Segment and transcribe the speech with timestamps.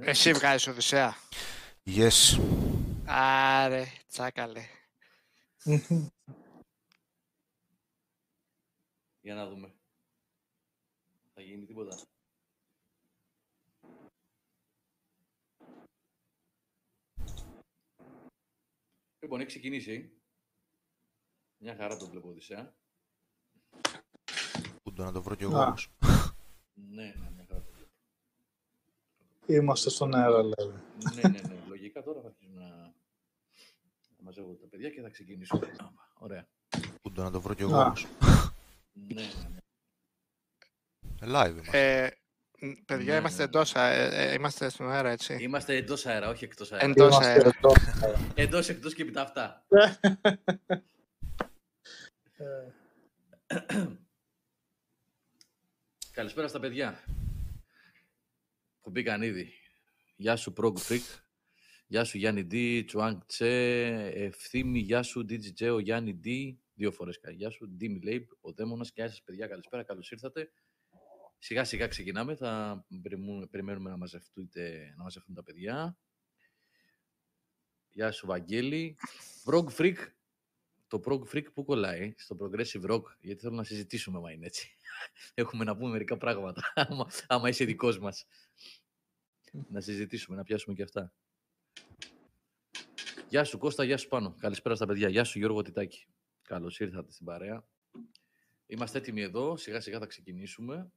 [0.00, 1.14] Εσύ βγάζεις Οδυσσέα.
[1.84, 2.40] Yes.
[3.06, 4.64] Άρε, τσάκαλε.
[9.20, 9.74] Για να δούμε.
[11.34, 11.98] Θα γίνει τίποτα.
[19.18, 20.12] Λοιπόν, έχει ξεκινήσει.
[21.58, 22.74] Μια χαρά το βλέπω, Οδυσσέα.
[24.82, 25.66] Πού να το βρω κι εγώ Α.
[25.66, 25.90] όμως.
[26.74, 27.43] Ναι, ναι, μια χαρά το βλέπω.
[29.46, 30.52] Είμαστε στον αέρα, λέει.
[31.14, 31.54] ναι, ναι, ναι.
[31.68, 32.92] Λογικά τώρα θα αρχίσουμε να, να
[34.22, 35.72] μαζεύω τα παιδιά και θα ξεκινήσουμε.
[35.78, 36.46] Άμα, Ωραία.
[37.02, 37.84] Πού να το βρω κι εγώ Α.
[37.84, 38.06] όμως.
[38.92, 39.58] Ναι, ναι, ναι.
[41.20, 42.02] Ε, Live είμαστε.
[42.04, 42.10] Ε,
[42.66, 43.44] μ, παιδιά, Ναι, είμαστε ναι.
[43.44, 45.36] εντός, α- ε, ε, είμαστε στον αέρα, έτσι.
[45.40, 46.84] Είμαστε εντός αέρα, όχι εκτός αέρα.
[46.84, 47.50] Εν- Εντός Είμαστε αέρα.
[47.58, 47.72] εδώ.
[48.34, 49.66] Εντός, εκτός και επί τα αυτά.
[52.36, 52.68] Ε,
[56.12, 57.00] Καλησπέρα στα παιδιά
[58.84, 59.52] που μπήκαν ήδη.
[60.16, 61.18] Γεια σου Prog Freak.
[61.86, 63.48] Γεια σου Γιάννη D, Τσουάνγκ Τσε,
[64.14, 68.52] Ευθύμη, γεια σου DJJ, ο Γιάννη D, δύο φορές κα- γεια σου, Ντίμι Λέιμπ, ο
[68.52, 70.50] Δαίμονας και γεια σας παιδιά, καλησπέρα, καλώς ήρθατε.
[71.38, 74.50] Σιγά σιγά ξεκινάμε, θα περιμού- περιμένουμε να μαζευτούν,
[74.96, 75.98] να μαζευτούν τα παιδιά.
[77.90, 78.96] Γεια σου Βαγγέλη.
[79.44, 79.96] Prog Freak,
[80.98, 84.76] το Prog Freak που κολλάει στο Progressive Rock, γιατί θέλω να συζητήσουμε μα είναι έτσι.
[85.34, 88.26] Έχουμε να πούμε μερικά πράγματα, άμα, άμα είσαι δικός μας.
[89.68, 91.12] να συζητήσουμε, να πιάσουμε και αυτά.
[93.28, 94.34] Γεια σου Κώστα, γεια σου Πάνο.
[94.40, 95.08] Καλησπέρα στα παιδιά.
[95.08, 96.06] Γεια σου Γιώργο Τιτάκη.
[96.42, 97.64] Καλώς ήρθατε στην παρέα.
[98.66, 100.90] Είμαστε έτοιμοι εδώ, σιγά σιγά θα ξεκινήσουμε.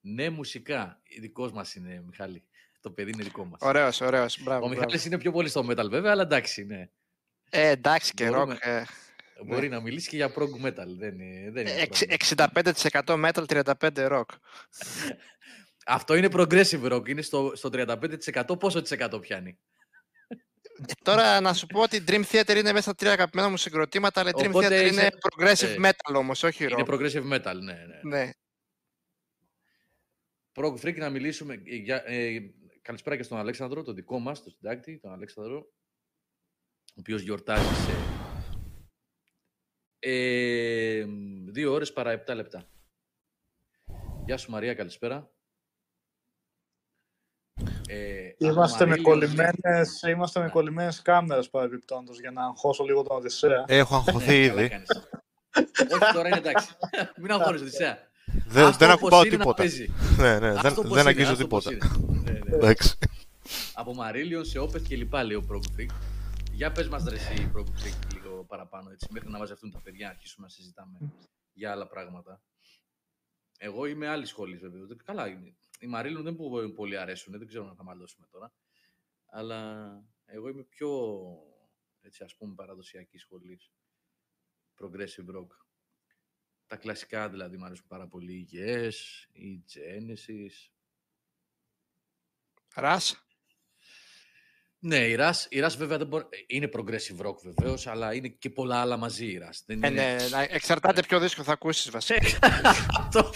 [0.00, 1.02] Ναι, μουσικά.
[1.20, 2.42] Δικός μας είναι, Μιχάλη.
[2.80, 3.60] Το παιδί είναι δικό μας.
[3.62, 4.42] Ωραίος, ωραίος.
[4.42, 4.80] Μπράβο, Ο μπράβο.
[4.82, 6.90] Μιχάλης είναι πιο πολύ στο metal βέβαια, αλλά εντάξει, ναι.
[7.50, 8.66] Ε, εντάξει και Μπορούμε- rock.
[8.68, 8.84] Ε,
[9.46, 10.86] Μπορεί να μιλήσει και για prog metal.
[10.98, 12.50] Δεν είναι, δεν είναι εξ- πρόβλημα.
[12.94, 14.24] 65% metal, 35% rock.
[15.86, 17.08] Αυτό είναι progressive rock.
[17.08, 18.58] Είναι στο, στο 35%.
[18.58, 19.58] Πόσο της εκατό πιάνει;
[20.28, 24.20] Ε, τώρα να σου πω ότι Dream Theater είναι μέσα στα τρία αγαπημένα μου συγκροτήματα,
[24.20, 26.90] αλλά η Dream Οπότε Theater είσαι- είναι progressive ε, metal όμως, όχι Είναι rock.
[26.94, 27.72] progressive metal, ναι.
[27.72, 28.16] ναι.
[28.16, 28.30] Ναι.
[30.52, 31.54] Prog Freak να μιλήσουμε.
[31.54, 32.38] ε, Για, ε,
[32.82, 35.56] καλησπέρα και στον Αλέξανδρο, τον δικό μας, τον συντάκτη, τον Αλέξανδρο,
[36.88, 37.92] ο οποίος γιορτάζει σε
[40.10, 41.04] ε,
[41.46, 42.64] δύο ώρες παρά επτά λεπτά.
[44.24, 45.30] Γεια σου Μαρία, καλησπέρα.
[47.88, 50.50] Ε, Είμαστε με, Αμαρίλιος- κολλημένες, είμαστε με Ναι.
[50.50, 53.64] κολλημένες κάμερες παρεμπιπτόντως για να αγχώσω λίγο τον Οδυσσέα.
[53.68, 54.68] Έχω αγχωθεί Ναι, καλά ήδη.
[54.68, 54.88] κάνεις.
[56.00, 56.68] Όχι, τώρα είναι εντάξει.
[57.20, 57.98] Μην αγχώνεσαι, Οδυσσέα.
[58.46, 59.56] Δεν, Αυτό δεν όπως ακουμπάω είναι να τίποτα.
[59.62, 59.92] παίζει.
[60.18, 61.96] Ναι, ναι, Αυτό δεν, πώς δεν είναι, αγγίζω αυτό πώς τίποτα.
[61.98, 62.20] είναι.
[62.22, 62.56] Ναι, ναι.
[62.56, 62.94] Εντάξει.
[63.74, 65.94] Από Μαρίλιον σε Όπεθ και λοιπά, λέει ο Prog Freak.
[66.52, 68.17] Για πες μας ρε εσύ, Prog Freak, λίγο
[68.48, 70.98] παραπάνω, έτσι, μέχρι να μαζευτούν τα παιδιά, να αρχίσουμε να συζητάμε
[71.52, 72.42] για άλλα πράγματα.
[73.58, 74.84] Εγώ είμαι άλλη σχολής, βέβαια.
[74.86, 75.56] Δεν- Καλά, είναι.
[75.80, 78.52] οι Μαρίλιον δεν μου πολύ αρέσουν, δεν ξέρω να θα μαλώσουμε τώρα.
[79.26, 79.90] Αλλά
[80.24, 80.90] εγώ είμαι πιο,
[82.00, 83.72] έτσι, ας πούμε, παραδοσιακή σχολής.
[84.80, 85.48] Progressive rock.
[86.66, 88.32] Τα κλασικά δηλαδή μου αρέσουν πάρα πολύ.
[88.34, 88.92] Η Yes,
[89.32, 90.70] η Genesis,
[92.74, 93.27] Ρας.
[94.80, 96.24] Ναι, η Ρας, η Ρας βέβαια δεν μπορεί...
[96.46, 99.62] είναι progressive rock βεβαίως, αλλά είναι και πολλά άλλα μαζί η Ρας.
[99.66, 100.14] Δεν Ε, είναι...
[100.16, 102.20] ναι, να- εξαρτάται ποιο δίσκο θα ακούσεις βασικά.
[102.98, 103.30] Αυτό.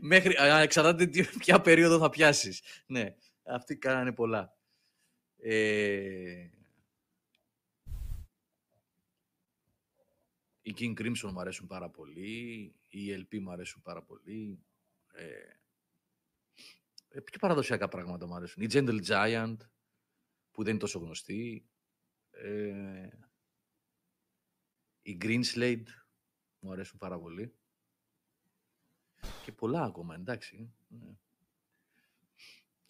[0.00, 0.34] Μέχρι...
[0.36, 2.62] α, Εξαρτάται τι- ποια περίοδο θα πιάσεις.
[2.86, 4.56] Ναι, αυτοί κάνανε πολλά.
[5.36, 6.48] Ε...
[10.62, 14.58] Οι King Crimson μου αρέσουν πάρα πολύ, οι LP μου αρέσουν πάρα πολύ.
[15.12, 15.24] Ε...
[17.08, 18.62] Ε, ποια παραδοσιακά πράγματα μου αρέσουν.
[18.62, 19.56] Η Gentle Giant,
[20.54, 21.68] που δεν είναι τόσο γνωστή.
[22.30, 23.08] Ε...
[25.02, 25.86] Η Green Slade
[26.58, 27.54] μου αρέσουν πάρα πολύ.
[29.44, 30.74] Και πολλά ακόμα, εντάξει.
[30.88, 31.16] ναι.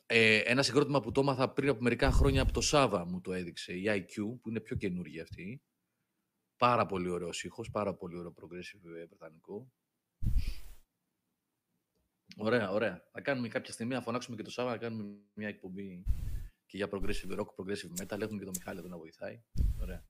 [0.07, 3.33] Ε, ένα συγκρότημα που το έμαθα πριν από μερικά χρόνια από το Σάβα μου το
[3.33, 5.63] έδειξε, η IQ, που είναι πιο καινούργια αυτή.
[6.57, 9.73] Πάρα πολύ ωραίος ήχος, πάρα πολύ ωραίο progressive ε, βρετανικό.
[12.37, 13.09] Ωραία, ωραία.
[13.13, 16.05] Θα κάνουμε κάποια στιγμή, να φωνάξουμε και το Σάβα, να κάνουμε μια εκπομπή
[16.75, 18.21] και για progressive rock, progressive metal.
[18.21, 19.43] Έχουμε και τον Μιχάλη εδώ να βοηθάει.
[19.81, 20.05] Ωραία.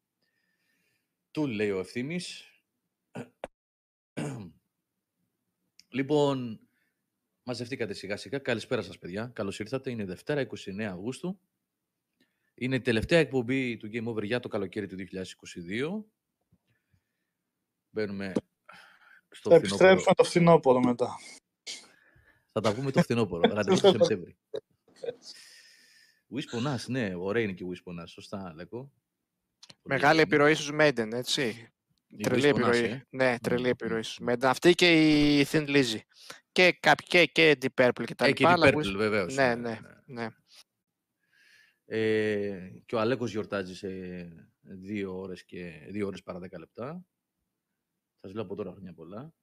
[1.31, 2.45] Του λέει ο Ευθύμης.
[5.97, 6.61] λοιπόν,
[7.43, 8.39] μαζευτήκατε σιγά σιγά.
[8.39, 9.27] Καλησπέρα σας παιδιά.
[9.27, 9.91] Καλώς ήρθατε.
[9.91, 11.41] Είναι Δευτέρα 29 Αυγούστου.
[12.55, 16.05] Είναι η τελευταία εκπομπή του Game Over για το καλοκαίρι του 2022.
[17.91, 18.33] Μπαίνουμε
[19.31, 19.57] στο Θα φθινόπωρο.
[19.57, 21.17] επιστρέψουμε το φθινόπωρο μετά.
[22.53, 23.49] Θα τα πούμε το φθινόπωρο.
[23.55, 24.37] Ραντεβού το Σεπτέμβρη.
[26.35, 27.15] Wish πονάς, ναι.
[27.15, 28.11] Ωραία είναι και ο Wish πονάς.
[28.11, 28.79] Σωστά, Λέκο.
[28.79, 28.93] Πολύ
[29.83, 30.23] Μεγάλη ωραία είναι.
[30.23, 31.73] επιρροή στους Maiden, έτσι.
[32.07, 32.91] Η Τρελή Wish πονάς, επιρροή.
[32.91, 33.07] ε.
[33.11, 34.29] Ναι, τρελή Μμμ, επιρροή μμμ, στους μμμ.
[34.33, 34.45] Maiden.
[34.45, 34.93] Αυτή και
[35.41, 35.99] η Thin Lizzy.
[36.53, 38.51] Και, κάποιοι- και, και Deep Purple και τα Ε, και λοιπά.
[38.51, 39.35] η αλλά Purple, Wish- βεβαίως.
[39.35, 40.29] Ναι, ναι, ναι.
[41.87, 43.89] Ε, και ο Αλέκος γιορτάζει σε
[44.61, 47.07] δύο ώρες και δύο ώρες παρά δέκα λεπτά.
[48.21, 49.35] Σας λέω από τώρα χρόνια πολλά.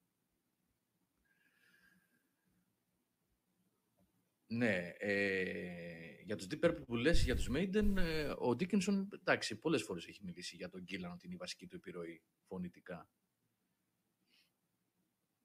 [4.47, 9.55] Ναι, ε, για τους Deep Purple που λες, για τους Maiden, ε, ο Dickinson, εντάξει,
[9.55, 13.09] πολλές φορές έχει μιλήσει για τον Gillan ότι είναι η βασική του επιρροή φωνητικά.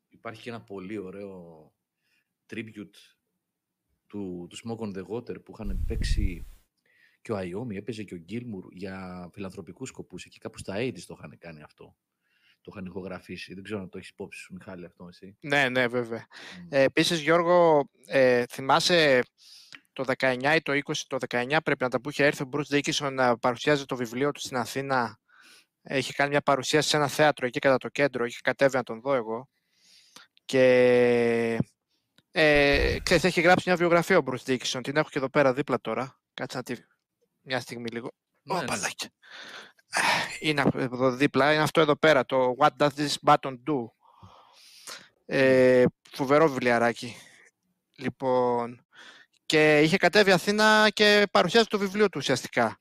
[0.09, 1.73] Υπάρχει και ένα πολύ ωραίο
[2.47, 2.97] tribute
[4.07, 6.47] του, του Smoke on the Water που είχαν παίξει
[7.23, 10.25] και ο Αϊόμι, έπαιζε και ο Γκίλμουρ για φιλανθρωπικούς σκοπούς.
[10.25, 11.97] Εκεί κάπου στα 80's το είχαν κάνει αυτό.
[12.61, 13.55] Το είχαν ηχογραφήσει.
[13.55, 15.37] Δεν ξέρω αν το έχεις υπόψη σου, Μιχάλη, αυτό εσύ.
[15.41, 16.27] Ναι, ναι, βέβαια.
[16.27, 16.67] Mm.
[16.69, 19.23] Ε, Επίσης, Γιώργο, ε, θυμάσαι
[20.05, 22.75] το 19 ή το 20, το 19 πρέπει να τα που είχε έρθει ο Bruce
[22.75, 25.19] Dickinson να παρουσιάζει το βιβλίο του στην Αθήνα.
[25.83, 28.25] Έχει κάνει μια παρουσίαση σε ένα θέατρο εκεί κατά το κέντρο.
[28.25, 29.49] Είχε κατέβει να τον δω εγώ.
[30.45, 31.59] Και
[32.31, 34.81] ε, ξέρεις, έχει γράψει μια βιογραφία ο Bruce Dickinson.
[34.83, 36.21] Την έχω και εδώ πέρα δίπλα τώρα.
[36.35, 36.75] Κάτσε να τη...
[37.41, 38.13] Μια στιγμή λίγο.
[38.43, 38.65] Ναι, ναι.
[40.41, 41.53] Είναι εδώ δίπλα.
[41.53, 42.25] Είναι αυτό εδώ πέρα.
[42.25, 43.85] Το What does this button do;
[45.27, 47.17] Ε, φοβερό βιβλιαράκι.
[47.97, 48.86] Λοιπόν,
[49.47, 52.79] και είχε κατέβει Αθήνα και παρουσιάζει το βιβλίο του ουσιαστικά.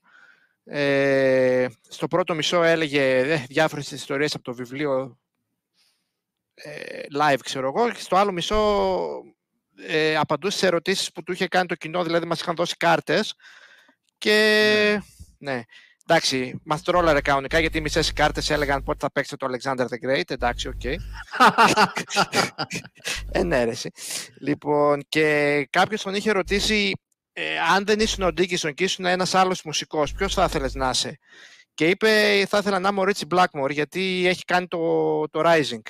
[0.64, 5.18] Ε, στο πρώτο μισό έλεγε ε, διάφορες ιστορίες από το βιβλίο
[6.54, 9.06] ε, live, ξέρω εγώ, και στο άλλο μισό
[9.86, 13.34] ε, απαντούσε σε ερωτήσεις που του είχε κάνει το κοινό, δηλαδή μας είχαν δώσει κάρτες
[14.18, 15.00] και
[15.38, 15.62] ναι, ναι.
[16.08, 20.08] Εντάξει, μας τρόλαρε κανονικά γιατί οι μισές κάρτες έλεγαν πότε θα παίξετε το Alexander the
[20.08, 20.30] Great.
[20.30, 20.80] Εντάξει, OK.
[20.82, 20.96] Okay.
[23.30, 23.90] Ενέρεση.
[24.40, 26.92] Λοιπόν, και κάποιος τον είχε ρωτήσει
[27.38, 30.90] ε, αν δεν ήσουν ο Dickinson και ήσουν ένας άλλος μουσικός, ποιος θα ήθελες να
[30.90, 31.18] είσαι;
[31.74, 32.08] Και είπε,
[32.48, 34.78] θα ήθελα να είμαι ο Ritchie Blackmore γιατί έχει κάνει το,
[35.28, 35.82] το Rising.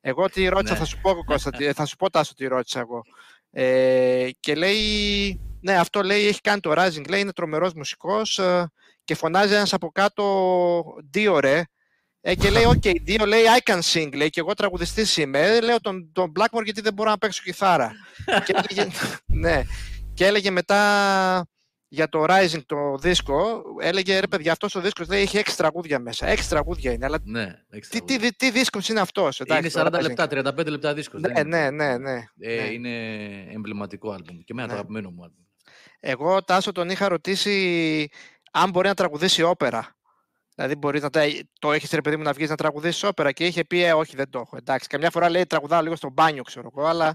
[0.00, 0.78] Εγώ τι ρώτησα, ναι.
[0.78, 3.02] θα σου πω, Κώστα, θα σου πω Τάσο τι ρώτησα εγώ.
[3.50, 8.70] Ε, και λέει, ναι, αυτό λέει, έχει κάνει το Rising, λέει, είναι τρομερός μουσικός ε,
[9.08, 10.24] και φωνάζει ένας από κάτω
[11.10, 11.62] Dio ρε
[12.20, 15.40] ε, και λέει, OK, okay, Dio λέει, I can sing, λέει, και εγώ τραγουδιστής είμαι.
[15.40, 17.92] Ε, λέω τον, τον Blackmore γιατί δεν μπορώ να παίξω κιθάρα.
[18.46, 18.90] και, έλεγε,
[19.26, 19.62] ναι,
[20.14, 21.48] και έλεγε μετά
[21.88, 25.98] για το Rising το δίσκο, έλεγε ρε παιδιά, αυτός ο δίσκος λέει έχει έξι τραγούδια
[25.98, 26.26] μέσα.
[26.26, 27.04] Έξι τραγούδια είναι.
[27.04, 27.46] Αλλά ναι,
[27.90, 29.38] τι, τι, τι, τι δίσκος είναι αυτός.
[29.38, 31.20] Είναι 40 λεπτά, 35 λεπτά δίσκος.
[31.20, 32.66] Ναι, ναι, ναι, ναι, ε, ναι.
[32.72, 33.04] Είναι
[33.52, 34.38] εμπληματικό άλμπουμ.
[34.38, 34.72] Και εμένα ναι.
[34.72, 35.42] το αγαπημένο μου άλμπουμ.
[36.00, 38.08] Εγώ, Τάσο, τον είχα ρωτήσει
[38.50, 39.96] αν μπορεί να τραγουδήσει όπερα.
[40.54, 41.10] Δηλαδή, μπορεί να
[41.58, 44.16] το έχεις ρε παιδί μου να βγεις να τραγουδήσεις όπερα και είχε πει, ε, Όχι,
[44.16, 44.56] δεν το έχω.
[44.56, 47.12] Εντάξει, καμιά φορά λέει τραγουδάω λίγο στο μπάνιο, ξέρω εγώ, αλλά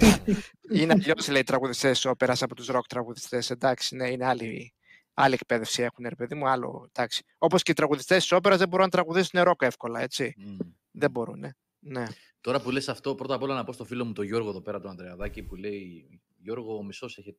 [0.74, 3.50] είναι αλλιώς λέει τραγουδιστές όπερας από τους ροκ τραγουδιστές.
[3.50, 4.74] Εντάξει, ναι, είναι άλλη,
[5.14, 6.48] άλλη εκπαίδευση έχουν, ρε παιδί μου.
[6.48, 6.90] Άλλο,
[7.38, 10.34] Όπως και οι τραγουδιστές της όπερας δεν μπορούν να τραγουδήσουν ροκ εύκολα, έτσι.
[10.38, 10.66] Mm.
[10.90, 12.04] Δεν μπορούν, ναι.
[12.40, 14.60] Τώρα που λες αυτό, πρώτα απ' όλα να πω στο φίλο μου τον Γιώργο εδώ
[14.60, 16.06] πέρα, τον Αντρεαδάκη, που λέει
[16.36, 17.36] Γιώργο, ο μισός έχει.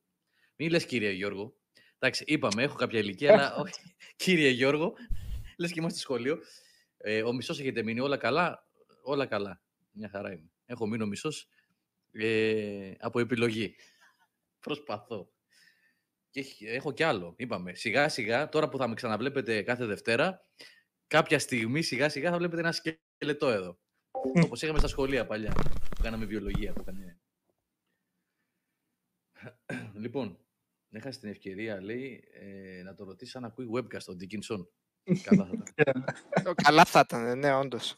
[0.56, 1.54] Μην λες, κύριε Γιώργο.
[2.04, 3.94] Εντάξει, είπαμε, έχω κάποια ηλικία, αλλά όχι.
[4.16, 4.94] Κύριε Γιώργο,
[5.56, 6.38] λες και είμαστε στο σχολείο.
[6.96, 8.66] Ε, ο μισός έχετε μείνει όλα καλά;
[9.02, 9.62] Όλα καλά.
[9.92, 10.50] Μια χαρά είμαι.
[10.66, 11.48] Έχω μείνει ο μισός
[12.12, 13.74] ε, από επιλογή.
[14.60, 15.32] Προσπαθώ.
[16.30, 17.34] Και έχω κι άλλο.
[17.36, 20.46] Είπαμε, σιγά σιγά, τώρα που θα με ξαναβλέπετε κάθε Δευτέρα,
[21.06, 23.78] κάποια στιγμή σιγά σιγά θα βλέπετε ένα σκελετό εδώ.
[24.44, 25.52] Όπως είχαμε στα σχολεία παλιά.
[25.96, 26.72] Που κάναμε βιολογία.
[26.72, 27.20] Που κάνει...
[30.02, 30.38] λοιπόν,
[30.98, 34.66] έχασε την ευκαιρία, λέει, ε, να το ρωτήσει αν ακούει webcast τον Dickinson.
[35.22, 36.04] Καλά θα ήταν.
[36.64, 37.96] Καλά θα ήταν, ναι, όντως.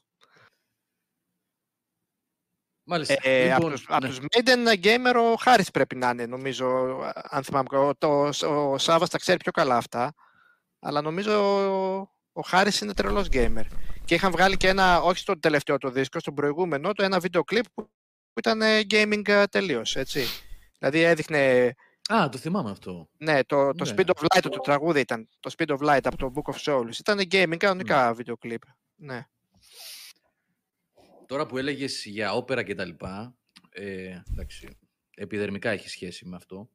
[2.87, 3.17] Μάλιστα.
[3.23, 3.97] Ε, λοιπόν, από, τους, ναι.
[3.97, 7.69] από τους Maiden Gamer ο Χάρης πρέπει να είναι, νομίζω, αν θυμάμαι.
[7.79, 10.15] Ο, το, ο Σάββας τα ξέρει πιο καλά αυτά.
[10.79, 13.65] Αλλά νομίζω ο, ο Χάρης είναι τρελός gamer.
[14.05, 17.43] Και είχαν βγάλει και ένα, όχι στο τελευταίο το δίσκο, στον προηγούμενο, το ένα βίντεο
[17.43, 17.89] κλιπ που
[18.39, 18.61] ήταν
[18.91, 20.25] gaming τελείως, έτσι.
[20.79, 21.75] Δηλαδή έδειχνε
[22.13, 23.09] Α, το θυμάμαι αυτό.
[23.17, 23.95] Ναι, το, το ναι.
[23.97, 25.29] Speed of Light, το, το τραγούδι ήταν.
[25.41, 26.99] Το Speed of Light από το Book of Souls.
[26.99, 28.15] Ήταν gaming, κανονικά ναι.
[28.15, 28.63] βίντεο κλιπ.
[28.97, 29.27] Ναι.
[31.27, 33.37] Τώρα που έλεγες για όπερα και τα λοιπά,
[33.71, 34.79] ε, εντάξει,
[35.15, 36.69] επιδερμικά έχει σχέση με αυτό.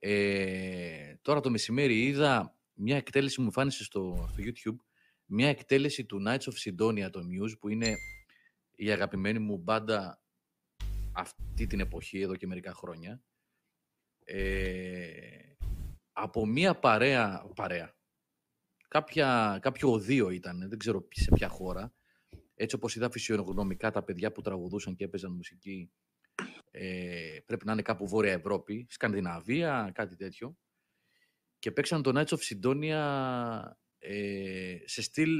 [0.00, 4.76] Ε, τώρα το μεσημέρι είδα μια εκτέλεση, μου φάνησε στο, στο YouTube,
[5.24, 7.96] μια εκτέλεση του Knights of Sidonia, το Muse, που είναι
[8.74, 10.22] η αγαπημένη μου μπάντα
[11.12, 13.22] αυτή την εποχή, εδώ και μερικά χρόνια.
[14.30, 15.56] Ε,
[16.12, 17.96] από μία παρέα, παρέα,
[18.88, 21.94] κάποια, κάποιο οδείο ήταν, δεν ξέρω σε ποια χώρα,
[22.54, 25.92] έτσι όπως είδα φυσιογνωμικά τα παιδιά που τραγουδούσαν και έπαιζαν μουσική,
[26.70, 30.56] ε, πρέπει να είναι κάπου Βόρεια Ευρώπη, Σκανδιναβία, κάτι τέτοιο,
[31.58, 33.62] και παίξαν το Knights of Sidonia
[33.98, 35.30] ε, σε στυλ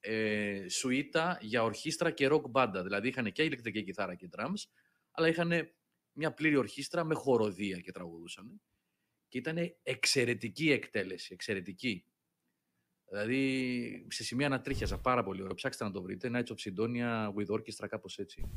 [0.00, 2.82] ε, σουίτα για ορχήστρα και rock μπάντα.
[2.82, 4.62] Δηλαδή είχαν και ηλεκτρική κιθάρα και drums,
[5.10, 5.52] αλλά είχαν
[6.12, 8.60] μια πλήρη ορχήστρα με χοροδία και τραγουδούσαν.
[9.28, 12.04] και ήταν εξαιρετική εκτέλεση, εξαιρετική.
[13.08, 15.54] Δηλαδή, σε σημεία να τρίχιαζα πάρα πολύ ωραίο.
[15.54, 16.30] Ψάξτε να το βρείτε.
[16.32, 18.50] Nights of Sidonia with Orchestra, κάπως έτσι.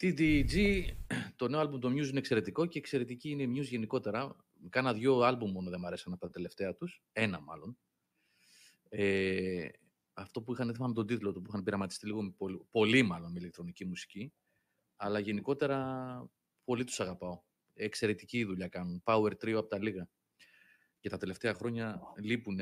[0.00, 0.84] TDG,
[1.36, 4.36] το νέο άλμπουμ το Muse είναι εξαιρετικό και εξαιρετική είναι η Muse γενικότερα.
[4.68, 7.02] Κάνα δυο άλμπουμ μόνο δεν μου αρέσαν από τα τελευταία τους.
[7.12, 7.78] Ένα μάλλον.
[8.88, 9.68] Ε,
[10.12, 13.02] αυτό που είχαν, δεν θυμάμαι τον τίτλο του, που είχαν πειραματιστεί λίγο με πολύ, πολύ
[13.02, 14.32] μάλλον με ηλεκτρονική μουσική.
[14.96, 16.30] Αλλά γενικότερα
[16.64, 17.42] πολύ τους αγαπάω.
[17.74, 19.02] Εξαιρετική δουλειά κάνουν.
[19.04, 20.08] Power Trio από τα λίγα.
[20.98, 22.58] Και τα τελευταία χρόνια λείπουν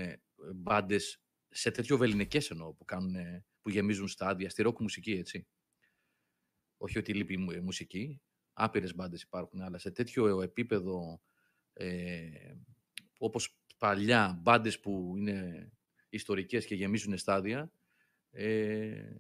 [0.55, 3.15] μπάντες σε τέτοιο βεληνικές εννοώ που, κάνουν,
[3.61, 5.47] που γεμίζουν στάδια, στη ροκ μουσική, έτσι.
[6.77, 8.23] Όχι ότι λείπει η μουσική,
[8.53, 11.23] άπειρες μπάντες υπάρχουν, αλλά σε τέτοιο επίπεδο
[11.73, 12.55] ε,
[13.19, 15.71] όπως παλιά μπάντες που είναι
[16.09, 17.73] ιστορικές και γεμίζουν στάδια,
[18.31, 19.17] ε,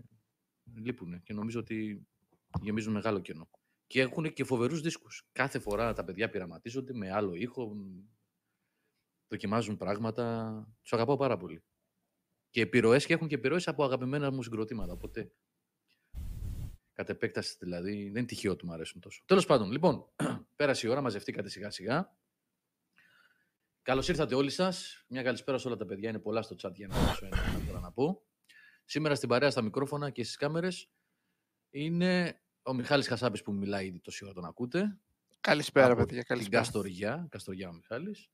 [0.75, 2.07] λείπουν και νομίζω ότι
[2.61, 3.49] γεμίζουν μεγάλο κενό.
[3.87, 5.29] Και έχουν και φοβερούς δίσκους.
[5.33, 7.77] Κάθε φορά τα παιδιά πειραματίζονται με άλλο ήχο,
[9.29, 10.67] δοκιμάζουν πράγματα.
[10.83, 11.65] Τους αγαπάω πάρα πολύ.
[12.51, 14.93] Και επιρροές και έχουν και επιρροές από αγαπημένα μου συγκροτήματα.
[14.93, 15.33] Οπότε.
[16.93, 17.93] Κατ' επέκταση δηλαδή.
[17.93, 19.23] Δεν είναι τυχαίο ότι μου αρέσουν τόσο.
[19.27, 20.07] Τέλος πάντων, λοιπόν,
[20.57, 22.17] πέρασε η ώρα, μαζευτήκατε σιγά σιγά.
[23.83, 25.05] Καλώς ήρθατε όλοι σας.
[25.09, 26.09] Μια καλησπέρα σε όλα τα παιδιά.
[26.09, 28.23] Είναι πολλά στο chat για να δώσω ένα να πω.
[28.85, 30.91] Σήμερα στην παρέα στα μικρόφωνα και στις κάμερες
[31.71, 34.99] είναι ο Μιχάλης Χασάπης που μιλάει ήδη τόση ώρα τον ακούτε.
[35.41, 36.23] Καλησπέρα, παιδιά.
[36.23, 36.63] Καλησπέρα.
[36.63, 38.31] Την Καστοριά, Καστοριά ο Μιχάλης.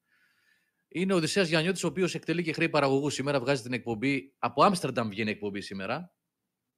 [0.88, 3.40] Είναι ο Οδυσσέας Γιαννιώτης, ο οποίος εκτελεί και χρέη παραγωγού σήμερα.
[3.40, 4.34] Βγάζει την εκπομπή.
[4.38, 6.14] Από Άμστερνταμ βγαίνει εκπομπή σήμερα.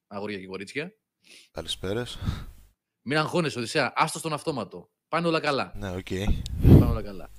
[0.06, 0.94] Αγόρια και κορίτσια.
[1.50, 2.06] Καλησπέρα.
[3.02, 3.92] Μην αγχώνεσαι, Οδυσσέα.
[3.96, 4.90] Άστο στον αυτόματο.
[5.08, 5.72] Πάνε όλα καλά.
[5.76, 6.06] Ναι, OK.
[6.10, 6.24] Okay.
[6.62, 7.30] Πάνε όλα καλά.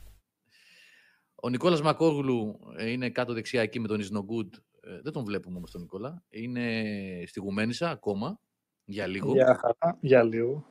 [1.36, 4.54] Ο Νικόλας Μακόγλου ε, είναι κάτω δεξιά εκεί με τον Ισνογκούντ.
[4.82, 6.24] Ε, δεν τον βλέπουμε όμως τον Νικόλα.
[6.30, 8.40] Είναι στη Γουμένισσα ακόμα.
[8.86, 9.32] Για λίγο.
[9.32, 9.60] Για,
[10.00, 10.66] για λίγο.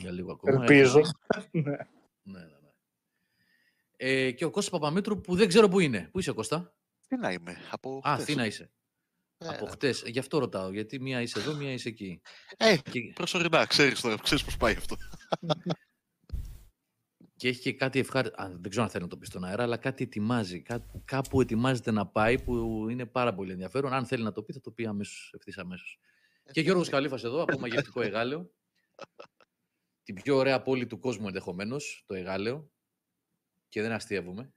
[0.00, 0.60] Για λίγο ακόμα.
[0.60, 1.00] Ελπίζω.
[1.50, 1.62] ναι.
[1.62, 1.76] ναι,
[2.22, 2.70] ναι, ναι.
[3.96, 6.08] Ε, και ο Κώστας Παπαμήτρου που δεν ξέρω πού είναι.
[6.12, 6.74] Πού είσαι Κώστα;
[7.08, 7.56] Τι να είμαι.
[7.70, 8.70] Από Α, Αθήνα είσαι.
[9.38, 10.02] Ε, από χτες.
[10.06, 10.72] Γι' αυτό ρωτάω.
[10.72, 12.20] Γιατί μία είσαι εδώ, μία είσαι εκεί.
[12.56, 13.12] Ε, και...
[13.14, 13.66] προσωρινά.
[13.66, 14.16] Ξέρεις τώρα.
[14.22, 14.96] Ξέρεις πώς πάει αυτό.
[17.36, 18.36] και έχει και κάτι ευχάριστο.
[18.60, 20.62] Δεν ξέρω αν θέλει να το πει στον αέρα, αλλά κάτι ετοιμάζει.
[20.62, 23.92] Κάπου, κάπου ετοιμάζεται να πάει που είναι πάρα πολύ ενδιαφέρον.
[23.92, 25.98] Αν θέλει να το πει, θα το πει αμέσως, ευθύς αμέσως.
[26.52, 28.50] Και Γιώργος Καλήφας εδώ, από μαγευτικό Εγάλεο.
[30.02, 32.70] Την πιο ωραία πόλη του κόσμου ενδεχομένως, το Εγάλεο.
[33.68, 34.52] Και δεν αστείευομαι.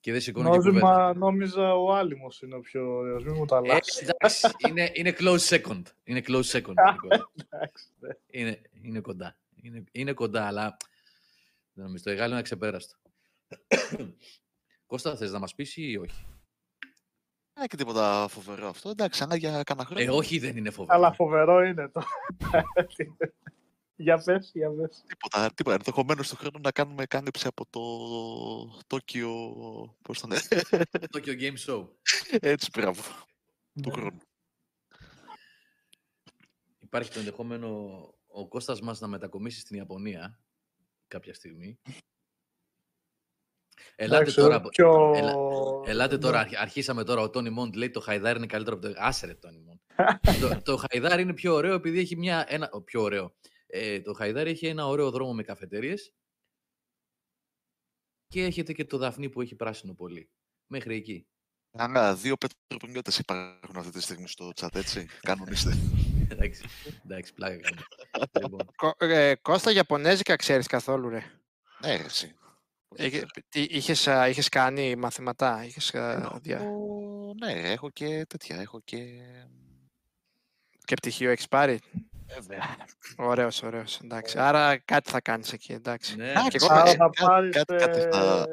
[0.00, 1.14] Και δεν σηκώνω Νόμιζα, και κουβέντα.
[1.14, 4.08] Νόμιζα ο Άλυμος είναι ο πιο ωραίος, μην μου τα αλλάξεις.
[4.08, 4.14] Ε,
[4.68, 5.82] είναι, είναι close second.
[6.04, 6.74] Είναι close second.
[7.98, 8.08] Ναι.
[8.26, 9.36] είναι, είναι κοντά.
[9.62, 10.76] Είναι, είναι κοντά, αλλά
[11.72, 12.96] δεν νομίζω, το Εγάλεο είναι ξεπέραστο.
[14.86, 16.26] Κώστα, θες να μας πεις ή όχι;
[17.54, 18.88] Δεν και τίποτα φοβερό αυτό.
[18.88, 20.02] Εντάξει, ξανά για κανένα χρόνο.
[20.02, 20.96] Ε, όχι, δεν είναι φοβερό.
[20.96, 22.02] Αλλά φοβερό είναι το.
[23.96, 25.04] για πες, για πες.
[25.06, 25.74] Τίποτα, τίποτα.
[25.76, 27.80] Ενδεχομένως του χρόνου να κάνουμε κάλυψη από το
[28.86, 29.30] Tokyo...
[30.02, 30.28] Πώς το
[31.12, 31.88] Tokyo Game Show.
[32.30, 33.02] Έτσι, μπράβο.
[33.82, 33.92] του Ναι.
[33.92, 34.20] χρόνου.
[36.78, 37.68] Υπάρχει το ενδεχόμενο
[38.26, 40.40] ο Κώστας μας να μετακομίσει στην Ιαπωνία
[41.08, 41.80] κάποια στιγμή.
[43.96, 45.34] Ελάτε Εντάξει, τώρα, πιο- ελα-
[45.90, 46.42] ελάτε τώρα, Ναι.
[46.42, 47.20] αρχ- αρχίσαμε τώρα.
[47.20, 48.94] Ο Τόνι Μοντ λέει το Χαϊδάρ είναι καλύτερο από το.
[48.96, 49.78] Άσερε, Τόνι Μοντ.
[50.40, 52.44] το, το Χαϊδάρ είναι πιο ωραίο επειδή έχει μια.
[52.48, 53.34] Ένα, ο, πιο ωραίο.
[53.66, 56.12] Ε, το Χαϊδάρ έχει ένα ωραίο δρόμο με καφετέριες
[58.28, 60.30] και έχετε και το Δαφνί που έχει πράσινο πολύ.
[60.66, 61.26] Μέχρι εκεί.
[61.76, 65.72] Άρα, δύο πετροπονιώτες υπάρχουν αυτή τη στιγμή στο chat, έτσι; Κανονίστε.
[66.28, 66.62] εντάξει,
[67.04, 67.80] εντάξει, πλάκα κάνω.
[68.42, 71.22] λοιπόν, Κο- ε, Κώστα, Ιαπωνέζικα ξέρεις καθόλου, ρε;
[71.80, 72.34] ναι, εσύ.
[72.96, 76.56] Είχε- τι- Είχες, α, είχες κάνει μαθηματά, είχες α, δια...
[76.56, 78.60] Έχω- Ναι, έχω και τέτοια.
[78.60, 78.98] Έχω και...
[80.84, 81.80] και πτυχίο έχεις πάρει;
[82.34, 82.76] Βέβαια.
[83.16, 84.00] Ωραίος, ωραίος.
[84.00, 84.38] Εντάξει.
[84.38, 86.16] Άρα κάτι θα κάνεις εκεί, εντάξει.
[86.16, 88.48] ναι, Εντάξει, εγώ- Άρα ε, θα κάτι- πάρεις κάτι- κάτι ε, θα-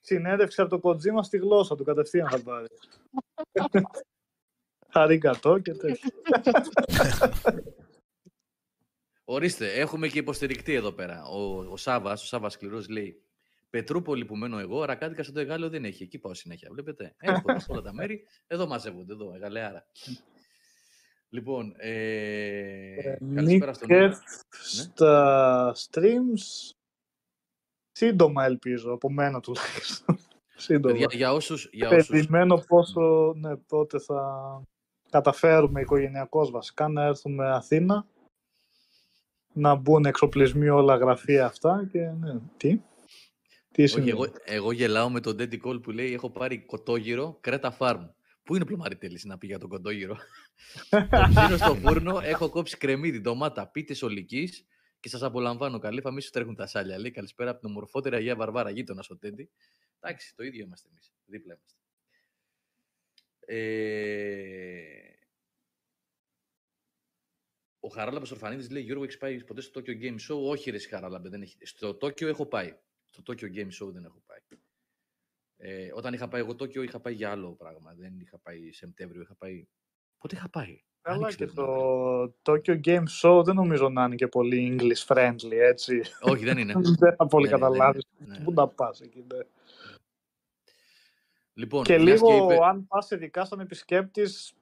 [0.00, 2.70] συνέντευξη από το Kojima στη γλώσσα του, κατευθείαν θα πάρεις.
[4.92, 6.10] Χαρίκατο και τέτοια.
[9.24, 11.24] Ορίστε, έχουμε και υποστηρικτή εδώ πέρα.
[11.24, 13.22] Ο, ο Σάβας, ο Σάβας Σκληρός λέει:
[13.74, 16.02] Πετρούπολη που μένω εγώ, ρακάτικα στο Εγάλεο δεν έχει.
[16.02, 16.68] Εκεί πάω συνέχεια.
[16.72, 17.14] Βλέπετε.
[17.18, 18.26] Έχω σε όλα τα μέρη.
[18.46, 19.86] Εδώ μαζεύονται, εδώ, Εγαλεάρα.
[21.28, 24.24] Λοιπόν, ε, καλησπέρα στον Νίκεφ Ναι.
[24.62, 26.74] στα streams.
[27.92, 30.18] Σύντομα ελπίζω, από μένα τουλάχιστον.
[30.66, 30.92] Σύντομα.
[30.94, 34.62] Παιδιά, για όσους, για όσους, Περιμένω πόσο, ναι, πότε θα
[35.10, 38.06] καταφέρουμε οικογενειακώς βασικά να έρθουμε Αθήνα
[39.52, 42.80] να μπουν εξοπλισμοί όλα γραφεία αυτά και ναι, τι;
[43.74, 44.10] Τι όχι, συμβαίνει.
[44.10, 48.08] εγώ, εγώ γελάω με τον Daddy Call που λέει έχω πάρει κοτόγυρο Κρέτα Farm.
[48.42, 50.16] Πού είναι ο πλωμαριτέλης να πει για τον κοτόγυρο;
[50.90, 54.66] το ψήνω στο φούρνο, έχω κόψει κρεμμύδι, ντομάτα, πίτες ολικής
[55.00, 55.78] Και σας απολαμβάνω.
[55.78, 56.98] Καλή μη σου τρέχουν τα σάλια.
[56.98, 59.50] Λέει καλησπέρα από την ομορφότερη Αγία Βαρβάρα, γείτονα στο Τέντι.
[60.00, 61.12] Εντάξει, το ίδιο είμαστε εμείς.
[61.24, 61.78] Δίπλα είμαστε.
[63.46, 64.84] Ε...
[67.80, 71.28] Ο Χαράλαμπες Ορφανίδης λέει: Γιώργο, έχεις πάει ποτέ στο Tokyo Game Show; Όχι, ρε Χαράλαμπε,
[71.28, 71.56] δεν έχει.
[71.66, 72.78] Στο Tokyo έχω πάει.
[73.14, 74.38] Στο Tokyo Game Show δεν έχω πάει.
[75.56, 77.94] Ε, όταν είχα πάει εγώ Tokyo, είχα πάει για άλλο πράγμα.
[77.94, 79.66] Δεν είχα πάει Σεπτέμβριο, είχα πάει.
[80.18, 84.76] Πότε είχα πάει; Καλά και το Tokyo Game Show δεν νομίζω να είναι και πολύ
[84.78, 86.02] English friendly, έτσι.
[86.20, 86.72] Όχι, δεν είναι.
[86.98, 88.06] δεν θα πολύ ναι, καταλάβεις.
[88.18, 88.40] Ναι.
[88.44, 89.24] Πού να πας εκεί.
[89.32, 89.38] Ναι.
[91.54, 92.64] Λοιπόν, και λίγο, και είπε...
[92.64, 94.54] αν πας ειδικά σαν επισκέπτης,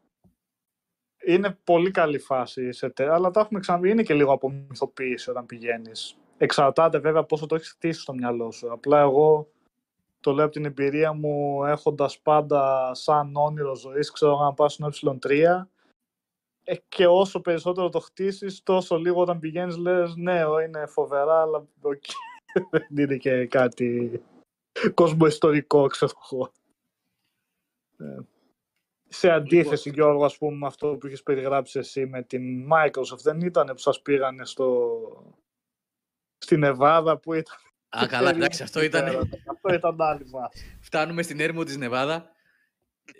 [1.27, 2.73] είναι πολύ καλή φάση.
[2.73, 3.13] Σε τε...
[3.13, 3.91] Αλλά τα έχουμε ξαναδεί.
[3.91, 6.17] Είναι και λίγο απομυθοποίηση όταν πηγαίνεις.
[6.39, 8.73] Εξαρτάται βέβαια πόσο το έχεις χτίσει στο μυαλό σου.
[8.73, 9.49] Απλά εγώ
[10.21, 15.19] το λέω από την εμπειρία μου έχοντας πάντα σαν όνειρο ζωής, ξέρω να πάω στο
[15.23, 15.65] ε3
[16.65, 21.67] ε, και όσο περισσότερο το χτίσεις, τόσο λίγο όταν πηγαίνεις, λες: Ναι, είναι φοβερά, αλλά
[21.83, 22.13] okay.
[22.71, 24.23] δεν είναι και κάτι
[24.95, 26.53] κοσμοϊστορικό, ξέρω εγώ.
[27.97, 28.21] Ε,
[29.09, 30.05] σε αντίθεση, λοιπόν.
[30.05, 33.79] Γιώργο, ας πούμε, με αυτό που είχες περιγράψει εσύ με την Microsoft, δεν ήταν που
[33.79, 34.99] σας πήγανε στο...
[36.43, 37.57] στην Εβάδα που ήταν...
[37.89, 39.05] Α, καλά, εντάξει, αυτό ήταν...
[39.51, 40.25] αυτό ήταν άλλη
[40.81, 42.31] Φτάνουμε στην έρημο της Νεβάδα.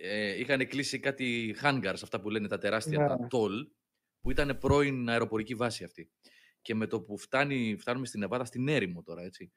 [0.03, 3.07] Ε, είχαν κλείσει κάτι hangars, αυτά που λένε τα τεράστια, ναι.
[3.07, 3.67] τα toll,
[4.21, 6.11] που ήταν πρώην αεροπορική βάση αυτή.
[6.63, 9.53] Και με το που φτάνει, φτάνουμε στην Νεβάδα, στην έρημο τώρα, έτσι,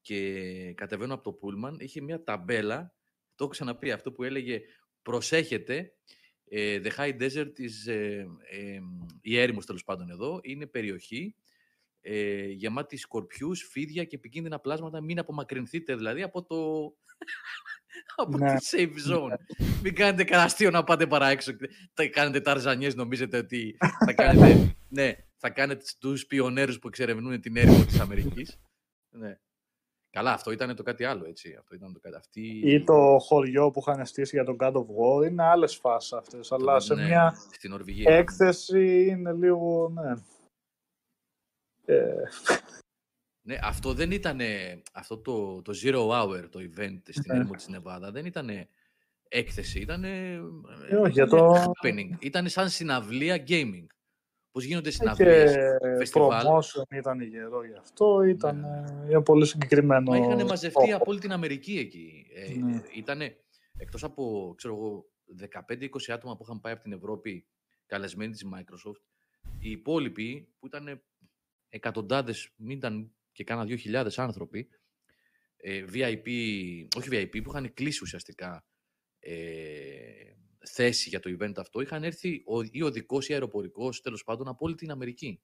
[0.00, 2.96] και κατεβαίνω από το Πούλμαν, είχε μια ταμπέλα
[3.36, 4.60] το έχω ξαναπεί αυτό που έλεγε
[5.02, 5.92] προσέχετε,
[6.48, 8.80] ε, the high desert is, ε, ε,
[9.20, 11.36] η έρημος τέλος πάντων εδώ, είναι περιοχή
[12.08, 15.00] ε, γεμάτη σκορπιούς, φίδια και επικίνδυνα πλάσματα.
[15.00, 16.56] Μην απομακρυνθείτε δηλαδή από το...
[18.16, 18.54] από ναι.
[18.54, 19.36] τη safe zone.
[19.82, 21.52] Μην κάνετε κανένα να πάτε παρά έξω.
[21.92, 27.56] Θα κάνετε ταρζανιές, νομίζετε ότι θα κάνετε, ναι, θα κάνετε τους πιονέρους που εξερευνούν την
[27.56, 28.60] έρημο της Αμερικής.
[29.10, 29.38] Ναι.
[30.10, 31.56] Καλά, αυτό ήταν το κάτι άλλο, έτσι.
[31.58, 32.16] Αυτό ήταν το κάτι.
[32.16, 32.60] Αυτή...
[32.64, 35.30] Ή το χωριό που είχαν στήσει για τον God of War.
[35.30, 36.52] Είναι άλλες φάσεις αυτές.
[36.52, 37.72] Αλλά σε ναι, μια στην
[38.04, 39.88] έκθεση είναι λίγο.
[39.88, 40.14] Ναι.
[41.86, 42.14] Ε...
[43.42, 44.40] Ναι, αυτό δεν ήταν.
[44.92, 47.34] Αυτό το, το Zero Hour, το event στην ναι.
[47.34, 48.48] έρημο της Νεβάδα, δεν ήταν
[49.28, 49.80] έκθεση.
[49.80, 50.04] Ήταν.
[50.04, 50.40] Ε,
[51.10, 51.54] για το...
[51.54, 52.10] happening.
[52.18, 53.86] Ήταν σαν συναυλία gaming.
[54.50, 55.56] Πώς γίνονται συναυλίες,
[55.96, 59.14] φεστιβάλ; promotion ήταν γερό γι' αυτό, ήταν ναι.
[59.14, 59.22] ναι.
[59.22, 60.10] πολύ συγκεκριμένο.
[60.10, 62.26] Μα είχαν μαζευτεί από όλη την Αμερική εκεί.
[62.34, 62.82] Ε, ναι.
[62.94, 63.36] ήτανε,
[63.76, 65.06] εκτός από, ξέρω εγώ,
[65.70, 67.46] 15-20 άτομα που είχαν πάει από την Ευρώπη
[67.86, 69.02] καλεσμένοι της Microsoft,
[69.58, 71.02] οι υπόλοιποι που ήταν
[71.76, 74.68] εκατοντάδες, μην ήταν και κάνα 2.000 άνθρωποι,
[75.56, 76.28] ε, VIP,
[76.96, 78.66] όχι VIP, που είχαν κλείσει ουσιαστικά
[79.18, 80.36] ε,
[80.66, 84.64] θέση για το event αυτό είχαν έρθει ο, ή οδικό ή αεροπορικός τέλος πάντων από
[84.64, 85.42] όλη την Αμερική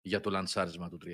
[0.00, 1.08] για το λανσάρισμα του 360.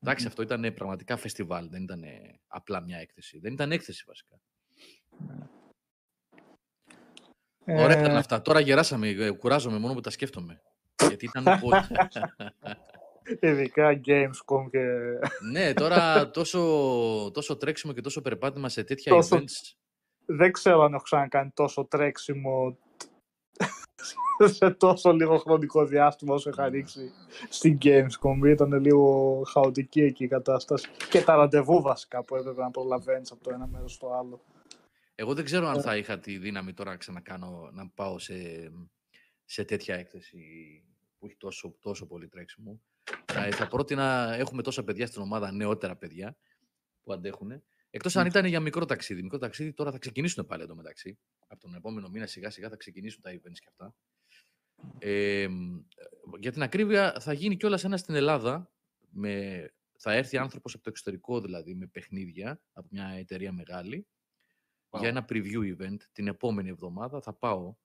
[0.00, 2.04] Εντάξει, αυτό ήταν πραγματικά φεστιβάλ, δεν ήταν
[2.46, 3.38] απλά μια έκθεση.
[3.38, 4.40] Δεν ήταν έκθεση βασικά.
[7.64, 7.82] Ε...
[7.82, 8.42] Ωραία ήταν αυτά.
[8.42, 10.62] Τώρα γεράσαμε, ε, κουράζομαι μόνο που τα σκέφτομαι.
[11.08, 11.80] Γιατί ήταν πολύ.
[13.40, 14.84] Ειδικά Gamescom και...
[15.50, 16.60] ναι, τώρα τόσο,
[17.34, 19.76] τόσο τρέξιμο και τόσο περπάτημα σε τέτοια τόσο, events
[20.30, 22.78] δεν ξέρω αν έχω ξανακάνει τόσο τρέξιμο
[24.56, 27.12] σε τόσο λίγο χρονικό διάστημα όσο είχα ρίξει
[27.48, 28.46] στην Gamescom.
[28.46, 30.88] Ήταν λίγο χαοτική εκεί η κατάσταση.
[31.10, 34.44] Και τα ραντεβού βασικά που έπρεπε να προλαβαίνεις από το ένα μέρος στο άλλο.
[35.14, 35.80] Εγώ δεν ξέρω αν ε.
[35.80, 38.34] θα είχα τη δύναμη τώρα να ξανακάνω να πάω σε,
[39.44, 40.38] σε τέτοια έκθεση
[41.18, 42.80] που έχει τόσο, τόσο πολύ τρέξιμο.
[43.24, 46.36] Θα, θα πρότεινα, έχουμε τόσα παιδιά στην ομάδα, νεότερα παιδιά
[47.02, 47.62] που αντέχουν.
[47.90, 49.22] Εκτός αν ήταν για μικρό ταξίδι.
[49.22, 51.18] Μικρό ταξίδι τώρα θα ξεκινήσουν πάλι εδώ μεταξύ.
[51.46, 53.94] Από τον επόμενο μήνα σιγά σιγά θα ξεκινήσουν τα events και αυτά.
[54.98, 55.48] Ε,
[56.38, 58.72] για την ακρίβεια θα γίνει κιόλας ένα στην Ελλάδα.
[59.10, 59.66] Με,
[59.98, 64.06] θα έρθει άνθρωπος από το εξωτερικό δηλαδή με παιχνίδια από μια εταιρεία μεγάλη
[64.98, 67.20] για ένα preview event την επόμενη εβδομάδα.
[67.20, 67.76] Θα πάω,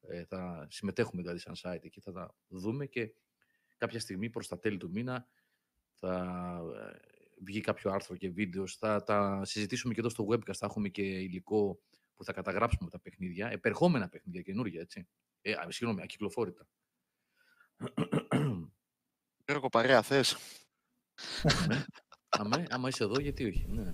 [0.00, 3.14] ε, θα συμμετέχουμε δηλαδή σαν site και θα τα δούμε και
[3.82, 5.26] κάποια στιγμή προς τα τέλη του μήνα
[5.94, 6.14] θα
[6.76, 6.98] ε,
[7.44, 11.02] βγει κάποιο άρθρο και βίντεο, θα τα συζητήσουμε και εδώ στο webcast, θα έχουμε και
[11.02, 11.80] υλικό
[12.14, 15.08] που θα καταγράψουμε τα παιχνίδια, επερχόμενα παιχνίδια, καινούργια, έτσι.
[15.40, 16.68] Ε, συγγνώμη, ακυκλοφόρητα.
[19.46, 20.36] Γιώργο, παρέα θες.
[22.28, 23.66] Αμέ, άμα είσαι εδώ, γιατί όχι.
[23.68, 23.92] Ναι.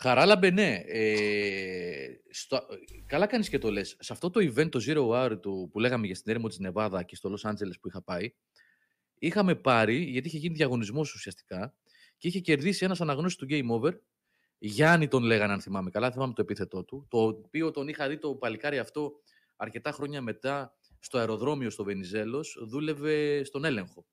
[0.00, 0.82] Χαράλαμπε, ναι.
[0.86, 2.66] Ε, στο,
[3.06, 3.96] καλά κάνεις και το λες.
[3.98, 7.02] Σε αυτό το event, το Zero Hour του, που λέγαμε για στην έρημο της Νεβάδα
[7.02, 8.34] και στο Los Angeles που είχα πάει,
[9.18, 11.74] είχαμε πάρει, γιατί είχε γίνει διαγωνισμός ουσιαστικά,
[12.16, 13.98] και είχε κερδίσει ένας αναγνώστης του Game Over.
[14.58, 17.06] Γιάννη τον λέγανε, αν θυμάμαι καλά, θυμάμαι το επίθετό του.
[17.10, 19.12] Το οποίο τον είχα δει το παλικάρι αυτό
[19.56, 24.06] αρκετά χρόνια μετά στο αεροδρόμιο στο Βενιζέλος, δούλευε στον έλεγχο.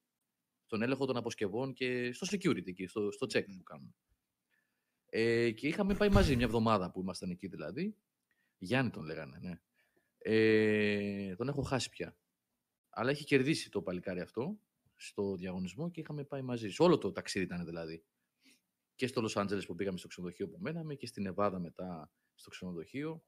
[0.66, 3.96] στον έλεγχο των αποσκευών και στο security εκεί, στο, στο check που κάνουν.
[5.18, 7.96] Ε, και είχαμε πάει μαζί μια εβδομάδα που ήμασταν εκεί δηλαδή.
[8.58, 9.60] Γιάννη τον λέγανε, ναι.
[10.18, 12.18] Ε, τον έχω χάσει πια.
[12.90, 14.60] Αλλά έχει κερδίσει το παλικάρι αυτό
[14.96, 16.70] στο διαγωνισμό και είχαμε πάει μαζί.
[16.70, 18.04] Σε όλο το ταξίδι ήταν δηλαδή.
[18.96, 22.50] Και στο Λος Άντζελες που πήγαμε στο ξενοδοχείο που μέναμε και στην Εβάδα μετά στο
[22.50, 23.24] ξενοδοχείο.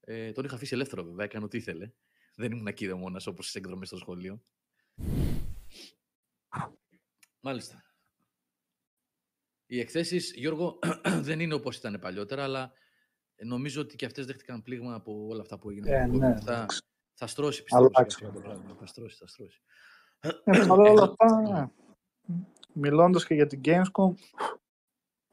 [0.00, 1.92] Ε, τον είχα αφήσει ελεύθερο βέβαια, έκανε ό,τι ήθελε.
[2.34, 4.42] Δεν ήμουν εκεί μόνας όπως στις εκδρομές στο σχολείο.
[7.40, 7.89] Μάλιστα.
[9.72, 10.78] Οι εκθέσεις, Γιώργο,
[11.28, 12.72] δεν είναι όπως ήταν παλιότερα, αλλά
[13.36, 15.92] νομίζω ότι και αυτές δέχτηκαν πλήγμα από όλα αυτά που έγιναν.
[15.92, 16.66] Ε, ναι, θα,
[17.14, 17.90] θα στρώσει, πιστεύω.
[18.78, 19.60] Θα στρώσει, θα στρώσει.
[20.44, 21.68] Ε, όλα αυτά, ναι.
[22.72, 24.12] μιλώντας και για την Gamescom,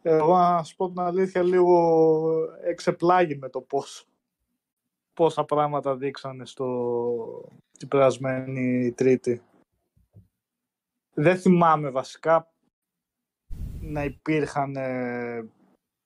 [0.02, 4.08] εγώ να σου πω την αλήθεια λίγο εξεπλάγει με το πώς
[5.14, 9.42] πόσα πράγματα δείξανε στο την περασμένη Τρίτη.
[11.14, 12.52] Δεν θυμάμαι βασικά
[13.92, 14.74] να υπήρχαν...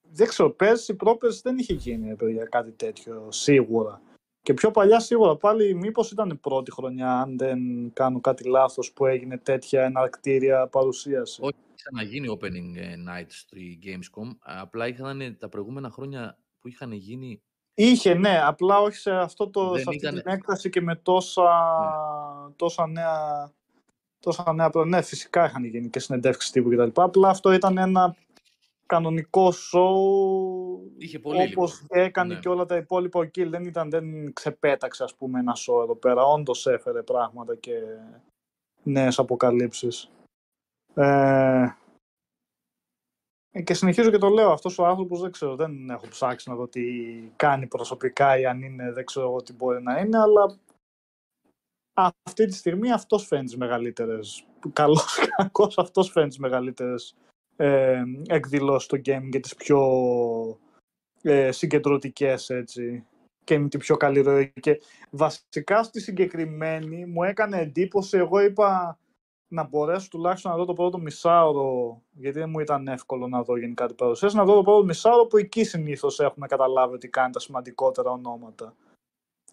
[0.02, 4.00] δεν ξέρω, πέρσι, πρόπερσι δεν είχε γίνει για κάτι τέτοιο, σίγουρα.
[4.42, 7.58] Και πιο παλιά σίγουρα πάλι μήπως ήταν πρώτη χρονιά, αν δεν
[7.92, 11.40] κάνω κάτι λάθος, που έγινε τέτοια εναρκτήρια παρουσίαση.
[11.42, 11.56] Όχι,
[11.92, 17.42] να γίνει opening ε, night στη Gamescom, απλά είχαν τα προηγούμενα χρόνια που είχαν γίνει
[17.74, 21.42] Είχε, ναι, απλά όχι σε, αυτό το, σε αυτή την έκταση και με τόσα,
[22.46, 22.54] ναι.
[22.56, 23.52] τόσα νέα...
[24.22, 27.02] Τόσα νέα, ναι, φυσικά είχαν γίνει και συνεντεύξεις τύπου κτλ.
[27.02, 28.16] Απλά αυτό ήταν ένα
[28.86, 29.94] κανονικό show
[30.98, 32.40] Είχε πολύ όπως έκανε ναι.
[32.40, 33.46] και όλα τα υπόλοιπα ο Kill.
[33.48, 36.24] Δεν, ήταν, δεν ξεπέταξε ας πούμε ένα show εδώ πέρα.
[36.24, 37.72] Όντως έφερε πράγματα και
[38.82, 40.10] νέες αποκαλύψεις.
[40.94, 41.66] Ε,
[43.50, 46.56] ε, και συνεχίζω και το λέω, αυτός ο άνθρωπος δεν ξέρω, δεν έχω ψάξει να
[46.56, 46.82] δω τι
[47.36, 50.58] κάνει προσωπικά ή αν είναι, δεν ξέρω εγώ τι μπορεί να είναι, αλλά
[51.94, 57.14] αυτή τη στιγμή αυτός φαίνει τις μεγαλύτερες, καλός κακός αυτός φαίνει τις μεγαλύτερες
[57.56, 59.80] ε, εκδηλώσεις στο game και τις πιο
[61.22, 63.06] ε, συγκεντρωτικές έτσι
[63.44, 64.52] και με την πιο καλή ροή.
[64.60, 68.98] Και βασικά στη συγκεκριμένη μου έκανε εντύπωση, εγώ είπα
[69.48, 73.56] να μπορέσω τουλάχιστον να δω το πρώτο μισάωρο, γιατί δεν μου ήταν εύκολο να δω
[73.56, 77.32] γενικά την παρουσίαση, να δω το πρώτο μισάωρο που εκεί συνήθως έχουμε καταλάβει ότι κάνει
[77.32, 78.74] τα σημαντικότερα ονόματα.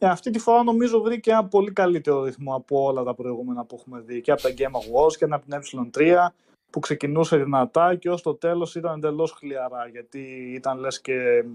[0.02, 3.76] Ε, αυτή τη φορά νομίζω βρήκε ένα πολύ καλύτερο ρυθμό από όλα τα προηγούμενα που
[3.80, 6.28] έχουμε δει και από τα Game Awards και από την ε3
[6.70, 11.46] που ξεκινούσε δυνατά και ως το τέλος ήταν εντελώς χλιαρά γιατί ήταν λες και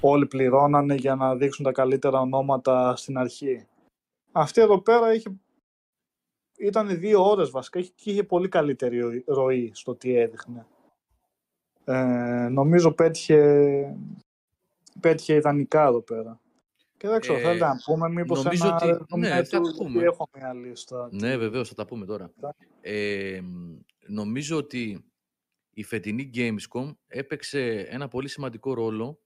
[0.00, 3.66] όλοι πληρώνανε για να δείξουν τα καλύτερα ονόματα στην αρχή.
[4.32, 5.36] Αυτή εδώ πέρα είχε
[6.58, 10.66] ήταν δύο ώρες βασικά και είχε πολύ καλύτερη ροή στο τι έδειχνε.
[11.84, 13.96] Ε, νομίζω πέτυχε,
[15.00, 16.40] πέτυχε ιδανικά εδώ πέρα.
[17.02, 18.74] Και δεν ξέρω, ε, θέλετε να πούμε μήπως νομίζω ένα...
[18.76, 20.02] Ότι, ναι, θα τα πούμε.
[20.02, 21.08] Έχω μια λίστα.
[21.12, 22.32] Ναι, βεβαίως, θα τα πούμε τώρα.
[22.80, 23.40] Ε,
[24.06, 25.04] νομίζω ότι
[25.70, 29.22] η φετινή Gamescom έπαιξε ένα πολύ σημαντικό ρόλο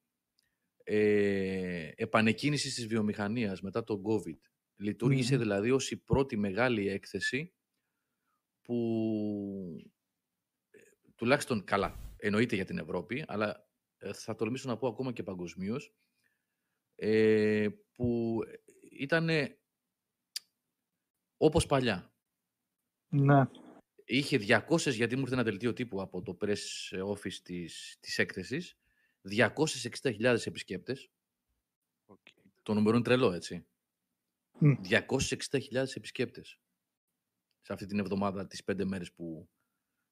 [0.84, 4.38] ε, επανεκκίνησης της βιομηχανίας μετά το COVID.
[4.76, 7.54] Λειτουργήσε δηλαδή ως η πρώτη μεγάλη έκθεση
[8.62, 8.76] που
[10.70, 10.78] ε,
[11.14, 15.94] τουλάχιστον καλά, εννοείται για την Ευρώπη, αλλά ε, θα τολμήσω να πω ακόμα και παγκοσμίως,
[16.96, 18.38] ε, που
[18.90, 19.28] ήταν
[21.36, 22.14] όπως παλιά.
[23.08, 23.48] Ναι.
[24.04, 26.56] Είχε 200, γιατί μου ήρθε ένα δελτίο τύπου από το press
[27.06, 28.78] office της, της έκθεσης,
[29.30, 31.10] 260.000 επισκέπτες.
[32.62, 33.66] Το νούμερο είναι τρελό, έτσι.
[34.60, 36.58] 260.000 επισκέπτες
[37.60, 39.48] σε αυτή την εβδομάδα, τις πέντε μέρες που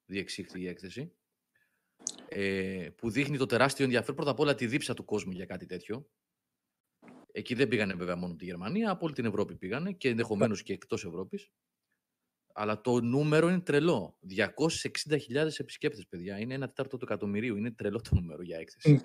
[0.05, 1.15] διεξήχθη η έκθεση.
[2.29, 5.65] Ε, που δείχνει το τεράστιο ενδιαφέρον πρώτα απ' όλα τη δίψα του κόσμου για κάτι
[5.65, 6.09] τέτοιο.
[7.37, 10.73] Εκεί δεν πήγανε βέβαια μόνο τη Γερμανία, από όλη την Ευρώπη πήγανε και ενδεχομένως και
[10.73, 11.51] εκτός Ευρώπης.
[12.53, 14.17] Αλλά το νούμερο είναι τρελό.
[14.29, 16.39] 260.000 επισκέπτες, παιδιά.
[16.39, 17.55] Είναι ένα τέταρτο του εκατομμυρίου.
[17.55, 19.01] Είναι τρελό το νούμερο για έκθεση.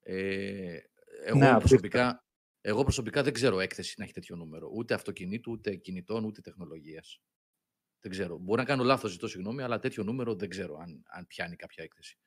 [0.00, 0.78] Ε,
[1.24, 2.26] εγώ ναι, προσωπικά
[2.68, 4.70] εγώ προσωπικά δεν ξέρω έκθεση να έχει τέτοιο νούμερο.
[4.74, 7.20] Ούτε αυτοκινήτου, ούτε κινητών, ούτε τεχνολογίας.
[8.00, 8.38] Δεν ξέρω.
[8.38, 11.84] Μπορεί να κάνω λάθος, ζητώ συγγνώμη, αλλά τέτοιο νούμερο δεν ξέρω αν, αν πιάνει κάποια
[11.84, 12.18] έκθεση.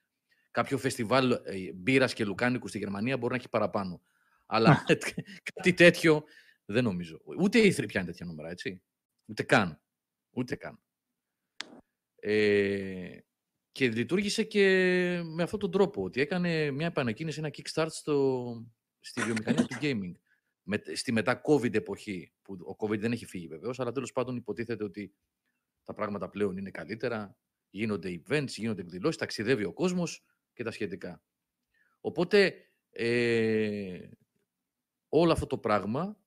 [0.51, 4.01] Κάποιο φεστιβάλ ε, μπύρας και λουκάνικου στη Γερμανία μπορεί να έχει παραπάνω.
[4.51, 4.85] Αλλά
[5.53, 6.23] κάτι τέτοιο
[6.65, 7.21] δεν νομίζω.
[7.39, 8.81] Ούτε η πιάνει τέτοια νούμερα, έτσι.
[9.25, 9.81] Ούτε καν.
[10.31, 10.79] Ούτε καν.
[12.15, 13.17] Ε,
[13.71, 14.61] και λειτουργήσε και
[15.23, 18.65] με αυτόν τον τρόπο, ότι έκανε μια επανεκκίνηση, ένα kickstart στο,
[18.99, 20.11] στη βιομηχανία του gaming
[20.63, 24.83] με, στη μετά-COVID εποχή, που ο COVID δεν έχει φύγει βεβαίως, αλλά τέλος πάντων υποτίθεται
[24.83, 25.13] ότι
[25.83, 27.37] τα πράγματα πλέον είναι καλύτερα,
[27.69, 31.23] γίνονται events, γίνονται εκδηλώσεις, ταξιδεύει ο κόσμος και τα σχετικά.
[32.01, 32.53] Οπότε
[32.91, 34.09] ε,
[35.09, 36.17] όλο αυτό το πράγμα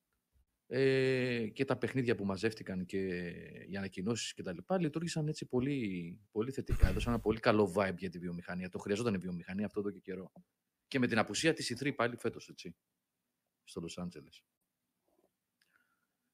[0.66, 2.98] ε, και τα παιχνίδια που μαζεύτηκαν και
[3.68, 6.88] οι ανακοινώσεις και τα λοιπά λειτουργήσαν έτσι πολύ, πολύ θετικά.
[6.88, 8.68] Έδωσαν ένα πολύ καλό vibe για τη βιομηχανία.
[8.68, 10.32] Το χρειαζόταν η βιομηχανία αυτό εδώ και καιρό.
[10.88, 12.76] Και με την απουσία της E3 πάλι φέτος, έτσι,
[13.64, 14.44] στο Λος Άντζελες.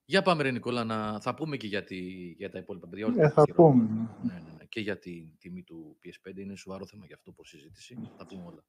[0.04, 1.20] Για πάμε ρε Νικόλα, να...
[1.20, 1.98] θα πούμε και για, τη...
[2.30, 3.14] για τα υπόλοιπα παιδιά.
[3.16, 3.84] Ε, θα πούμε.
[4.22, 4.64] Ναι, ναι, ναι.
[4.68, 8.10] Και για τη τιμή του PS5 είναι σοβαρό θέμα για αυτό που συζήτηση.
[8.16, 8.64] Θα πούμε όλα.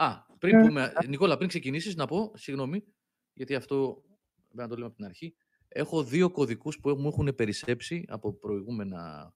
[0.00, 2.84] Α, πριν Ε, πούμε, Νικόλα, πριν ξεκινήσεις να πω, συγγνώμη,
[3.32, 4.02] γιατί αυτό
[4.48, 5.34] πρέπει να το λέμε από την αρχή.
[5.68, 9.34] Έχω δύο κωδικούς που μου έχουν περισσέψει από προηγούμενα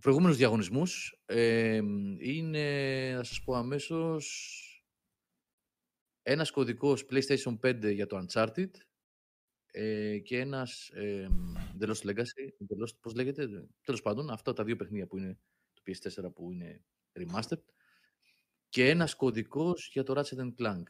[0.00, 1.20] προηγούμενους διαγωνισμούς.
[1.24, 1.80] Ε,
[2.18, 4.60] είναι, να σας πω αμέσως,
[6.22, 8.70] ένας κωδικός PlayStation 5 για το Uncharted
[9.66, 11.28] ε, και ένας ε,
[11.80, 15.38] The Lost Legacy, The Lost, πώς λέγεται, τέλος πάντων, αυτά τα δύο παιχνίδια που είναι
[15.72, 17.75] το PS4 που είναι remastered
[18.76, 20.82] και ένας κωδικός για το Ratchet and Clank.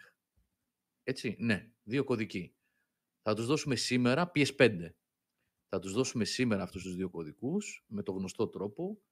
[1.03, 2.57] Έτσι, ναι, δύο κωδικοί.
[3.23, 4.91] Θα τους δώσουμε σήμερα PS5.
[5.69, 9.03] Θα τους δώσουμε σήμερα αυτούς τους δύο κωδικούς με το γνωστό τρόπο.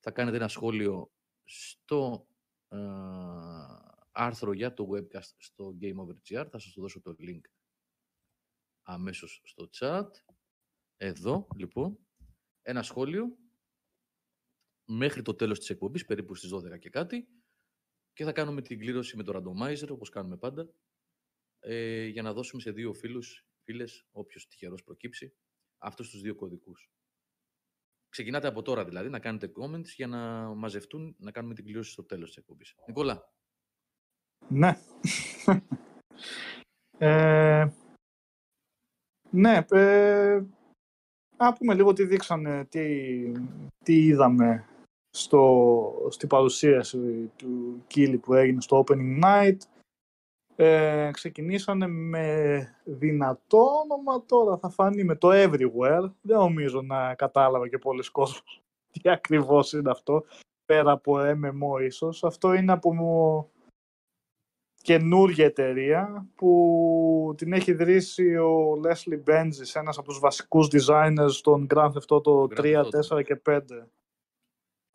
[0.00, 1.12] Θα κάνετε ένα σχόλιο
[1.44, 2.28] στο
[2.68, 2.78] ε,
[4.10, 6.48] άρθρο για το webcast στο Game Over GR.
[6.50, 7.42] Θα σας το δώσω το link
[8.82, 10.10] αμέσως στο chat.
[10.96, 11.98] Εδώ, λοιπόν,
[12.62, 13.38] ένα σχόλιο
[14.84, 17.28] μέχρι το τέλος της εκπομπής, περίπου στις 12 και κάτι,
[18.18, 20.68] και θα κάνουμε την κλήρωση με το randomizer, όπως κάνουμε πάντα,
[21.60, 25.34] ε, για να δώσουμε σε δύο φίλους, φίλες, όποιος τυχερός προκύψει,
[25.78, 26.90] αυτούς τους δύο κωδικούς.
[28.08, 32.04] Ξεκινάτε από τώρα δηλαδή, να κάνετε comments για να μαζευτούν, να κάνουμε την κλήρωση στο
[32.04, 32.74] τέλος της εκπομπής.
[32.86, 33.32] Νικόλα.
[34.48, 34.78] Ναι.
[36.98, 37.68] ε,
[39.30, 40.44] ναι, ε,
[41.36, 43.32] να πούμε λίγο τι δείξανε, τι,
[43.84, 44.68] τι είδαμε
[45.18, 49.56] στο, στην παρουσίαση του Κίλι που έγινε στο Opening Night.
[50.56, 56.10] Ε, ξεκινήσανε με δυνατό όνομα τώρα, θα φανεί με το Everywhere.
[56.20, 60.24] Δεν νομίζω να κατάλαβα και πολλοί κόσμος τι ακριβώς είναι αυτό,
[60.64, 62.24] πέρα από MMO ίσως.
[62.24, 62.92] Αυτό είναι από
[64.82, 71.66] καινούργια εταιρεία που την έχει ιδρύσει ο Leslie Benzies, ένας από τους βασικούς designers των
[71.74, 72.84] Grand Theft Auto 3,
[73.16, 73.60] 4 και 5.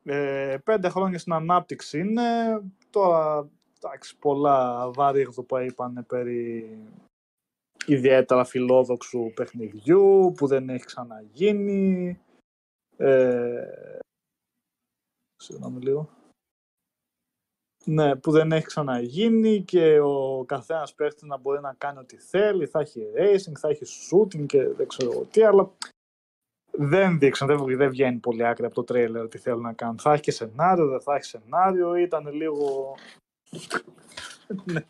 [0.04, 2.24] Ε, πέντε χρόνια στην ανάπτυξη είναι.
[2.90, 6.80] Τώρα, εντάξει, πολλά βαρύγδουπα είπαν περί
[7.86, 12.20] ιδιαίτερα φιλόδοξου παιχνιδιού που δεν έχει ξαναγίνει.
[12.98, 14.00] Ε,
[15.36, 16.10] συγγνώμη λίγο.
[17.86, 22.66] Ναι, που δεν έχει ξαναγίνει και ο καθένας παίχτης να μπορεί να κάνει ό,τι θέλει,
[22.66, 25.72] θα έχει racing, θα έχει shooting και δεν ξέρω τι, αλλά
[26.78, 30.00] δεν δείξαν, δεν, δεν βγαίνει πολύ άκρη από το τρέιλερ τι θέλουν να κάνουν.
[30.00, 32.96] Θα έχει και σενάριο, δεν θα έχει σενάριο, ήταν λίγο...
[34.64, 34.86] ναι.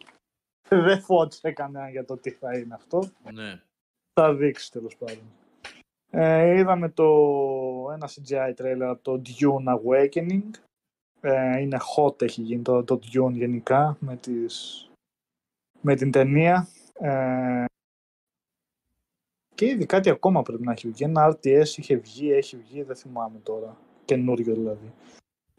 [0.70, 3.10] δεν φώτισε κανένα για το τι θα είναι αυτό.
[3.34, 3.62] Ναι.
[4.14, 5.32] Θα δείξει τέλος πάντων.
[6.12, 7.06] Ε, είδαμε το,
[7.94, 10.50] ένα CGI trailer από το Dune Awakening.
[11.22, 14.90] Ε, είναι hot έχει γίνει το, το Dune γενικά με, τις,
[15.82, 16.68] με την ταινία.
[16.94, 17.66] Ε,
[19.56, 21.04] και ήδη κάτι ακόμα πρέπει να έχει βγει.
[21.04, 23.78] Ένα RTS είχε βγει, έχει βγει, δεν θυμάμαι τώρα.
[24.06, 24.94] Καινούριο δηλαδή.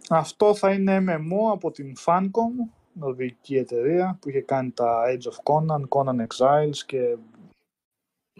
[0.09, 5.53] Αυτό θα είναι MMO από την Fancom, νορβηγική εταιρεία που είχε κάνει τα Age of
[5.53, 7.17] Conan, Conan Exiles και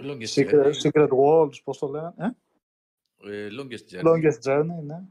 [0.01, 0.91] Longest Secret, Journey.
[0.91, 2.15] Secret Worlds, πώς το λέγανε.
[2.17, 2.35] Ε;
[3.31, 4.05] Ε, Longest Journey.
[4.05, 5.03] Longest Journey, ναι.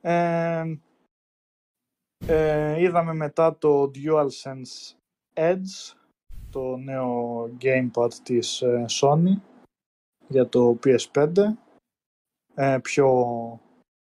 [0.00, 0.78] Ε,
[2.26, 4.94] ε, είδαμε μετά το DualSense
[5.34, 5.94] Edge,
[6.50, 9.40] το νέο gamepad της ε, Sony
[10.28, 11.34] για το PS5.
[12.54, 13.08] Ε, πιο,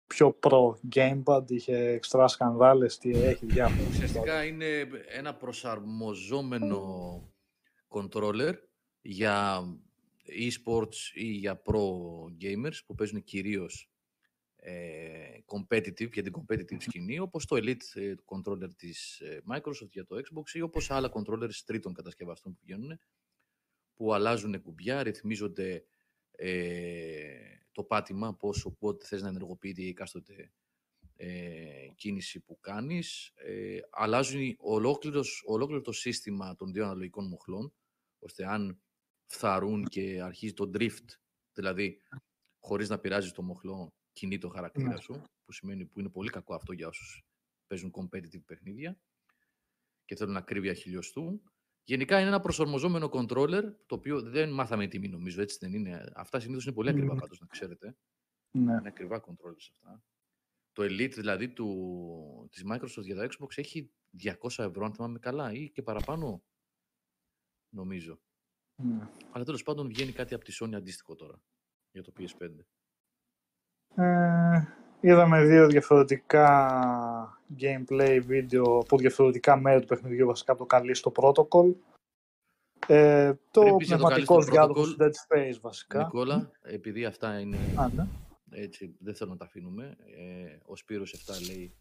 [0.07, 3.89] πιο pro gamepad, είχε εξτρά σκανδάλες, τι έχει διάφορα.
[3.89, 7.23] Ουσιαστικά είναι ένα προσαρμοζόμενο
[7.89, 8.53] controller
[9.01, 9.65] για
[10.27, 11.81] e-sports ή για pro
[12.41, 13.96] gamers που παίζουν κυρίως ε,
[15.47, 20.17] competitive, για την competitive σκηνή, όπως το Elite ε, controller της ε, Microsoft για το
[20.17, 22.99] Xbox ή όπως άλλα controllers τρίτων κατασκευαστών που βγαίνουν,
[23.95, 25.85] που αλλάζουν κουμπιά, ρυθμίζονται
[26.31, 30.53] ε, το πάτημα, πόσο πότε θες να ενεργοποιείται η εκάστοτε
[31.17, 33.33] ε, κίνηση που κάνεις.
[33.35, 37.75] Ε, αλλάζουν ολόκληρος, ολόκληρο το σύστημα των δύο αναλογικών μοχλών,
[38.19, 38.81] ώστε αν
[39.27, 41.07] φθαρούν και αρχίζει το drift,
[41.53, 42.01] δηλαδή
[42.59, 44.97] χωρίς να πειράζει το μοχλό, κινεί το χαρακτήρα Ναι.
[45.01, 47.25] σου, που σημαίνει που είναι πολύ κακό αυτό για όσους
[47.67, 48.99] παίζουν competitive παιχνίδια
[50.05, 51.43] και θέλουν ακρίβεια χιλιοστού.
[51.85, 56.13] Γενικά είναι ένα προσαρμοζόμενο controller, το οποίο δεν μάθαμε τιμή νομίζω, έτσι δεν είναι.
[56.15, 57.19] Αυτά συνήθως είναι πολύ ακριβά Μμμ.
[57.19, 57.97] πάντως, να ξέρετε.
[58.51, 58.73] Ναι.
[58.73, 60.03] Είναι ακριβά controllers αυτά.
[60.73, 63.91] Το Elite δηλαδή του, της Microsoft για το Xbox έχει
[64.23, 66.45] 200 ευρώ, αν θυμάμαι καλά, ή και παραπάνω.
[67.69, 68.21] νομίζω.
[68.83, 69.09] Ναι.
[69.33, 71.43] Αλλά τέλος πάντων βγαίνει κάτι από τη Sony αντίστοιχο τώρα
[71.91, 72.51] για το PS5.
[73.97, 74.67] Ε,
[75.01, 76.49] είδαμε δύο διαφορετικά
[77.61, 81.75] gameplay βίντεο από διαφορετικά μέρη του παιχνιδιού, βασικά από το Callisto Protocol.
[82.87, 85.99] Ε, το Πριν πεις για το πνευματικός Callisto διάδοχο Protocol, του Dead Space, βασικά.
[85.99, 88.07] Νικόλα, επειδή αυτά είναι Α, ναι.
[88.51, 89.97] έτσι, δεν θέλω να τα αφήνουμε.
[90.17, 91.75] Ε, ο Σπύρος 7 λέει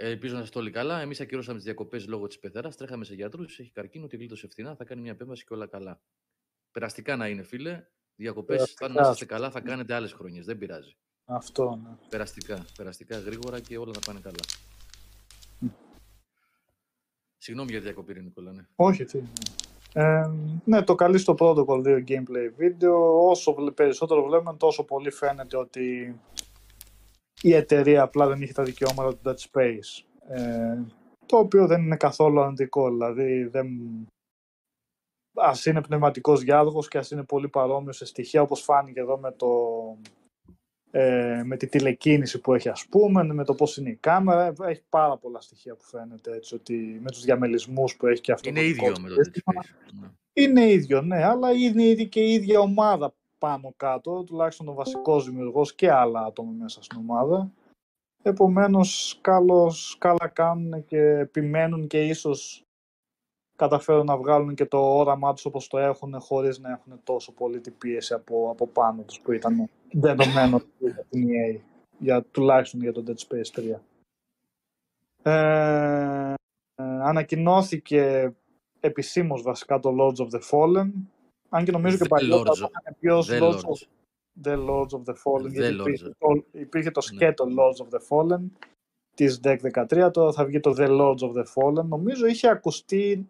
[0.00, 1.00] ε, Ελπίζω να σας το όλοι καλά.
[1.00, 2.76] Εμείς ακυρώσαμε τις διακοπές λόγω της πεθεράς.
[2.76, 3.58] Τρέχαμε σε γιατρούς.
[3.58, 4.74] Έχει καρκίνο, τη γλίτωσε φθηνά.
[4.76, 6.00] Θα κάνει μια επέμβαση και όλα καλά.
[6.70, 7.86] Περαστικά να είναι, φίλε.
[8.20, 8.88] Διακοπές, Περαστικά.
[8.88, 10.44] να είστε καλά, θα κάνετε άλλες χρονιές.
[10.44, 10.96] Δεν πειράζει.
[11.24, 11.90] Αυτό, ναι.
[12.08, 12.64] Περαστικά.
[12.76, 14.42] Περαστικά γρήγορα και όλα να πάνε καλά.
[17.36, 18.52] Συγγνώμη για τη διακοπή, ρε Νικόλα.
[18.52, 18.66] Ναι.
[18.76, 19.18] Όχι, τι.
[19.18, 19.28] ναι.
[19.92, 20.30] Ε,
[20.64, 23.28] ναι, το καλή στο Protocol 2 gameplay βίντεο.
[23.28, 26.18] Όσο βλέ- περισσότερο βλέπουμε, τόσο πολύ φαίνεται ότι
[27.42, 30.04] η εταιρεία απλά δεν είχε τα δικαιώματα του Dead Space.
[30.28, 30.78] Ε,
[31.26, 32.90] το οποίο δεν είναι καθόλου αρνητικό.
[32.90, 33.68] Δηλαδή, δεν...
[35.42, 39.32] ας είναι πνευματικός διάδοχος και ας είναι πολύ παρόμοιο σε στοιχεία, όπως φάνηκε εδώ με,
[39.32, 39.48] το,
[40.90, 44.52] ε, με τη τηλεκίνηση που έχει, ας πούμε, με το πώς είναι η κάμερα.
[44.62, 48.48] Έχει πάρα πολλά στοιχεία που φαίνεται έτσι, ότι με τους διαμελισμούς που έχει και αυτό.
[48.48, 49.62] Είναι το ίδιο δικό με του το Dead σύστημα.
[49.62, 50.00] Space.
[50.00, 50.08] Ναι.
[50.32, 55.24] Είναι ίδιο, ναι, αλλά είναι ήδη και η ίδια ομάδα πάνω κάτω, τουλάχιστον ο βασικός
[55.24, 57.50] δημιουργός και άλλα άτομα μέσα στην ομάδα.
[58.22, 62.67] Επομένως, καλώς, καλά κάνουν και επιμένουν και ίσως
[63.58, 67.60] καταφέρουν να βγάλουν και το όραμά τους όπως το έχουν χωρίς να έχουν τόσο πολύ
[67.60, 71.60] την πίεση από, από πάνω τους που ήταν δεδομένο για την EA,
[71.98, 73.74] για, τουλάχιστον για το Dead Space 3.
[75.22, 76.34] Ε,
[76.74, 78.32] ε, ανακοινώθηκε
[78.80, 80.90] επισήμως βασικά το Lords of the Fallen.
[81.48, 83.60] Αν και νομίζω και The παλιότερα Lords το of- είχαν πει ως The Lords Lords.
[83.60, 83.86] of
[84.42, 85.46] The Lords of the Fallen.
[85.46, 85.80] The γιατί Lords.
[85.80, 87.16] υπήρχε, το, υπήρχε το Ναι.
[87.16, 88.40] σκέτο Lords of the Fallen
[89.14, 91.84] της DEC 13, τώρα θα βγει το The Lords of the Fallen.
[91.84, 93.28] Νομίζω είχε ακουστεί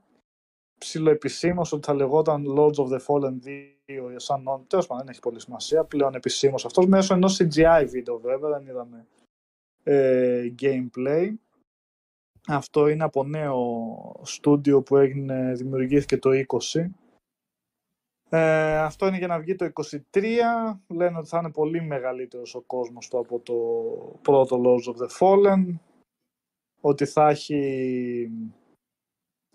[0.79, 4.64] ψηλοεπισήμως ότι θα λεγόταν Lords of the Fallen 2 σαν όνομα.
[4.67, 5.85] Τέλος πάντων, δεν έχει πολύ σημασία.
[5.85, 9.07] Πλέον επισήμως αυτός μέσω ενός CGI βίντεο βέβαια, δεν είδαμε
[9.83, 11.33] ε, gameplay.
[12.49, 16.31] Αυτό είναι από νέο στούντιο που έγινε, δημιουργήθηκε το
[16.73, 16.85] 20.
[18.31, 19.71] Ε, αυτό είναι για να βγει το
[20.12, 20.23] 23.
[20.88, 23.55] Λένε ότι θα είναι πολύ μεγαλύτερος ο κόσμος του από το
[24.23, 25.75] πρώτο Lords of the Fallen.
[26.81, 28.31] Ότι θα έχει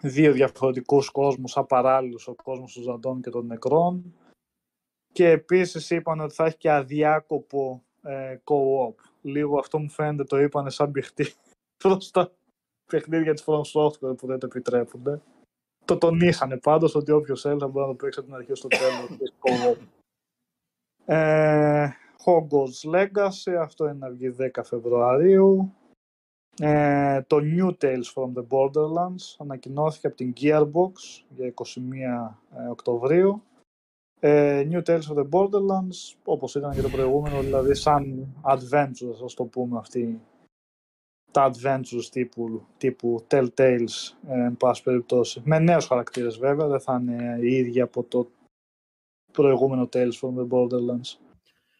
[0.03, 4.15] δύο διαφορετικούς κόσμους απαράλληλους, ο κόσμος των ζαντών και των νεκρών.
[5.11, 8.95] Και επίσης είπαν ότι θα έχει και αδιάκοπο ε, co-op.
[9.21, 11.33] Λίγο αυτό μου φαίνεται το είπανε σαν μπηχτή
[11.83, 12.31] προς τα
[12.85, 15.21] παιχνίδια της From Software που δεν το επιτρέπονται.
[15.85, 18.67] Το τονίσανε πάντως ότι όποιος θέλει θα μπορεί να το παίξει από την αρχή στο
[18.67, 19.17] τέλος.
[19.17, 19.77] της co-op.
[21.05, 21.89] ε,
[22.25, 25.73] Hogwarts Legacy, αυτό είναι να βγει 10 Φεβρουαρίου.
[26.59, 30.91] Ε, το New Tales from the Borderlands ανακοινώθηκε από την Gearbox
[31.29, 33.43] για 21 ε, Οκτωβρίου.
[34.19, 39.33] Ε, New Tales of the Borderlands, όπως ήταν και το προηγούμενο, δηλαδή σαν adventures, ας
[39.33, 40.21] το πούμε αυτή,
[41.31, 45.41] τα adventures τύπου, τύπου Telltales, ε, εν πάση περιπτώσει.
[45.45, 48.29] Με νέους χαρακτήρες βέβαια, δεν θα είναι οι ίδιοι από το
[49.31, 51.17] προηγούμενο Tales from the Borderlands.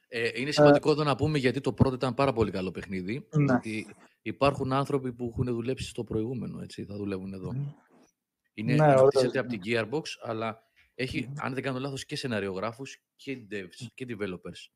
[0.07, 3.27] Ε, είναι σημαντικό εδώ να πούμε γιατί το πρώτο ήταν πάρα πολύ καλό παιχνίδι.
[3.31, 3.43] Ναι.
[3.43, 7.51] Γιατί υπάρχουν άνθρωποι που έχουν δουλέψει στο προηγούμενο, έτσι, θα δουλεύουν εδώ.
[8.53, 9.39] Είναι Ναι, ωραίο, χτίζεται ναι.
[9.39, 10.63] από την Gearbox, αλλά
[10.95, 14.71] έχει, αν δεν κάνω λάθος, και σεναριογράφους και devs και developers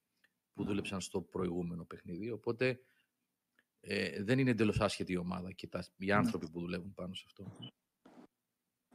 [0.54, 2.32] που δούλεψαν στο προηγούμενο παιχνίδι.
[2.32, 2.80] Οπότε
[3.80, 7.24] ε, δεν είναι εντελώς άσχετη η ομάδα και τα, οι άνθρωποι που δουλεύουν πάνω σε
[7.28, 7.52] αυτό.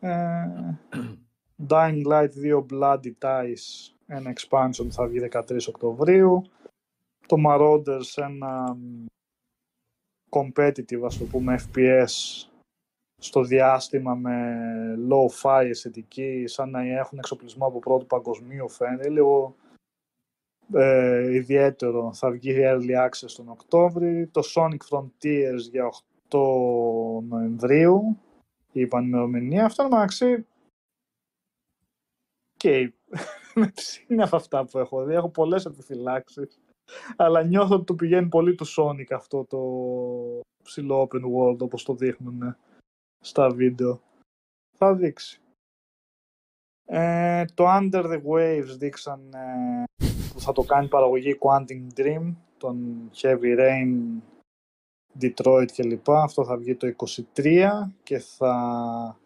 [0.01, 0.79] Ε,
[1.69, 6.43] Dying Light 2 Bloody Ties, ένα expansion θα βγει 13 Οκτωβρίου.
[7.27, 9.05] Το Marauders, ένα μ,
[10.33, 12.47] competitive, ας το πούμε, FPS
[13.19, 14.59] στο διάστημα με
[15.11, 19.09] low-fi αισθητική, σαν να έχουν εξοπλισμό από πρώτου παγκοσμίου φαίνεται.
[19.09, 19.57] Λίγο
[20.73, 22.13] ε, ιδιαίτερο.
[22.13, 24.27] Θα βγει early access τον Οκτώβρη.
[24.27, 25.93] Το Sonic Frontiers για
[26.29, 26.39] 8
[27.23, 28.19] Νοεμβρίου.
[28.73, 29.65] Είπαν ημερομηνία.
[29.65, 30.47] Αυτό είναι μεταξύ.
[32.57, 32.93] Και
[34.09, 35.15] είναι από αυτά που έχω δει.
[35.15, 36.62] Έχω πολλές επιφυλάξεις.
[37.17, 39.61] Αλλά νιώθω ότι του πηγαίνει πολύ του Sonic αυτό το
[40.63, 42.57] ψηλό open world όπως το δείχνουν
[43.21, 44.01] στα βίντεο.
[44.79, 45.41] Θα δείξει.
[46.85, 49.85] Ε, το Under the Waves δείξαν ε,
[50.33, 54.21] που θα το κάνει παραγωγή Quantum Dream, τον Heavy Rain,
[55.21, 56.11] Detroit κλπ.
[56.11, 56.95] Αυτό θα βγει το
[57.35, 57.67] 23
[58.03, 59.21] και θα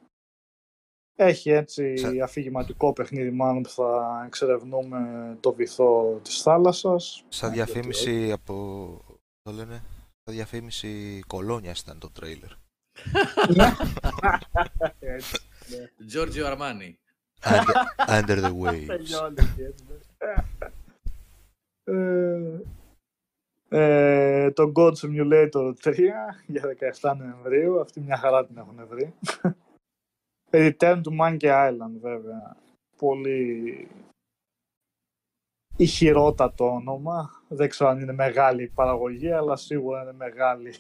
[1.17, 5.01] έχει έτσι Σα- αφηγηματικό παιχνίδι μάλλον που θα εξερευνούμε
[5.41, 7.25] το βυθό της θάλασσας.
[7.29, 8.55] Σαν Ε, γιατί διαφήμιση από.
[9.43, 9.83] Το λένε.
[10.25, 12.51] Σαν διαφήμιση κολόνια ήταν το τρέιλερ.
[14.99, 15.39] Έτσι.
[16.13, 16.95] Giorgio Armani.
[17.45, 17.75] Under,
[18.09, 18.87] under the waves.
[18.97, 20.35] Τελειώνει και έτσι, ναι.
[21.85, 22.61] Ε,
[23.69, 25.95] ε, το God Simulator 3
[26.47, 26.63] για
[27.01, 27.81] 17 Νοεμβρίου.
[27.81, 29.15] Αυτή μια χαρά την έχουν βρει.
[30.51, 32.57] Return to Monkey Island βέβαια.
[32.97, 33.89] Πολύ
[35.77, 37.31] ηχηρότατο όνομα.
[37.49, 40.75] Δεν ξέρω αν είναι μεγάλη η παραγωγή, αλλά σίγουρα είναι μεγάλη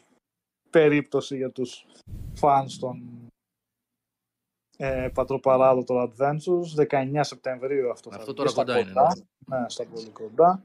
[0.70, 1.86] περίπτωση για τους
[2.34, 3.28] φανς των
[4.76, 6.88] ε, πατροπαράδοτων Adventures.
[6.88, 8.92] 19 Σεπτεμβρίου αυτό θα Αυτό βγει, τώρα στα κοντά είναι,
[9.46, 9.58] ναι.
[9.58, 10.64] Ναι, στα πολύ κοντά.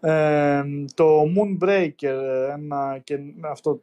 [0.00, 0.64] Ε,
[0.94, 3.80] το Moonbreaker, ένα και αυτό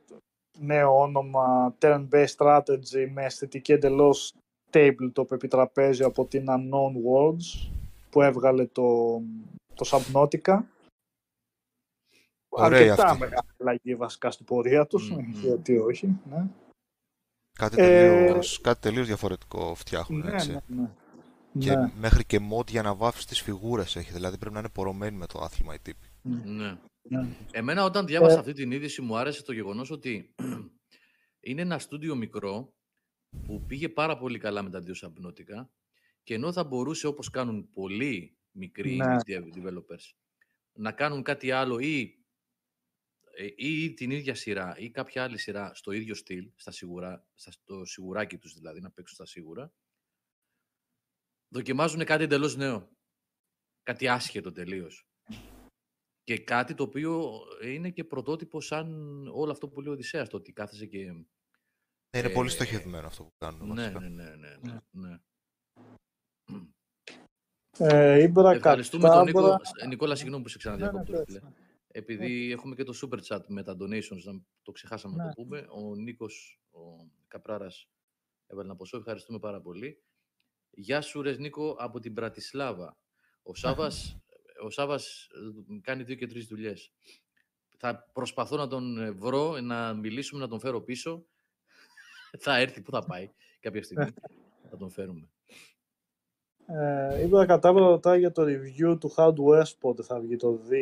[0.60, 4.34] νέο όνομα turn-based strategy με αισθητική εντελώς
[4.72, 7.72] tabletop επιτραπέζιο από την Unknown Worlds
[8.10, 9.18] που έβγαλε το,
[9.74, 10.60] το Subnautica.
[12.49, 13.20] Ωραία Αρκετά αυτή.
[13.20, 15.32] μεγάλη αλλαγή βασικά στην πορεία τους, Μμμ.
[15.43, 16.08] γιατί όχι.
[16.30, 16.45] Ναι.
[17.60, 17.86] Κάτι Ε,
[18.26, 20.51] τελείως, κάτι τελείως διαφορετικό φτιάχνουν, Ναι, έτσι.
[20.51, 20.89] ναι, ναι.
[21.60, 21.91] Και Ναι.
[21.99, 25.26] μέχρι και mod για να βάφεις τις φιγούρες έχει, δηλαδή πρέπει να είναι πορωμένοι με
[25.26, 26.08] το άθλημα οι τύποι.
[26.22, 26.78] Ναι.
[27.10, 27.28] Ναι.
[27.51, 28.39] Εμένα όταν διάβασα Ε.
[28.39, 30.36] αυτή την είδηση μου άρεσε το γεγονός ότι
[31.47, 32.76] είναι ένα στούντιο μικρό
[33.45, 35.72] που πήγε πάρα πολύ καλά με τα δύο σαμπνότικα
[36.24, 39.06] και ενώ θα μπορούσε όπως κάνουν πολλοί μικροί Ναι.
[39.26, 40.14] indie dev- developers
[40.74, 42.24] να κάνουν κάτι άλλο ή,
[43.36, 47.28] ε, ή, ή την ίδια σειρά ή κάποια άλλη σειρά στο ίδιο στυλ, στα σιγουρά,
[47.34, 49.74] στα, στο σιγουράκι τους δηλαδή, να παίξουν στα σίγουρα,
[51.47, 52.91] δοκιμάζουν κάτι εντελώς νέο.
[53.84, 55.08] Κάτι άσχετο τελείως.
[56.24, 58.88] Και κάτι το οποίο είναι και πρωτότυπο σαν
[59.28, 61.11] όλο αυτό που λέει ο Οδυσσέας, το ότι κάθεσαι και...
[62.15, 63.67] Ναι, είναι πολύ Ε, στοχευμένο αυτό που κάνουν.
[63.67, 63.99] Ναι, βασικά.
[63.99, 65.17] ναι, ναι, ναι, ναι, ναι.
[67.78, 69.41] Ε, Ήμπρα Ευχαριστούμε τον Νίκο.
[69.41, 69.61] Κατάμπρα.
[69.84, 71.11] Ε, Νικόλα, συγγνώμη που σε Ναι, ναι, ξαναδιακόπτω.
[71.11, 71.39] ρε πες, φίλε.
[71.49, 71.55] ναι.
[71.88, 75.34] Επειδή έχουμε και το super chat με τα donations, να το ξεχάσαμε να Ναι.
[75.34, 75.65] το πούμε.
[75.69, 76.80] Ο Νίκος, ο
[77.28, 77.88] Καπράρας,
[78.47, 78.97] έβαλε ένα ποσό.
[78.97, 80.03] Ευχαριστούμε πάρα πολύ.
[80.71, 82.97] Γεια σου, ρε Νίκο, από την Πρατισλάβα.
[83.43, 84.17] Ο Σάβας,
[84.64, 85.28] ο Σάβας
[85.72, 86.91] ε, κάνει δύο και τρεις δουλειές.
[87.78, 91.26] Θα προσπαθώ να τον ε, βρω, να μιλήσουμε, να τον φέρω πίσω.
[92.39, 94.14] θα έρθει, πού θα πάει κάποια στιγμή.
[94.70, 95.28] θα τον φέρουμε.
[96.66, 100.59] Ε, Ήμπρα Κατάμπρα ρωτάει για το review του How to West πότε θα βγει το
[100.70, 100.74] 2.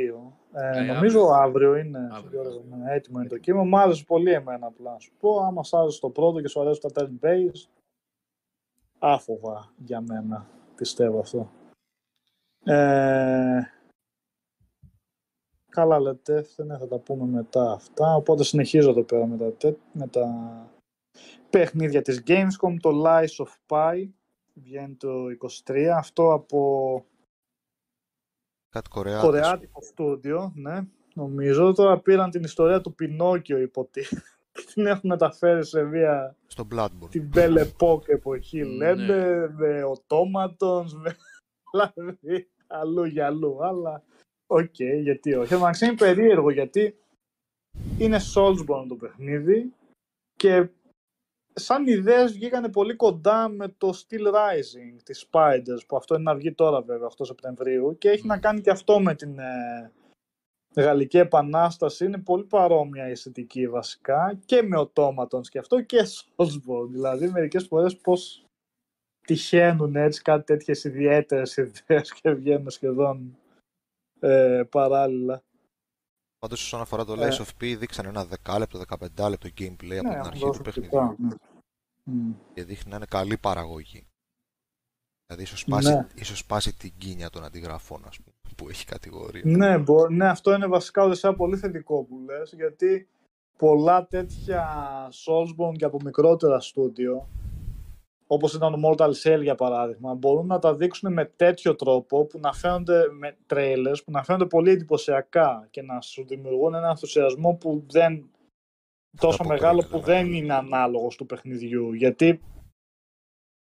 [0.53, 1.97] Ε, Ε, νομίζω αύριο, είναι.
[2.11, 2.77] Αύριο, Αύριο, αύριο.
[2.77, 3.65] ναι, έτοιμο είναι το κείμενο.
[3.65, 4.91] Μου άρεσε πολύ εμένα απλά.
[4.91, 7.67] να Σου πω, άμα σ' άρεσε το πρώτο και σου αρέσει τα turn based,
[8.99, 10.49] άφοβα για μένα.
[10.75, 11.51] Πιστεύω αυτό.
[12.65, 13.61] Ε,
[15.69, 18.15] καλά λέτε, ναι, θα τα πούμε μετά αυτά.
[18.15, 20.25] Οπότε συνεχίζω εδώ πέρα με τα, τε- με τα
[21.49, 22.75] παιχνίδια της Gamescom.
[22.81, 24.07] Το Lies of P
[24.53, 25.25] βγαίνει το
[25.65, 25.85] 23.
[25.97, 27.05] Αυτό από
[28.69, 29.23] Κάτι κορεάτες.
[29.23, 30.79] κορεάτικο στούντιο, ναι.
[31.13, 36.67] Νομίζω τώρα πήραν την ιστορία του Πινόκιο υποτίθεται και την έχουν μεταφέρει σε μια Στο
[36.71, 37.09] Bloodborne.
[37.09, 38.93] την Belle Epoque εποχή Ναι.
[38.95, 41.15] λένε, με automatons, με
[41.95, 44.03] δηλαδή αλλού για αλλού, αλλά
[44.47, 45.53] οκ, γιατί όχι.
[45.53, 46.95] Εντάξει, είναι περίεργο γιατί
[47.97, 49.73] είναι Soulsborne το παιχνίδι
[50.35, 50.69] και
[51.53, 56.35] σαν ιδέες βγήκανε πολύ κοντά με το Steel Rising της Spiders, που αυτό είναι να
[56.35, 59.91] βγει τώρα βέβαια, 8 Σεπτεμβρίου και έχει να κάνει και αυτό με την ε,
[60.75, 62.05] Γαλλική Επανάσταση.
[62.05, 65.97] Είναι πολύ παρόμοια η αισθητική βασικά και με οτόματον και αυτό και
[66.35, 66.89] Soulsborne.
[66.89, 68.45] Δηλαδή μερικές φορές πώς
[69.35, 73.37] τυχαίνουν έτσι κάτι τέτοιες ιδιαίτερες ιδέες και βγαίνουν σχεδόν
[74.19, 75.43] ε, παράλληλα.
[76.39, 77.27] Πάντως, όσον αφορά το Ε.
[77.29, 80.63] Lies of P, δείξαν ένα 10 λεπτό, 15 λεπτό gameplay από Ναι, την αρχή αυτό
[80.63, 81.15] του φυσικά, παιχνιδιού.
[81.27, 81.35] ναι.
[82.03, 82.31] Μμ.
[82.53, 84.05] Και δείχνει να είναι καλή παραγωγή.
[85.25, 86.07] Δηλαδή, ίσως σπάσει, Ναι.
[86.15, 89.41] ίσως σπάσει την κίνια των αντιγραφών, ας πούμε, που έχει κατηγορία.
[89.45, 93.07] Ναι, μπο- ναι, αυτό είναι βασικά οδεσσέα πολύ θετικό που λες, γιατί
[93.57, 94.65] πολλά τέτοια
[95.25, 97.27] Soulsborne και από μικρότερα στούντιο,
[98.33, 102.39] όπως ήταν το Mortal Shell για παράδειγμα, μπορούν να τα δείξουν με τέτοιο τρόπο που
[102.39, 107.53] να φαίνονται με trailers, που να φαίνονται πολύ εντυπωσιακά και να σου δημιουργούν ένα ενθουσιασμό
[107.53, 108.29] που δεν
[109.17, 110.03] τόσο αποκρίνεται, μεγάλο που ναι.
[110.03, 111.93] δεν είναι ανάλογος του παιχνιδιού.
[111.93, 112.41] Γιατί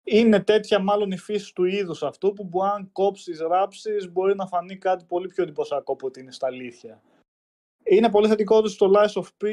[0.04, 4.46] είναι τέτοια μάλλον η φύση του είδους αυτού που μπορεί αν κόψεις, ράψεις μπορεί να
[4.46, 7.02] φανεί κάτι πολύ πιο εντυπωσιακό από ότι είναι στα αλήθεια.
[7.82, 9.46] Είναι πολύ θετικό ότι στο Lies of P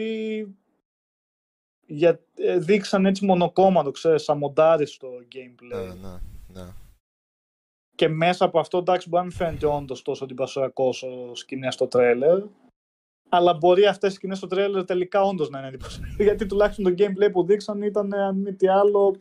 [1.90, 5.88] για, ε, δείξαν έτσι μονοκόμματο, ξέρεις, σαν μοντάριστο gameplay.
[5.88, 6.20] Ναι, ναι,
[6.54, 6.74] ναι.
[7.96, 11.88] Και μέσα από αυτό, εντάξει, μπορεί να μην φαίνεται όντως τόσο εντυπωσιακό όσο σκηνές στο
[11.88, 12.44] τρέλερ.
[13.30, 16.16] Αλλά μπορεί αυτές οι σκηνές στο τρέλερ τελικά όντως να είναι εντυπωσιακές.
[16.26, 19.16] Γιατί τουλάχιστον το gameplay που δείξαν ήταν, αν μη τι άλλο,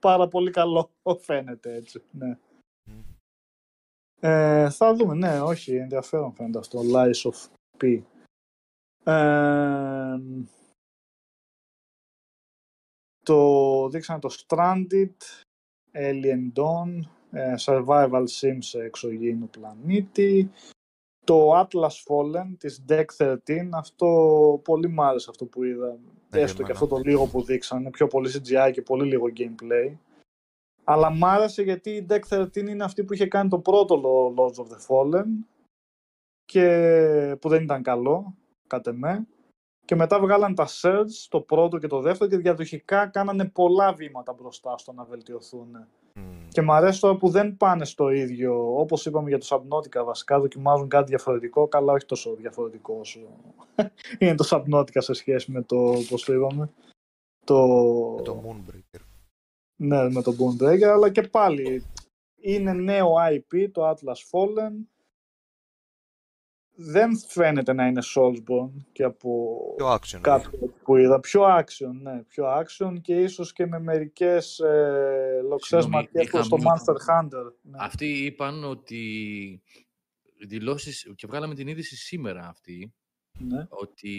[0.00, 0.90] πάρα πολύ καλό.
[1.26, 2.02] Φαίνεται έτσι.
[2.10, 2.38] Ναι.
[2.84, 3.00] Μμ.
[4.20, 6.80] Ε, θα δούμε, ναι, όχι, ενδιαφέρον φαίνεται αυτό.
[6.94, 7.48] Lies of
[7.80, 8.02] P.
[9.04, 10.18] Ε,
[13.26, 15.16] το δείξανε το Stranded,
[15.92, 17.00] Alien Dawn,
[17.30, 20.50] ε, Survival Sim σε εξωγήινο πλανήτη,
[21.24, 23.36] το Atlas Fallen της Deck 13,
[23.72, 25.98] αυτό πολύ μ' άρεσε αυτό που είδα.
[26.30, 26.78] Ναι, Έστω και εμένα.
[26.78, 29.96] αυτό το λίγο που δείξανε, πιο πολύ CGI και πολύ λίγο gameplay.
[30.84, 34.02] Αλλά μ' άρεσε γιατί η Deck 13 είναι αυτή που είχε κάνει το πρώτο
[34.36, 35.26] Lords of the Fallen
[36.44, 38.34] και που δεν ήταν καλό,
[38.66, 39.26] κατ' εμέ.
[39.86, 44.32] Και μετά βγάλαν τα Surge, το πρώτο και το δεύτερο και διαδοχικά κάνανε πολλά βήματα
[44.32, 45.86] μπροστά στο να βελτιωθούν.
[46.14, 46.48] Μμ.
[46.48, 50.40] Και μου αρέσει τώρα που δεν πάνε στο ίδιο, όπως είπαμε για το Subnautica βασικά,
[50.40, 53.20] δοκιμάζουν κάτι διαφορετικό, καλά όχι τόσο διαφορετικό όσο
[54.18, 56.70] είναι το Subnautica σε σχέση με το, πώς το είπαμε,
[57.44, 57.66] το,
[58.16, 59.00] Με το Moonbreaker.
[59.76, 61.84] ναι, με το Boonbreaker, αλλά και πάλι
[62.40, 64.72] είναι νέο IP, το Atlas Fallen,
[66.78, 70.18] δεν φαίνεται να είναι Soulsborne και από Πιο action.
[70.20, 71.20] κάποιο που είδα.
[71.20, 76.48] Πιο action, ναι, πιο action και ίσως και με μερικές ε, λοξές Συγγνώμη, ματιές προς
[76.48, 77.52] το είχα μία- Monster Hunter.
[77.62, 77.76] Ναι.
[77.80, 79.62] Αυτοί είπαν ότι
[80.46, 82.94] δηλώσεις, και βγάλαμε την είδηση σήμερα αυτή,
[83.38, 83.66] ναι.
[83.68, 84.14] ότι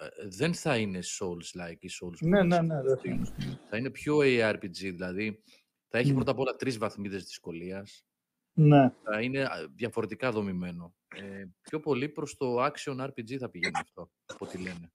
[0.00, 3.08] ε, δεν θα είναι Souls-like ή Souls Ναι, ναι, ναι, δεν αυτή.
[3.08, 3.58] θα είναι.
[3.70, 5.42] Θα είναι πιο ARPG, δηλαδή
[5.88, 6.14] θα έχει Μμ.
[6.14, 8.04] πρώτα απ' όλα τρεις βαθμίδες δυσκολίας,
[8.52, 8.92] ναι.
[9.02, 10.94] θα είναι α, διαφορετικά δομημένο.
[11.16, 14.92] Ε, πιο πολύ προς το action RPG θα πηγαίνει αυτό, από ό,τι λένε.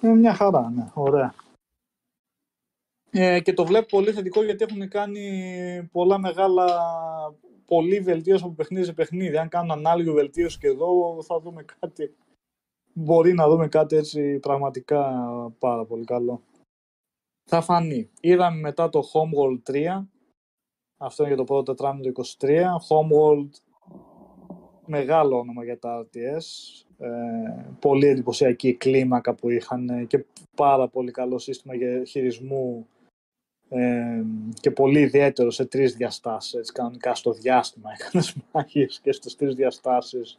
[0.00, 1.34] Είναι μια χαρά, ναι, ωραία.
[3.10, 6.66] Ε, και το βλέπω πολύ θετικό γιατί έχουν κάνει πολλά μεγάλα,
[7.64, 9.36] πολύ βελτίωση από παιχνίδι σε παιχνίδι.
[9.36, 12.14] Αν κάνουν ανάλογη βελτίωση και εδώ θα δούμε κάτι,
[12.92, 15.12] μπορεί να δούμε κάτι έτσι πραγματικά
[15.58, 16.42] πάρα πολύ καλό.
[17.44, 18.10] Θα φανεί.
[18.20, 20.04] Είδαμε μετά το Homeworld 3,
[20.96, 22.50] αυτό είναι για το πρώτο τετράμινο του 23.
[22.88, 23.48] Homeworld,
[24.86, 26.44] μεγάλο όνομα για τα RTS.
[26.98, 27.08] Ε,
[27.80, 30.24] πολύ εντυπωσιακή η κλίμακα που είχαν ε, και
[30.56, 32.86] πάρα πολύ καλό σύστημα για χειρισμού
[33.68, 34.22] ε,
[34.60, 39.54] και πολύ ιδιαίτερο σε τρεις διαστάσεις, έτσι, κανονικά στο διάστημα έκανες μάχες και στις τρεις
[39.54, 40.38] διαστάσεις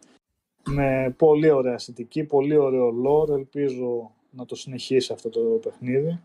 [0.66, 6.20] με πολύ ωραία αισθητική, πολύ ωραίο lore, ελπίζω να το συνεχίσει αυτό το παιχνίδι.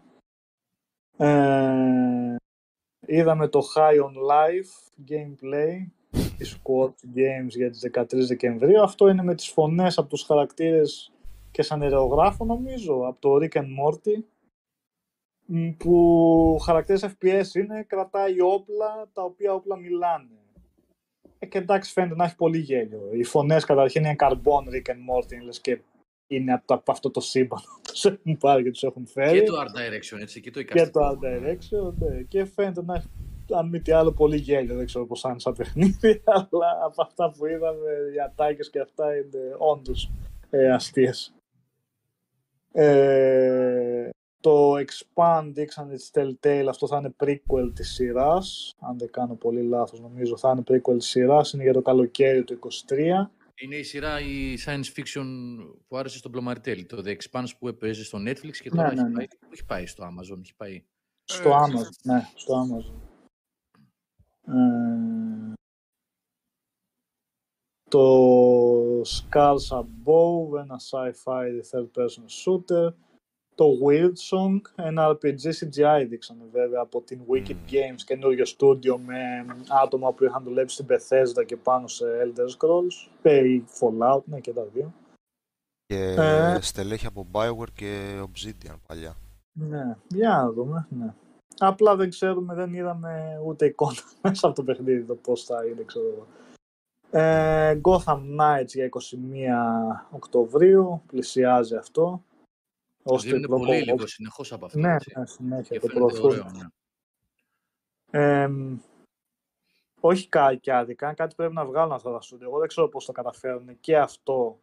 [1.17, 2.37] Ε,
[3.07, 4.71] είδαμε το High on Life
[5.11, 5.87] gameplay
[6.39, 8.83] της Squad Games για τις 13 Δεκεμβρίου.
[8.83, 11.13] Αυτό είναι με τις φωνές από τους χαρακτήρες
[11.51, 14.23] και σαν αερογράφο νομίζω, από το Rick and Morty
[15.47, 20.29] μ, που χαρακτήρες FPS είναι, κρατάει όπλα τα οποία όπλα μιλάνε.
[21.39, 23.09] Ε, και εντάξει φαίνεται να έχει πολύ γέλιο.
[23.13, 25.81] Οι φωνές καταρχήν είναι carbon Rick and Morty, λες και
[26.27, 29.39] είναι από, το- από αυτό το σύμπαν που τους έχουν πάρει και τους έχουν φέρει
[29.41, 31.19] Και το Art Direction, έτσι, και το και το εικαστικό.
[31.23, 32.23] Art Direction, ναι.
[32.23, 33.09] Και φαίνεται να έχει,
[33.51, 34.77] αν μη τι άλλο, πολύ γέλιο.
[34.77, 38.81] Δεν ξέρω πώς θα είναι σαν παιχνίδι, αλλά από αυτά που είδαμε, οι ατάκες και
[38.81, 40.11] αυτά είναι όντως
[40.51, 41.33] ε, αστείες.
[42.73, 44.09] Ε,
[44.41, 48.75] το Expand δείξανε της Telltale, αυτό θα είναι prequel της σειράς.
[48.81, 51.53] Αν δεν κάνω πολύ λάθος, νομίζω θα είναι prequel της σειράς.
[51.53, 53.31] Είναι για το καλοκαίρι του 23.
[53.61, 55.27] Είναι η σειρά η science fiction
[55.89, 56.85] που άρεσε στον Πλωμαριτέλη.
[56.85, 59.15] Το The Expanse που έπαιζε στο Netflix και τώρα Ναι, ναι, έχει, ναι.
[59.17, 60.39] πάει, πού έχει πάει στο Amazon.
[60.41, 60.85] Έχει πάει.
[61.25, 63.08] Στο Ε, Amazon, ναι, στο Amazon.
[64.49, 65.53] Ε,
[67.91, 72.93] το Scars Above, ένα sci-fi third person shooter.
[73.55, 77.65] Το Weird Song, ένα RPG CGI δείξανε βέβαια από την Wicked Μμμ.
[77.71, 79.47] Games, καινούριο στούντιο με
[79.83, 84.41] άτομα που είχαν δουλέψει στην Bethesda και πάνω σε Elder Scrolls, ε, ή Fallout, ναι
[84.41, 84.93] και τα δύο.
[85.87, 86.61] Και Ε.
[86.61, 89.17] στελέχη από Bioware και Obsidian παλιά.
[89.53, 90.87] Ναι, για να δούμε.
[90.91, 91.15] Ναι.
[91.59, 95.83] Απλά δεν ξέρουμε, δεν είδαμε ούτε εικόνα μέσα από το παιχνίδι το πώς θα είναι,
[95.83, 96.27] ξέρω εγώ.
[97.11, 102.23] Ε, Gotham Knights για 21 Οκτωβρίου, πλησιάζει αυτό.
[103.03, 103.83] Ως Δίνουν τριπλό πολύ co-op.
[103.83, 104.79] υλικό συνεχώς από αυτό.
[104.79, 105.13] Ναι, έτσι.
[105.19, 106.41] ναι, συνέχεια Και το φαίνεται προωθούν.
[106.41, 106.67] ωραίο, ναι.
[108.11, 108.49] Ε,
[110.01, 112.49] όχι κα- και άδικα, κάτι πρέπει να βγάλουν αυτά τα στούντιο.
[112.49, 114.59] Εγώ δεν ξέρω πώς το καταφέρουν και αυτό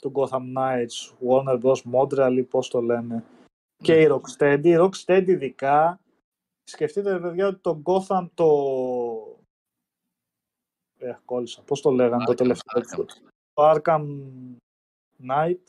[0.00, 1.76] του Gotham Knights, Warner Bros.
[1.92, 3.24] Montreal ή πώς το λένε.
[3.76, 4.60] Και η Rocksteady.
[4.64, 6.00] Η Rocksteady ειδικά,
[6.64, 8.48] σκεφτείτε παιδιά ότι το Gotham, το...
[10.98, 11.62] Ε, κόλλησα.
[11.62, 12.74] Πώς το λέγανε το Arkham, τελευταίο.
[12.76, 13.06] Arkham.
[13.52, 14.06] Το Arkham
[15.28, 15.60] Knight.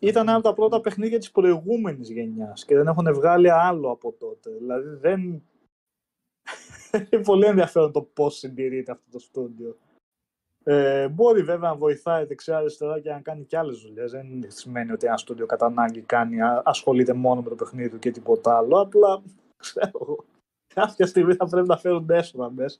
[0.00, 4.12] Ήταν ένα από τα πρώτα παιχνίδια της προηγούμενης γενιάς και δεν έχουν βγάλει άλλο από
[4.12, 4.50] τότε.
[4.50, 5.42] Δηλαδή δεν...
[7.10, 9.76] είναι πολύ ενδιαφέρον το πώς συντηρείται αυτό το στούντιο.
[10.68, 14.10] Ε, μπορεί βέβαια να βοηθάει δεξιά-αριστερά και να κάνει και άλλες δουλειές.
[14.10, 17.98] Δεν σημαίνει ότι ένα στούντιο κατά ανάγκη κάνει, α- ασχολείται μόνο με το παιχνίδι του
[17.98, 18.80] και τίποτα άλλο.
[18.80, 19.22] Απλά,
[19.56, 20.24] ξέρω εγώ,
[20.74, 22.78] κάποια στιγμή θα πρέπει να φέρουν έσοδα μέσα.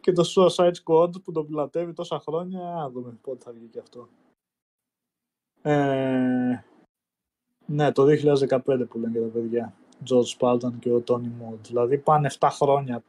[0.00, 3.78] Και το Suicide Squad που το πλατεύει τόσα χρόνια, να δούμε πότε θα βγει και
[3.78, 4.08] αυτό.
[5.62, 6.64] Ε,
[7.66, 9.74] ναι, το 2015 που λένε και τα παιδιά.
[10.10, 11.58] George Spartan και ο Tony Moore.
[11.62, 13.02] Δηλαδή πάνε 7 χρόνια.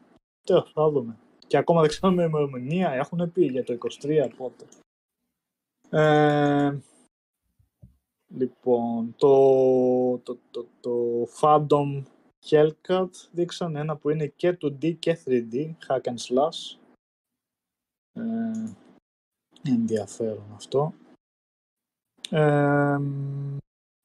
[0.44, 1.18] Τέλος, θα δούμε.
[1.48, 4.66] Και ακόμα δεν ξέρουμε ημερομηνία, έχουν πει για το 23 πότε.
[5.90, 6.78] Ε,
[8.28, 10.92] λοιπόν, το, το, το, το
[11.42, 12.04] Phantom
[12.50, 16.78] Hellcat δείξαν ένα που είναι και 2D και 3D, hack and slash.
[18.14, 18.74] Ε,
[19.62, 20.94] ενδιαφέρον αυτό.
[22.30, 22.98] Ε,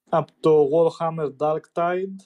[0.08, 2.16] από το Warhammer Dark Tide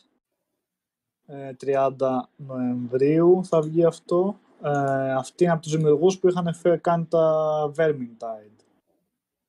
[1.58, 1.96] 30
[2.36, 4.38] Νοεμβρίου θα βγει αυτό.
[4.62, 8.62] Ε, αυτή είναι από τους δημιουργούς που είχαν φέρει κάνει τα Vermintide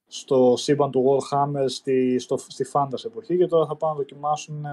[0.07, 4.65] στο σύμπαν του Warhammer στη, στο, στη Fantasy εποχή και τώρα θα πάνε να δοκιμάσουν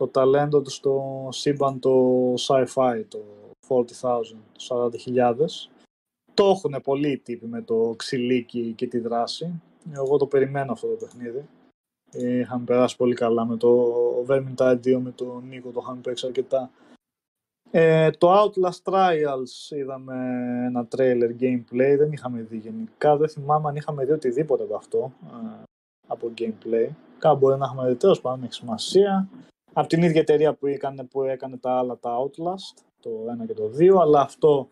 [0.00, 3.22] το ταλέντο του στο σύμπαν το sci-fi, το
[3.68, 3.84] 40.000,
[4.68, 5.34] 40.000.
[6.34, 9.62] Το έχουν πολλοί τύποι με το ξυλίκι και τη δράση.
[9.92, 11.48] Εγώ το περιμένω αυτό το παιχνίδι.
[12.12, 13.94] Είχαμε περάσει πολύ καλά με το
[14.28, 16.70] Vermintide 2 με τον Νίκο, το είχαμε παίξει αρκετά.
[17.70, 20.14] Ε, το Outlast Trials είδαμε
[20.66, 25.12] ένα trailer gameplay, δεν είχαμε δει γενικά, δεν θυμάμαι αν είχαμε δει οτιδήποτε από αυτό,
[25.24, 25.62] ε,
[26.06, 26.88] από gameplay.
[27.18, 29.28] Κάπου μπορεί να έχουμε δει τέλος πάντων, έχει σημασία.
[29.72, 33.10] Από την ίδια εταιρεία που έκανε, που έκανε τα άλλα τα Outlast, το
[33.42, 34.68] 1 και το 2, αλλά αυτό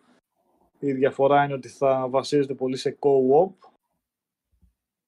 [0.79, 3.69] η διαφορά είναι ότι θα βασίζεται πολύ σε co-op,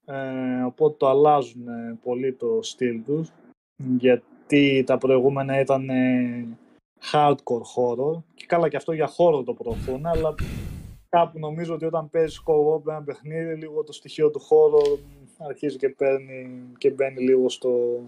[0.06, 1.66] ε, οπότε το αλλάζουν
[2.04, 3.32] πολύ το στυλ τους,
[3.98, 5.90] γιατί τα προηγούμενα ήταν
[7.12, 8.24] hardcore horror.
[8.34, 10.36] Και καλά και αυτό για χώρο το προωθούν, αλλά
[11.10, 14.82] κάπου νομίζω ότι όταν παίζεις co-op ένα παιχνίδι, λίγο το στοιχείο του χώρου
[15.38, 18.02] αρχίζει και, παίρνει, και μπαίνει λίγο στο,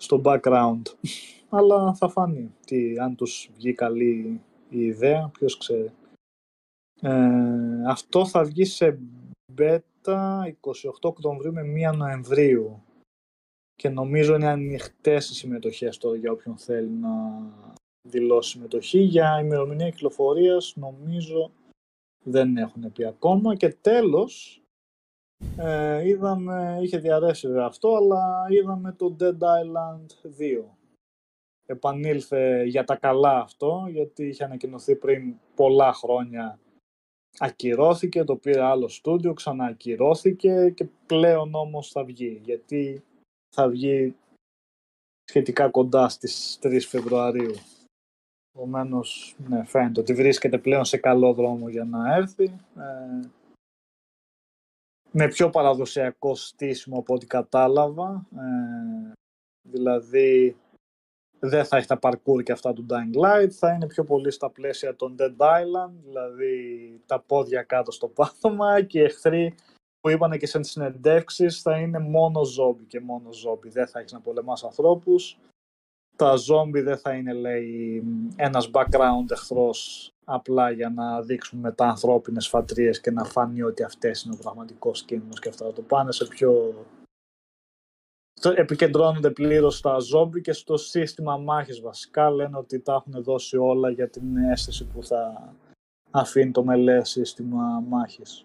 [0.00, 0.82] στο background.
[1.48, 5.90] αλλά θα φανεί τι, αν τους βγει καλή η ιδέα, ποιος ξέρει.
[7.00, 8.98] Ε, αυτό θα βγει σε
[9.56, 12.82] beta 28 Οκτωβρίου με 1 Νοεμβρίου
[13.74, 17.10] και νομίζω είναι ανοιχτές οι συμμετοχές τώρα για όποιον θέλει να
[18.08, 18.98] δηλώσει συμμετοχή.
[18.98, 21.50] Για ημερομηνία κυκλοφορίας νομίζω
[22.24, 23.54] δεν έχουν πει ακόμα.
[23.54, 24.62] Και τέλος,
[25.56, 30.28] ε, είδαμε, είχε διαρρέσει αυτό, αλλά είδαμε το Dead Island
[30.60, 30.64] 2.
[31.66, 36.58] Επανήλθε για τα καλά αυτό, γιατί είχε ανακοινωθεί πριν πολλά χρόνια
[37.38, 43.04] ακυρώθηκε, το πήρε άλλο στούντιο, ξαναακυρώθηκε και πλέον όμως θα βγει, γιατί
[43.54, 44.14] θα βγει
[45.24, 47.54] σχετικά κοντά στις 3 Φεβρουαρίου.
[48.54, 52.44] Επομένως, ναι, φαίνεται ότι βρίσκεται πλέον σε καλό δρόμο για να έρθει.
[52.76, 53.28] Ε,
[55.12, 58.26] με πιο παραδοσιακό στήσιμο από ό,τι κατάλαβα.
[58.36, 59.12] Ε,
[59.68, 60.56] δηλαδή,
[61.38, 64.50] δεν θα έχει τα parkour και αυτά του Dying Light, θα είναι πιο πολύ στα
[64.50, 69.54] πλαίσια των Dead Island, δηλαδή τα πόδια κάτω στο πάθωμα και εχθροί
[70.00, 73.68] που είπανε και σε συνεντεύξεις θα είναι μόνο ζόμπι και μόνο ζόμπι.
[73.68, 75.38] Δεν θα έχεις να πολεμάς ανθρώπους.
[76.16, 78.02] Τα ζόμπι δεν θα είναι, λέει,
[78.36, 84.22] ένας background εχθρός απλά για να δείξουν μετά ανθρώπινες φατρίες και να φανεί ότι αυτές
[84.22, 85.72] είναι ο πραγματικός κίνδυνος και αυτά.
[85.72, 86.74] Το πάνε σε πιο...
[88.42, 92.30] Επικεντρώνονται πλήρως στα ζόμπι και στο σύστημα μάχης βασικά.
[92.30, 95.54] Λένε ότι τα έχουν δώσει όλα για την αίσθηση που θα
[96.10, 98.44] αφήνει το μελέ σύστημα μάχης.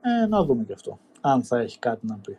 [0.00, 2.38] Ε, να δούμε και αυτό, αν θα έχει κάτι να πει.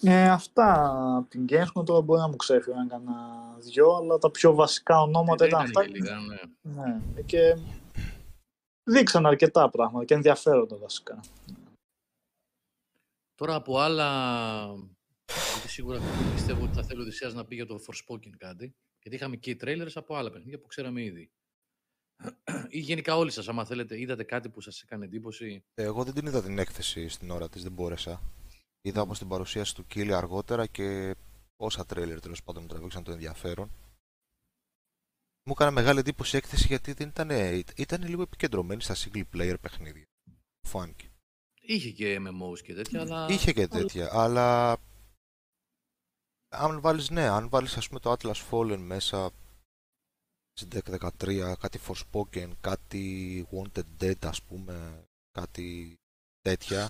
[0.00, 4.54] Ε, αυτά από την Gamescom τώρα μπορεί να μου ξέφυγαν κανένα δυο, αλλά τα πιο
[4.54, 5.92] βασικά ονόματα Ε, ήταν ήταν αυτά.
[5.92, 7.00] και λίγα, ναι.
[7.14, 7.56] Ναι, και
[8.82, 11.20] δείξαν αρκετά πράγματα και ενδιαφέροντα βασικά.
[13.34, 14.08] Τώρα από άλλα,
[15.52, 16.00] γιατί σίγουρα
[16.34, 19.50] πιστεύω ότι θα θέλει ο Οδυσσέας να πει για το Forspoken κάτι, γιατί είχαμε και
[19.50, 21.30] οι trailers από άλλα παιχνίδια που ξέραμε ήδη.
[22.68, 26.26] Ή γενικά όλοι σας, άμα θέλετε, είδατε κάτι που σας έκανε εντύπωση; Εγώ δεν την
[26.26, 28.20] είδα την έκθεση στην ώρα της, δεν μπόρεσα.
[28.82, 31.16] Είδα όμως την παρουσίαση του Κίλι αργότερα και
[31.56, 33.70] όσα τρέλερ τέλος πάντων μου τραβήξαν το ενδιαφέρον.
[35.44, 37.30] Μου έκανε μεγάλη εντύπωση η έκθεση γιατί δεν ήταν,
[37.76, 40.06] ήταν λίγο επικεντρωμένη στα single player παιχνίδια.
[40.68, 41.10] Φάνηκε.
[41.60, 43.26] Είχε και MMOs και τέτοια, αλλά...
[43.30, 44.78] Είχε και τέτοια, αλλά
[46.48, 49.30] αν βάλεις, ναι, αν βάλεις ας πούμε το Atlas Fallen μέσα
[50.52, 55.98] στην Deck 13, κάτι Forspoken, κάτι Wanted Dead ας πούμε, κάτι
[56.40, 56.88] τέτοια,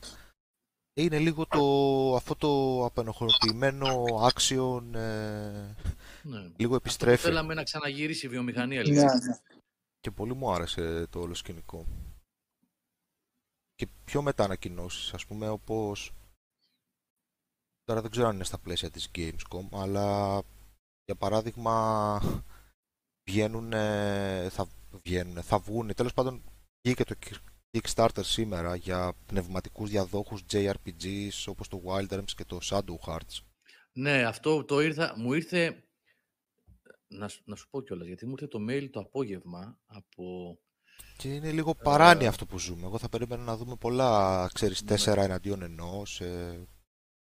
[0.94, 5.74] είναι λίγο το, αυτό το απενοχωρημένο action, ε,
[6.22, 6.50] ναι.
[6.56, 7.22] λίγο επιστρέφει.
[7.22, 9.04] Θέλαμε να ξαναγυρίσει η βιομηχανία λίγο.
[9.04, 9.38] Ναι, ναι.
[10.00, 11.86] Και πολύ μου άρεσε το όλο σκηνικό.
[13.74, 16.12] Και πιο μετά ανακοινώσεις, ας πούμε, όπως...
[17.84, 20.38] Τώρα δεν ξέρω αν είναι στα πλαίσια της Gamescom, αλλά
[21.04, 22.20] για παράδειγμα
[23.30, 23.70] βγαίνουν,
[24.50, 26.42] θα βγαίνουν, θα βγουν, τέλος πάντων
[26.82, 27.14] βγήκε το
[27.82, 33.38] Kickstarter σήμερα για πνευματικούς διαδόχους JRPGs όπως το Wild Arms και το Shadow Hearts.
[33.92, 35.84] Ναι, αυτό το ήρθα, μου ήρθε,
[37.06, 40.58] να, σου- να σου πω κιόλας, γιατί μου ήρθε το mail το απόγευμα από...
[41.16, 42.86] Και είναι λίγο παράνοια αυτό που ζούμε.
[42.86, 46.20] Εγώ θα περίμενα να δούμε πολλά, ξέρεις, τέσσερα εναντίον ενός.
[46.20, 46.66] ε,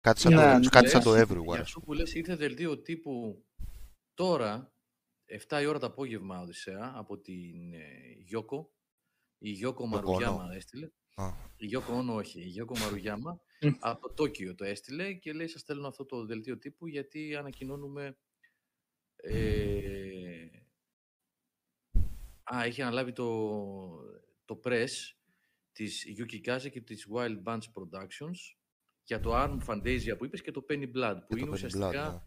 [0.02, 0.68] κάτι σαν, Ναι, το, ναι.
[0.68, 1.44] κάτι σαν το Λες, everywhere.
[1.44, 3.46] Για ας αυτό που λες ήρθε δελτίο τύπου
[4.14, 4.74] τώρα,
[5.50, 8.72] 7 η ώρα το απόγευμα, Οδυσσέα, από την ε, Γιώκο.
[9.38, 10.90] Η Γιώκο Μαρουγιάμα έστειλε.
[11.16, 11.34] Α.
[11.58, 13.70] Η Γιώκο Όνο όχι, η Γιώκο Μαρουγιάμα Μμ.
[13.80, 18.18] από το Τόκιο το έστειλε και λέει σας στέλνω αυτό το δελτίο τύπου γιατί ανακοινώνουμε
[19.16, 20.48] ε,
[22.56, 23.28] Α, έχει αναλάβει το,
[24.46, 24.90] το press
[25.72, 28.56] της Yuki Kaze και της Wild Bunch Productions
[29.04, 31.52] για το Arm Fantasia που είπες και το Penny Blood που Και είναι το Penny
[31.52, 32.24] Blood, ουσιαστικά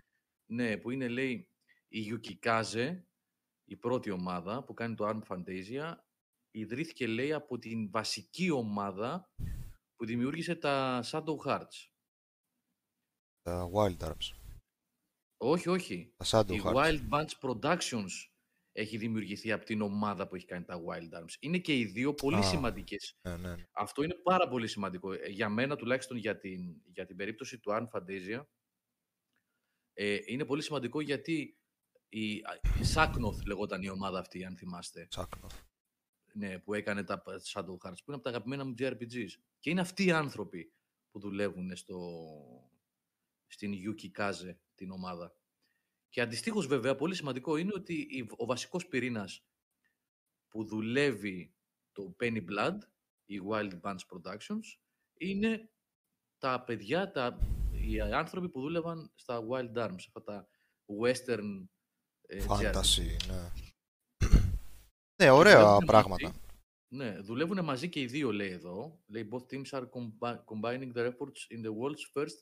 [0.46, 1.48] ναι, που είναι λέει
[1.88, 3.02] η Yuki Kaze,
[3.64, 5.94] η πρώτη ομάδα που κάνει το Arm Fantasia
[6.50, 9.30] ιδρύθηκε λέει από την βασική ομάδα
[9.96, 11.88] που δημιούργησε τα Shadow Hearts.
[13.42, 14.36] Τα Wild Arms.
[15.36, 16.14] Όχι, όχι.
[16.16, 16.74] Τα Shadow Η Hearts.
[16.74, 18.10] Wild Bunch Productions
[18.72, 21.34] έχει δημιουργηθεί από την ομάδα που έχει κάνει τα Wild Arms.
[21.40, 22.42] Είναι και οι δύο πολύ Α.
[22.42, 23.18] σημαντικές.
[23.22, 23.66] Ναι, ναι, ναι.
[23.72, 25.12] Αυτό είναι πάρα πολύ σημαντικό.
[25.12, 28.42] Ε, Για μένα, τουλάχιστον για την, για την περίπτωση του Arm Fantasia,
[29.92, 31.58] ε, είναι πολύ σημαντικό γιατί
[32.08, 32.42] η, η
[32.94, 35.52] Saknoth λεγόταν η ομάδα αυτή, αν θυμάστε, Τσάκνοφ.
[36.32, 37.22] Ναι, που έκανε τα
[37.52, 39.28] Shadow Hearts, που είναι από τα αγαπημένα μου JRPGs.
[39.58, 40.72] Και είναι αυτοί οι άνθρωποι
[41.10, 41.98] που δουλεύουν στο,
[43.46, 45.34] στην Yuki Kaze, την ομάδα.
[46.08, 49.44] Και αντιστοίχως βέβαια, πολύ σημαντικό είναι ότι η- ο βασικός πυρήνας
[50.48, 51.54] που δουλεύει
[51.92, 52.78] το Penny Blood,
[53.24, 54.78] η Wild Bunch Productions,
[55.14, 55.70] είναι
[56.38, 57.38] τα παιδιά, τα,
[57.72, 60.48] οι άνθρωποι που δούλευαν στα Wild Arms, αυτά τα
[61.02, 61.66] western
[62.26, 62.72] ε, JRPG.
[62.72, 63.50] Fantasy, ναι.
[65.24, 66.22] Ναι, ωραία δουλεύουνε πράγματα.
[66.28, 66.38] μαζί.
[66.92, 69.00] Ναι, δουλεύουν μαζί και οι δύο, λέει εδώ.
[69.06, 72.36] Λέει, both teams are combi- combining their efforts in the world's first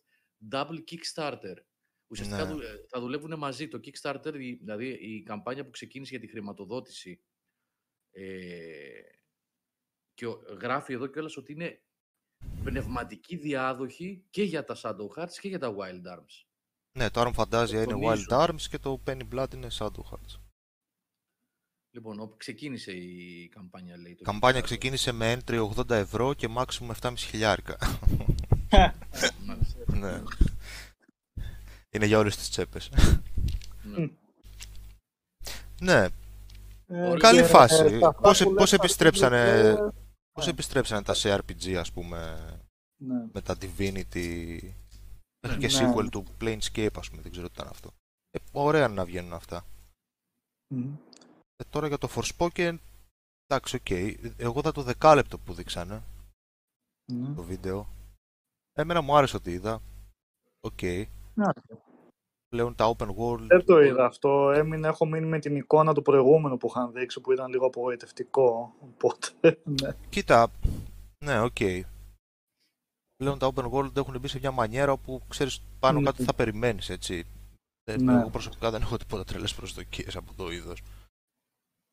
[0.53, 1.55] double Kickstarter.
[2.11, 2.51] Ουσιαστικά Ναι.
[2.53, 3.69] δου- ε, θα δουλεύουν μαζί.
[3.69, 7.23] Το Kickstarter, η- δηλαδή η καμπάνια που ξεκίνησε για τη χρηματοδότηση
[8.11, 9.01] ε,
[10.15, 11.83] και ο- γράφει εδώ κιόλας ότι είναι
[12.65, 16.45] πνευματική διάδοχη και για τα Shadow Hearts και για τα Wild Arms.
[16.99, 18.27] Ναι, το Arm Fantasia είναι τονίζω.
[18.31, 20.41] Wild Arms και το Penny Blood είναι Shadow Hearts.
[21.99, 24.13] Λοιπόν, όπου ξεκίνησε η καμπάνια, λέει.
[24.13, 24.65] Η το καμπάνια Kickstarter.
[24.65, 27.77] ξεκίνησε με entry 80 ευρώ και maximum 7,5 χιλιάρικα.
[29.47, 29.79] Μάλιστα.
[29.87, 30.23] ναι.
[31.91, 32.91] Είναι για όλες τις τσέπες.
[33.83, 34.09] Ναι.
[35.81, 36.07] ναι,
[36.87, 37.85] Ε, καλή και, φάση.
[37.85, 39.93] ε, στα αυτά Πώς, που πώς λες, επιστρέψανε, αρχίζεται-
[40.33, 40.51] πώς ναι.
[40.51, 42.37] επιστρέψανε τα CRPG ας πούμε
[42.97, 43.27] Ναι.
[43.33, 44.59] με τα Divinity
[45.41, 45.93] μέχρι και Ναι.
[45.95, 47.91] sequel του Planescape ας πούμε, δεν ξέρω τι ήταν αυτό.
[48.31, 49.65] Ε, ωραία είναι να βγαίνουν αυτά.
[50.75, 50.95] Μμμ.
[51.61, 52.77] Ε, τώρα για το Forspoken,
[53.47, 53.91] εντάξει, οκ.
[54.37, 56.03] Εγώ είδα το δεκάλεπτο που δείξανε
[57.13, 57.35] Ναι.
[57.35, 57.89] το βίντεο.
[58.73, 59.83] Εμένα μου άρεσε ότι είδα.
[60.61, 60.83] Οκ.
[61.35, 61.47] Ναι.
[62.49, 63.47] Πλέον τα open world.
[63.47, 64.51] Δεν το είδα αυτό.
[64.51, 68.75] Έμεινε, έχω μείνει με την εικόνα του προηγούμενου που είχαν δείξει που ήταν λίγο απογοητευτικό.
[68.81, 69.29] Οπότε,
[69.65, 69.91] ναι.
[70.09, 70.51] Κοίτα,
[71.25, 71.57] ναι, οκ.
[73.17, 76.05] Πλέον τα open world έχουν μπει σε μια μανιέρα όπου ξέρεις πάνω Ναι.
[76.05, 77.25] κάτι θα περιμένεις, έτσι.
[77.85, 78.13] Ε, Ναι.
[78.21, 80.83] Εγώ προσωπικά δεν έχω τίποτα τρελές προσδοκίες από το είδος.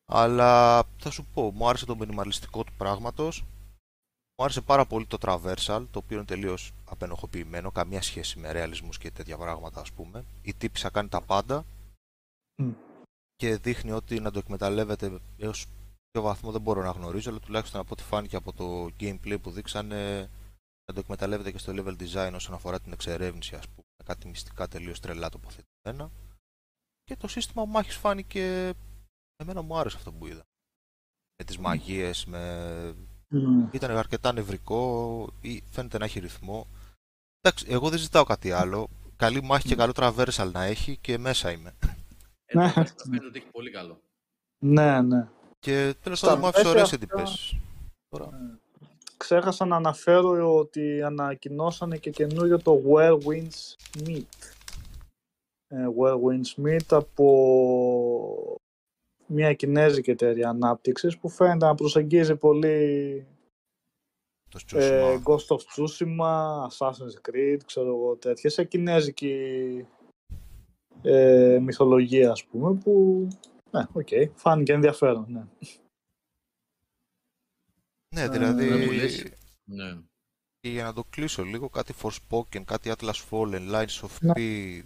[0.06, 3.44] Αλλά θα σου πω, μου άρεσε το μινιμαλιστικό του πράγματος.
[4.38, 8.98] Μου άρεσε πάρα πολύ το traversal, το οποίο είναι τελείως απενοχοποιημένο, καμία σχέση με ρεαλισμούς
[8.98, 10.24] και τέτοια πράγματα ας πούμε.
[10.42, 11.64] Η τύπησα κάνει τα πάντα
[12.62, 12.70] Μμ.
[13.36, 15.66] και δείχνει ότι να το εκμεταλλεύεται έως
[16.10, 19.50] ποιο βαθμό δεν μπορώ να γνωρίζω, αλλά τουλάχιστον από ό,τι φάνηκε από το gameplay που
[19.50, 20.30] δείξανε
[20.86, 24.28] να το εκμεταλλεύεται και στο level design όσον αφορά την εξερεύνηση, ας πούμε, με κάτι
[24.28, 26.10] μυστικά τελείως τρελά τοποθετημένα.
[27.04, 28.72] Και το σύστημα μάχης φάνηκε,
[29.36, 30.42] εμένα μου άρεσε αυτό που είδα.
[31.38, 32.94] Με τις μαγείες, με...
[33.28, 33.68] Μμ.
[33.72, 36.66] ήταν αρκετά νευρικό, ή φαίνεται να έχει ρυθμό.
[37.40, 38.88] Εντάξει, εγώ δεν ζητάω κάτι άλλο.
[39.16, 41.74] Καλή μάχη και καλό traversal να έχει και μέσα είμαι.
[42.46, 42.72] Ε, Ναι.
[42.72, 44.00] το φαίνεται ότι έχει πολύ καλό.
[44.58, 45.28] ναι, ναι.
[45.58, 47.56] Και τέλος Στα πάντων μου άφησε πλαίσια ωραίες αυτά- εντυπώσεις.
[48.08, 48.58] Τώρα.
[49.16, 53.74] Ξέχασα να αναφέρω ότι ανακοινώσανε και καινούριο το Where Winds
[54.04, 54.52] Meet.
[55.66, 58.56] Ε, Where Winds Meet από
[59.26, 63.26] μια κινέζικη εταιρεία ανάπτυξης που φαίνεται να προσεγγίζει πολύ
[64.48, 65.22] Το ε, Tsushima.
[65.24, 69.86] Ghost of Tsushima, Assassin's Creed, ξέρω εγώ τέτοια, σε κινέζικη
[71.02, 73.26] ε, μυθολογία ας πούμε που
[73.70, 75.44] ναι, οκ, φάνηκε ενδιαφέρον, ναι.
[78.14, 78.68] Ναι, Ε, δηλαδή.
[78.68, 79.22] δεν μου λες.
[79.64, 79.98] Ναι.
[80.60, 84.32] Και για να το κλείσω λίγο, κάτι Forspoken, κάτι Atlas Fallen, Lines of Ναι.
[84.36, 84.82] P, Μμ.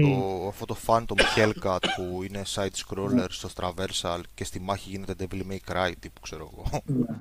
[0.00, 5.42] Το, αυτό το Phantom Hellcat που είναι side-scroller στο Traversal και στη μάχη γίνεται Devil
[5.50, 6.82] May Cry τύπου ξέρω εγώ.
[6.84, 7.20] Ναι.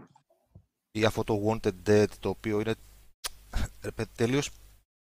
[0.91, 2.75] Ή αυτό το Wanted Dead το οποίο είναι
[3.81, 4.49] ρε παιδί, τελείως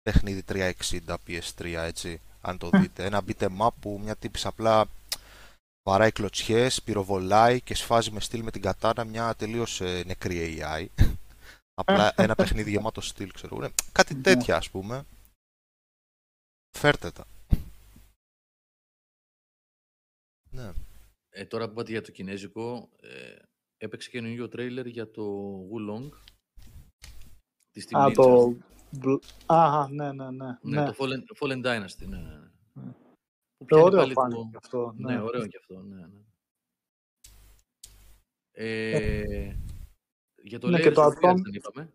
[0.03, 0.71] παιχνίδι 360
[1.27, 3.05] PS3, έτσι, αν το δείτε.
[3.05, 4.87] Ένα beat em up που μια τύπης απλά
[5.89, 10.87] βαράει κλωτσιές, πυροβολάει και σφάζει με στυλ με την κατάνα μια τελείως ε, νεκρή AI.
[11.81, 13.71] απλά ένα παιχνίδι γεμάτο στυλ, ξέρω εγώ.
[13.93, 14.21] Κάτι Ναι.
[14.21, 15.05] τέτοια, ας πούμε.
[16.79, 17.25] Φέρτε τα.
[20.51, 20.73] Ναι.
[21.31, 23.37] Ε, τώρα που είπατε για το κινέζικο, ε,
[23.77, 26.09] έπαιξε καινούργιο τρέιλερ για το Wulong.
[27.71, 28.13] Της Team Α, Ninja.
[28.15, 28.57] το...
[28.91, 30.59] μπλ- Α, ναι, ναι, ναι.
[30.63, 32.23] Ναι, το Fallen, Fallen Dynasty, ναι, ναι.
[32.35, 32.49] ναι.
[32.73, 32.93] Ναι.
[33.57, 34.95] Που Ε, πιάνει Ωραίο πάλι φάνηκε το- και αυτό.
[34.97, 36.21] Ναι, Ναι, ωραίο και αυτό, ναι, ναι.
[38.53, 39.57] Ε,
[40.43, 41.93] για το Ναι, Layer και το Sophias Atom- δεν είπαμε.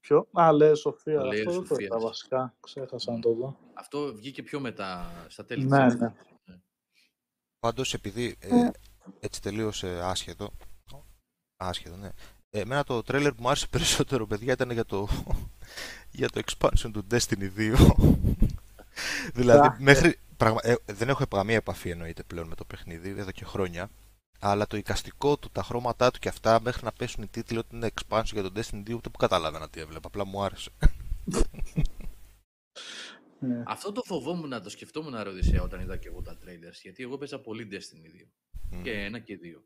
[0.00, 1.20] Ποιο; Α, λέει Σοφία.
[1.20, 1.80] Το Layer Αυτό δεν το Sophias.
[1.80, 2.54] είδα βασικά.
[2.60, 3.58] Ξέχασα να το δω.
[3.74, 6.14] Αυτό βγήκε πιο μετά, στα τέλη Ναι, της ναι.
[7.68, 7.92] Έκθεσης.
[7.92, 8.70] Πάντως επειδή ε,
[9.20, 10.52] έτσι τελείωσε άσχετο,
[11.56, 12.08] άσχετο ναι,
[12.50, 15.08] εμένα το τρέλερ που μου άρεσε περισσότερο παιδιά ήταν για το,
[16.18, 17.76] για το expansion του Destiny 2.
[19.34, 23.30] δηλαδή Α, μέχρι, πραγμα, ε, δεν έχω καμία επαφή εννοείται πλέον με το παιχνίδι εδώ
[23.30, 23.90] και χρόνια,
[24.38, 27.76] αλλά το εικαστικό του, τα χρώματά του και αυτά μέχρι να πέσουν οι τίτλοι ότι
[27.76, 30.70] είναι expansion για το Destiny 2 ούτε που καταλάβαινα τι έβλεπα, απλά μου άρεσε.
[33.46, 33.62] Ναι.
[33.66, 37.02] Αυτό το φοβόμουν να το σκεφτόμουν ρε Οδυσσέα όταν είδα και εγώ τα trailers, γιατί
[37.02, 38.30] εγώ παίζα πολύ Destiny 2.
[38.70, 38.82] Μμ.
[38.82, 39.64] Και ένα και δύο.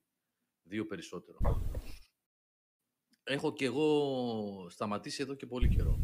[0.62, 1.38] Δύο περισσότερο.
[3.24, 5.98] Έχω και εγώ σταματήσει εδώ και πολύ καιρό.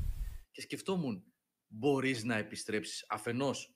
[0.51, 1.25] Και σκεφτόμουν,
[1.67, 3.05] μπορείς να επιστρέψεις.
[3.09, 3.75] Αφενός,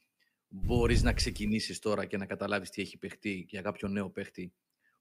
[0.48, 4.54] μπορείς να ξεκινήσεις τώρα και να καταλάβεις τι έχει παιχτεί για κάποιο νέο παίχτη;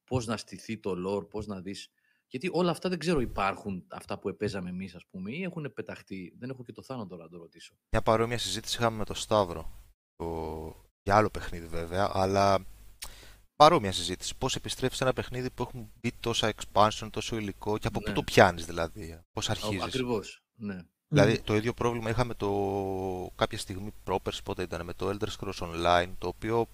[0.04, 1.92] Πώς να στηθεί το lore, πώς να δεις.
[2.28, 6.36] Γιατί όλα αυτά δεν ξέρω υπάρχουν αυτά που επέζαμε εμείς ας πούμε ή έχουν πεταχτεί.
[6.40, 7.74] Δεν έχω και το θάνατο τώρα να το ρωτήσω.
[7.92, 9.82] Μια παρόμοια συζήτηση είχαμε με το Σταύρο.
[10.16, 10.86] Το...
[11.04, 12.66] Για άλλο παιχνίδι βέβαια, αλλά
[13.56, 14.38] παρόμοια συζήτηση.
[14.38, 18.10] Πώς επιστρέφεις σε ένα παιχνίδι που έχουν μπει τόσα expansion, τόσο υλικό και από πού
[18.10, 18.16] Ναι.
[18.16, 20.82] το πιάνεις δηλαδή, πώς Α, αρχίζεις; Ακριβώς, ναι.
[21.08, 25.60] Δηλαδή το ίδιο πρόβλημα είχαμε το κάποια στιγμή πρόπερς πότε ήταν με το Elder Scrolls
[25.60, 26.66] Online το οποίο ε,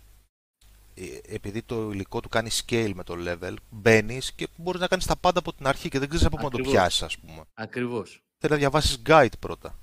[1.26, 5.18] επειδή το υλικό του κάνει scale με το level μπαίνεις και μπορείς να κάνεις τα
[5.18, 6.74] πάντα από την αρχή και δεν ξέρεις από πού να το Ακριβώς.
[6.80, 7.44] πιάσεις ας πούμε.
[7.54, 9.80] Ακριβώς, Θέλει να διαβάσεις guide πρώτα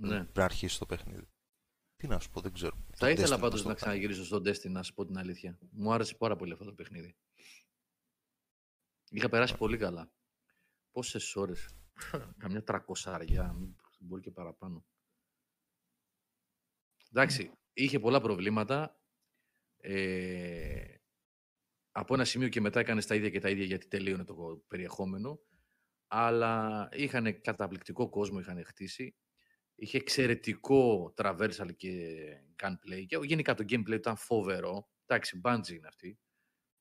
[0.00, 0.08] ναι.
[0.16, 1.28] πριν να αρχίσεις το παιχνίδι.
[1.96, 2.76] Τι να σου πω, δεν ξέρω.
[2.76, 3.98] Θα Το ήθελα Destiny πάντως μας το να κάνει.
[4.00, 5.58] ξαναγυρίσω στο Destiny, να σου πω την αλήθεια.
[5.70, 7.16] Μου άρεσε πάρα πολύ αυτό το παιχνίδι.
[9.10, 10.12] Είχα περάσει πολύ καλά.
[10.92, 11.68] Πόσες ώρες.
[12.38, 13.56] Καμιά τρακοσάρια,
[13.98, 14.84] μπορεί και παραπάνω.
[17.12, 18.99] Εντάξει, είχε πολλά προβλήματα.
[19.80, 20.94] Ε,
[21.92, 25.40] από ένα σημείο και μετά έκανε τα ίδια και τα ίδια γιατί τελείωνε το περιεχόμενο.
[26.06, 29.16] Αλλά είχαν καταπληκτικό κόσμο, είχαν χτίσει.
[29.74, 32.16] Είχε εξαιρετικό traversal και
[32.62, 33.04] gunplay.
[33.06, 34.88] Και γενικά το gameplay ήταν φοβερό.
[35.06, 36.18] Εντάξει, Bungie είναι αυτή.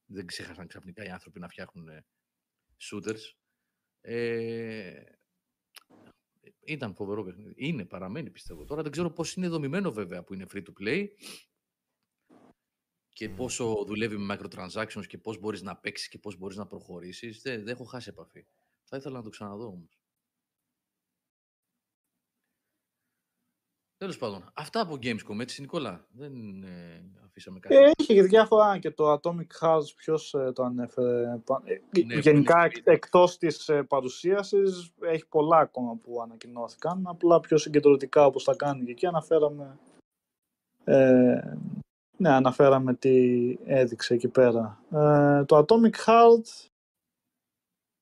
[0.05, 2.05] Δεν ξέχασαν ξαφνικά οι άνθρωποι να φτιάχνουν ε,
[2.81, 3.21] shooters.
[4.01, 5.01] Ε,
[6.65, 7.53] ήταν φοβερό παιχνίδι.
[7.55, 8.65] Είναι, παραμένει πιστεύω.
[8.65, 11.07] Τώρα δεν ξέρω πώς είναι δομημένο βέβαια που είναι free to play
[13.19, 13.35] και Μμμ.
[13.35, 17.41] πόσο δουλεύει με microtransactions και πώς μπορείς να παίξεις και πώς μπορείς να προχωρήσεις.
[17.41, 18.45] Δεν, δεν έχω χάσει επαφή.
[18.83, 19.99] Θα ήθελα να το ξαναδώ όμως.
[23.97, 27.75] Τέλος πάντων, αυτά από Gamescom, έτσι Νικόλα; Δεν ε, αφήσαμε κάτι.
[27.75, 31.37] Ε, είχε και διάφορα και το Atomic Hearts, ποιος ε, το ανέφερε.
[31.45, 35.95] πα- ε, Ναι, που γενικά, είναι εκ- στο εκτός της ε, παρουσίασης, έχει πολλά ακόμα
[35.95, 37.07] που ανακοινώθηκαν.
[37.07, 39.79] Απλά πιο συγκεντρωτικά, όπως τα κάνει και εκεί, αναφέραμε...
[42.19, 44.83] Ε, ναι, αναφέραμε τι έδειξε εκεί πέρα.
[44.91, 46.69] Ε, το Atomic Heart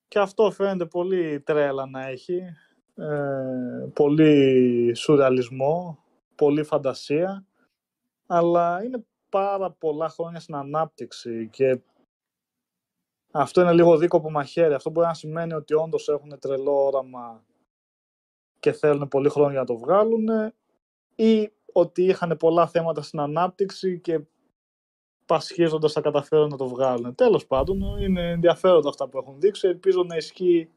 [0.08, 2.42] και αυτό φαίνεται πολύ τρέλα να έχει.
[2.94, 5.98] Ε, πολύ σουρεαλισμό,
[6.34, 7.46] πολύ φαντασία.
[8.26, 11.80] Αλλά είναι πάρα πολλά χρόνια στην ανάπτυξη και
[13.30, 14.74] αυτό είναι λίγο δίκοπο μαχαίρι.
[14.74, 17.44] Αυτό μπορεί να σημαίνει ότι όντως έχουν τρελό όραμα
[18.60, 20.28] και θέλουν πολύ χρόνο για να το βγάλουν
[21.14, 24.20] ή ότι είχαν πολλά θέματα στην ανάπτυξη και
[25.26, 27.14] πασχίζοντας θα καταφέρουν να το βγάλουν.
[27.14, 29.68] Τέλος πάντων, είναι ενδιαφέροντα αυτά που έχουν δείξει.
[29.68, 30.70] Ελπίζω να ισχύει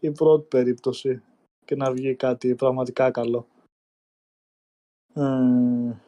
[0.00, 1.22] η πρώτη περίπτωση
[1.64, 3.46] και να βγει κάτι πραγματικά καλό.
[5.14, 6.00] Ε,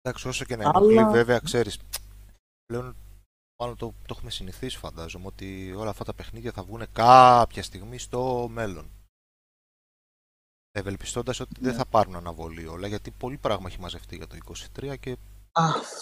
[0.00, 1.78] Εντάξει, όσο και να Αλλά- ενοχλεί, βέβαια, ξέρεις,
[2.66, 2.96] πλέον
[3.62, 7.98] μάλλον το, το έχουμε συνηθίσει φαντάζομαι ότι όλα αυτά τα παιχνίδια θα βγουν κάποια στιγμή
[7.98, 8.90] στο μέλλον.
[10.76, 11.76] Ευελπιστώντας ότι δεν Ναι.
[11.78, 15.16] θα πάρουν αναβολή όλα, γιατί πολύ πράγμα έχει μαζευτεί για το 23 και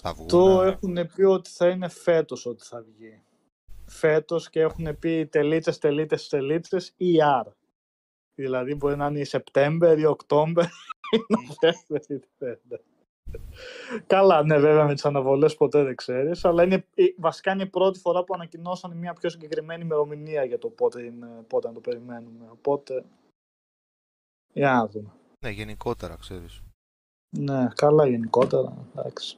[0.00, 0.24] θα βγουν.
[0.24, 3.22] Αυτό έχουν πει ότι θα είναι φέτος ότι θα βγει.
[3.86, 7.50] Φέτος και έχουν πει τελίτσες, τελίτσες, τελίτσες ER.
[8.34, 12.80] Δηλαδή μπορεί να είναι η September ή October ή November ή December.
[14.06, 17.66] Καλά, ναι, βέβαια με τις αναβολές ποτέ δεν ξέρεις, αλλά είναι, η- βασικά είναι η
[17.66, 21.80] πρώτη φορά που ανακοινώσαν μια πιο συγκεκριμένη ημερομηνία για το πότε, είναι, πότε να το
[21.80, 22.44] περιμένουμε.
[22.50, 23.04] Οπότε,
[24.52, 25.10] για να δούμε.
[25.44, 26.62] Ναι, γενικότερα, ξέρεις.
[27.38, 28.86] Ναι, καλά γενικότερα.
[28.96, 29.36] Εντάξει.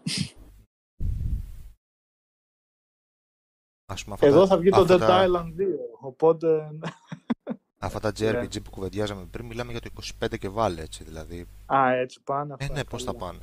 [3.86, 5.64] Ας πούμε, αυτά Εδώ τα- θα βγει το αυτά Dead τα- Island 2,
[6.00, 6.70] οπότε...
[6.72, 6.88] ναι.
[7.78, 9.90] Αυτά τα JRPG που κουβεντιάζαμε πριν, μιλάμε για το
[10.20, 11.46] 25 και βάλε, έτσι, δηλαδή.
[11.66, 12.74] Α, έτσι πάνε Ε, αυτά.
[12.74, 13.24] ναι, πώς θα καλά.
[13.24, 13.38] πάνε.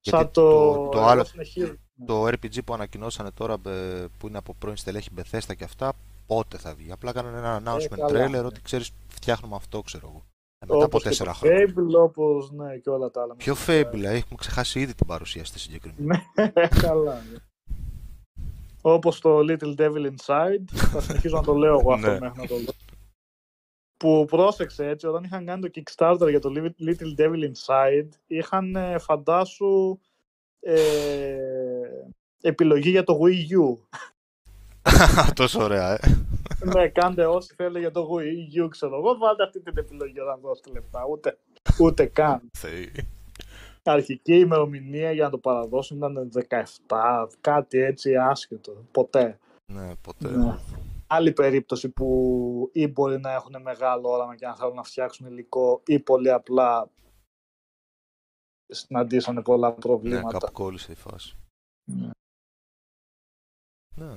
[0.00, 1.78] Σαν Γιατί το, το- το άλλο- εδώ συνεχίζουμε.
[2.06, 5.92] Το RPG που ανακοινώσανε τώρα, ε, που είναι από πρώην στελέχη Bethesda και αυτά,
[6.26, 6.92] πότε θα βγει.
[6.92, 8.38] Απλά κάνανε ένα announcement καλά, trailer ναι.
[8.38, 10.24] ότι ξέρεις, φτιάχνουμε αυτό, ξέρω εγώ.
[10.62, 11.66] Ε, μετά από Όπως και τέσσερα το χρόνια.
[11.76, 13.34] Fable, όπως ναι, και όλα τα άλλα.
[13.34, 16.22] Ποιο Fable, ε, έχουμε ξεχάσει ήδη την παρουσία στη συγκεκριμένη.
[16.34, 16.50] Ναι,
[16.82, 17.14] καλά.
[17.32, 17.38] ναι.
[18.80, 22.18] Όπως το Little Devil Inside, θα συνεχίζω να το λέω εγώ αυτό Ναι.
[22.20, 22.72] μέχρι να το λέω.
[23.96, 28.98] Που πρόσεξε έτσι, όταν είχαν κάνει το Kickstarter για το Little Devil Inside, είχαν ε,
[28.98, 29.98] φαντάσου
[30.60, 31.36] ε,
[32.40, 33.78] επιλογή για το Wii U.
[35.34, 35.98] Τόσο ωραία, ε.
[36.64, 40.40] ναι, κάντε όσοι θέλετε για το Wii U, ξέρω εγώ, βάλτε αυτή την επιλογή όταν
[40.40, 41.04] δώσετε λεφτά.
[41.10, 41.38] Ούτε,
[41.80, 42.50] ούτε καν.
[42.58, 42.92] Θεοί.
[43.82, 46.30] Αρχική ημερομηνία για να το παραδώσουν ήταν
[46.88, 48.84] 17, κάτι έτσι άσχετο.
[48.90, 49.38] Ποτέ.
[49.72, 50.36] Ναι, ποτέ.
[50.36, 50.58] Ναι.
[51.06, 55.82] Άλλη περίπτωση που ή μπορεί να έχουν μεγάλο όραμα και να θέλουν να φτιάξουν υλικό
[55.86, 56.90] ή πολύ απλά
[58.66, 60.38] συναντήσανε πολλά Ναι, προβλήματα.
[60.38, 61.36] κάπου κόλλησε η φάση.
[61.84, 62.10] Ναι.
[63.96, 64.16] Ναι.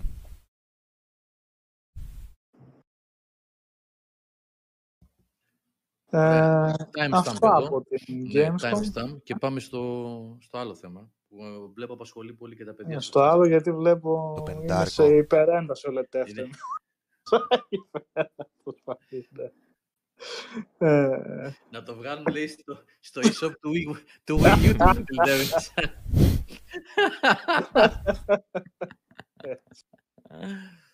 [6.18, 7.66] Ε, Timestamp αυτά εδώ.
[7.68, 8.72] από την Ναι, Gamescom.
[8.74, 9.18] timestamp.
[9.24, 12.95] Και πάμε στο, στο άλλο θέμα που ε, βλέπω απασχολεί πολύ και τα παιδιά.
[12.95, 13.30] Ε, στο στο chat.
[13.32, 14.89] άλλο γιατί βλέπω Το είναι πεντάρικο.
[14.89, 16.45] σε υπερένταση ο Λετεύτεν.
[16.45, 16.49] Είναι.
[18.63, 19.51] Προσπαθεί, ναι.
[20.89, 25.28] Ε, Να το βγάλουν λέει στο, στο e-shop του Wii, του Wii U του Little
[25.28, 25.68] Devils.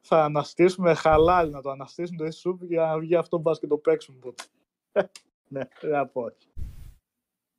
[0.00, 3.76] θα αναστήσουμε χαλάλι να το αναστήσουν το e-soup για να βγει αυτό μπας και το
[3.76, 4.44] παίξουν ποτέ.
[5.48, 6.48] ναι, δεν θα πω όχι.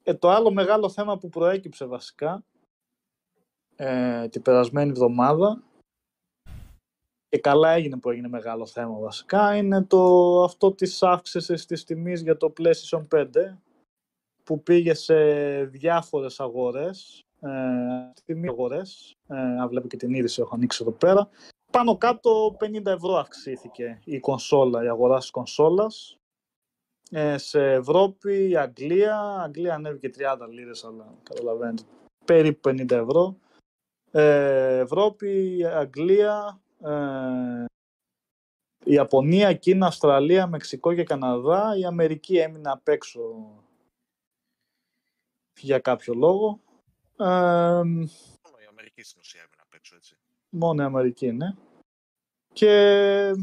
[0.03, 2.43] Ε, το άλλο μεγάλο θέμα που προέκυψε βασικά
[3.75, 5.63] ε, την περασμένη εβδομάδα
[7.29, 12.21] και καλά έγινε που έγινε μεγάλο θέμα βασικά είναι το αυτό της αύξησης της τιμής
[12.21, 13.27] για το PlayStation 5
[14.43, 15.15] που πήγε σε
[15.63, 17.49] διάφορες αγορές ε,
[18.25, 21.29] τιμή αγορές ε, αν βλέπω και την είδηση έχω ανοίξει εδώ πέρα
[21.71, 26.19] πάνω κάτω 50 ευρώ αυξήθηκε η κονσόλα, η αγοράς της κονσόλας.
[27.11, 31.83] Ε, σε Ευρώπη, Αγγλία, Αγγλία ανέβηκε 30 λίρες, αλλά καταλαβαίνετε,
[32.25, 33.37] περίπου 50 ευρώ.
[34.11, 37.65] Ε, Ευρώπη, Αγγλία, ε,
[38.85, 41.77] Ιαπωνία, Κίνα, Αυστραλία, Μεξικό και Καναδά.
[41.77, 43.21] Η Αμερική έμεινε απ' έξω
[45.59, 46.59] για κάποιο λόγο.
[47.17, 50.18] Ε, Μόνο η Αμερική στην ουσία έμεινε απ' έξω, έτσι.
[50.49, 51.55] Μόνο η Αμερική, ναι.
[52.53, 53.33] Και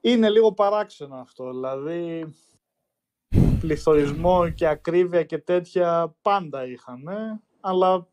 [0.00, 1.50] είναι λίγο παράξενο αυτό.
[1.50, 2.34] Δηλαδή,
[3.60, 8.06] πληθωρισμό και ακρίβεια και τέτοια πάντα είχαμε, αλλά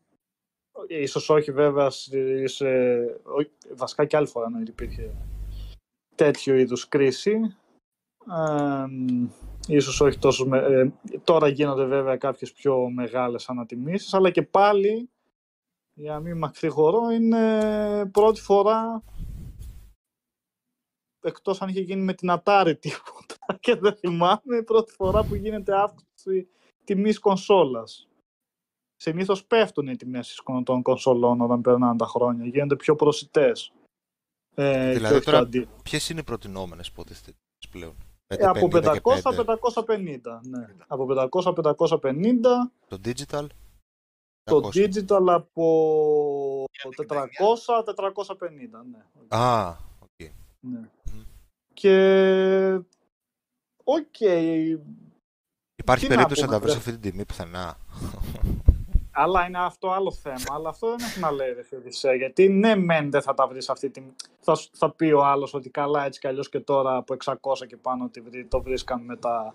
[0.88, 5.14] ίσως όχι βέβαια σε, σε- όχι- βασικά και άλλη φορά να υπήρχε
[6.14, 7.56] τέτοιο είδους κρίση.
[8.30, 8.84] Ε,
[9.66, 10.46] ίσως όχι τόσο...
[10.46, 10.92] με- ε,
[11.24, 15.10] τώρα γίνονται βέβαια κάποιες πιο μεγάλες ανατιμήσεις, αλλά και πάλι
[15.94, 19.02] για να μην μακρηγορώ, είναι πρώτη φορά
[21.22, 25.74] εκτός αν είχε γίνει με την Atari τίποτα και δεν θυμάμαι, πρώτη φορά που γίνεται
[25.80, 26.48] αύξηση
[26.84, 28.08] τιμής κονσόλας.
[28.96, 33.72] Συνήθως πέφτουν οι τιμές των κονσολών όταν περνάνε τα χρόνια, γίνονται πιο προσιτές.
[34.54, 37.36] Ε, Δηλαδή και όχι τώρα το αντί- Ποιες είναι οι προτεινόμενες υποτίθεται
[37.70, 40.66] πλέον; Ε, από 550 και 500-550, ναι.
[40.86, 43.46] Από 500-550, Το digital;
[44.50, 44.84] Το 300.
[44.84, 48.98] digital από Για 400-450, ναι.
[49.28, 50.28] Α, οκ.
[50.60, 50.78] Ναι.
[51.02, 51.22] Μμμ.
[51.74, 52.80] Και...
[53.84, 54.20] Οκ.
[55.76, 56.78] Υπάρχει Τι να περίπτωση να, πούμε, τα βρεις ρε.
[56.78, 57.76] αυτή την τιμή πουθενά.
[59.12, 60.36] Αλλά είναι αυτό άλλο θέμα.
[60.50, 63.68] Αλλά αυτό δεν έχει να λέει, ρε Φιωδησέ, Γιατί ναι, μεν δεν θα τα βρεις
[63.70, 64.02] αυτή τη.
[64.40, 67.66] Θα, σου- θα πει ο άλλος ότι καλά έτσι κι αλλιώς και τώρα από 600
[67.66, 69.54] και πάνω ότι βρει- το βρίσκαμε με τα.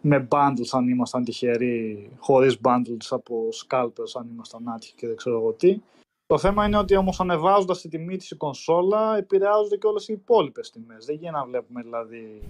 [0.00, 5.38] Με bundles αν ήμασταν τυχεροί, χωρίς bundles από scalpers αν ήμασταν άτυχοι και δεν ξέρω
[5.38, 5.80] εγώ τι.
[6.26, 10.12] Το θέμα είναι ότι όμως ανεβάζοντας τη τιμή της η κονσόλα επηρεάζονται και όλες οι
[10.12, 11.04] υπόλοιπες τιμές.
[11.04, 12.42] Δεν γίνεται να βλέπουμε δηλαδή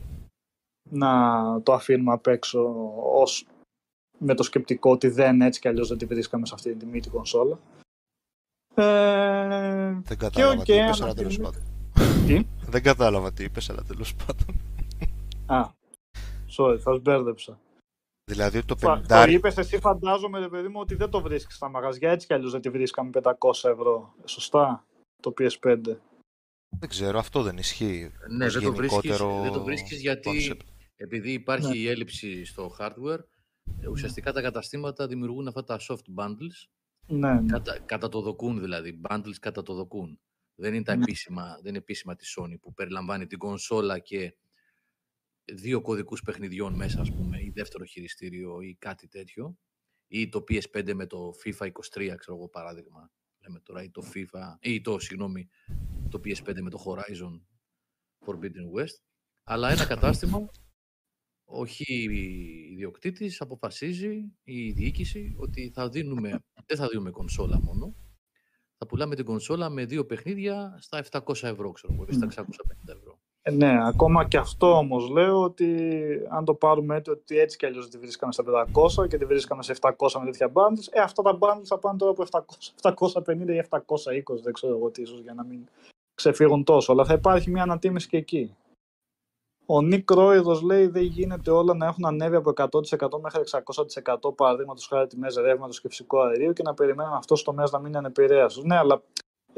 [0.91, 1.23] να
[1.63, 3.47] το αφήνουμε απ' έξω ως
[4.19, 7.01] με το σκεπτικό ότι δεν έτσι κι αλλιώς δεν τη βρίσκαμε σε αυτή την τιμή
[7.01, 7.59] την κονσόλα.
[8.75, 11.63] Ε, Δεν κατάλαβα οκ, τι είπες, αλλά ανατιμή- τέλος πάντων.
[12.27, 14.61] Τι; Δεν κατάλαβα τι είπες, αλλά τέλος πάντων.
[15.47, 15.71] Α,
[16.57, 17.61] sorry, σας μπέρδεψα.
[18.31, 19.29] Δηλαδή το Φα- Το 50...
[19.31, 22.53] είπες εσύ φαντάζομαι ρε παιδί μου ότι δεν το βρίσκεις στα μαγαζιά έτσι κι αλλιώς
[22.53, 23.33] δεν τη βρίσκαμε 500
[23.63, 24.15] ευρώ.
[24.25, 24.87] Σωστά,
[25.23, 25.81] το PS5.
[26.79, 28.13] Δεν ξέρω, αυτό δεν ισχύει.
[28.29, 30.67] Ναι, ως δεν το, βρίσκεις, γενικότερο δεν το βρίσκεις γιατί concept.
[30.97, 31.77] Επειδή υπάρχει ναι.
[31.77, 33.21] η έλλειψη στο hardware,
[33.81, 36.69] ε, ουσιαστικά τα καταστήματα δημιουργούν αυτά τα soft bundles.
[37.07, 37.47] Ναι, ναι.
[37.47, 40.21] Κατά, κατά το δοκούν δηλαδή, bundles κατά το δοκούν.
[40.55, 41.03] Δεν είναι, τα ναι.
[41.03, 44.35] επίσημα, δεν είναι επίσημα τη Sony που περιλαμβάνει την κονσόλα και
[45.55, 49.59] δύο κωδικούς παιχνιδιών μέσα, ας πούμε, ή δεύτερο χειριστήριο ή κάτι τέτοιο.
[50.07, 53.11] Ή το PS5 με το FIFA 23, ξέρω εγώ παράδειγμα.
[53.39, 55.49] Λέμε τώρα, ή το FIFA, ή το, συγγνώμη,
[56.11, 57.41] το PS5 με το Horizon
[58.27, 58.97] Forbidden West.
[59.43, 60.51] Αλλά ένα κατάστημα
[61.49, 67.97] όχι η ιδιοκτήτης, αποφασίζει η διοίκηση ότι θα δίνουμε, δεν θα δίνουμε κονσόλα μόνο,
[68.79, 73.21] θα πουλάμε την κονσόλα με δύο παιχνίδια στα 700 ευρώ, ξέρω εγώ, στα 650 ευρώ.
[73.49, 75.91] Ε, ναι, ακόμα και αυτό όμως λέω ότι
[76.29, 78.45] αν το πάρουμε έτσι, ότι έτσι κι αλλιώς τη βρίσκαμε στα
[78.99, 81.99] 500 και τη βρίσκαμε σε 700 με τέτοια bundles, ε, αυτά τα bundles θα πάνε
[81.99, 85.59] τώρα από 700, 750 ή 720, δεν ξέρω εγώ τι ίσως για να μην
[86.15, 88.57] ξεφύγουν τόσο, αλλά θα υπάρχει μια ανατίμηση και εκεί.
[89.67, 93.43] Ο Νίκ Ρόιδο λέει δεν γίνεται όλα να έχουν ανέβει από 100% μέχρι
[94.25, 97.79] 600% παραδείγματος χάρη τιμές ρεύματος και φυσικό αερίο και να περιμένουμε αυτό στο τομέα να
[97.79, 98.63] μην είναι ανεπηρέαστο.
[98.65, 99.03] Ναι, αλλά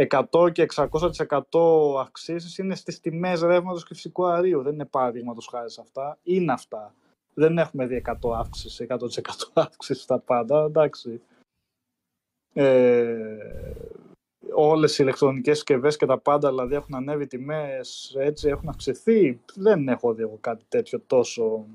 [0.07, 4.62] 100 και 600% αυξήσεις είναι στις τιμές ρεύματος και φυσικού αερίου.
[4.62, 6.18] Δεν είναι παραδείγματος χάρη σε αυτά.
[6.22, 6.94] Είναι αυτά.
[7.34, 8.96] Δεν έχουμε δει 100 αύξηση, 100%
[9.53, 10.64] αύξηση στα πάντα.
[10.64, 11.20] Εντάξει.
[12.53, 13.36] Ε,
[14.53, 19.40] όλες οι ηλεκτρονικές συσκευές και τα πάντα δηλαδή έχουν ανέβει τιμές, έτσι έχουν αυξηθεί.
[19.55, 21.66] Δεν έχω δει εγώ κάτι τέτοιο τόσο,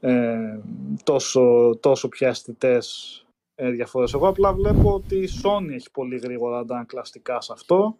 [0.00, 0.58] ε,
[1.04, 2.34] τόσο, τόσο πια
[3.54, 4.12] αισθητέ ε, διαφορές.
[4.12, 7.96] Εγώ απλά βλέπω ότι η Sony έχει πολύ γρήγορα αντανακλαστικά σε αυτό.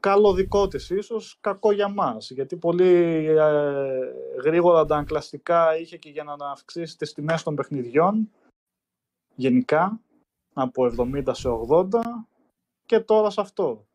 [0.00, 2.30] Καλό δικό της ίσως, κακό για μας.
[2.30, 2.92] Γιατί πολύ
[3.26, 3.98] ε,
[4.44, 8.30] γρήγορα αντανακλαστικά είχε και για να αυξήσει τις τιμές των παιχνιδιών
[9.34, 10.00] γενικά
[10.52, 11.88] από 70 σε 80
[12.86, 13.86] και τώρα σε αυτό.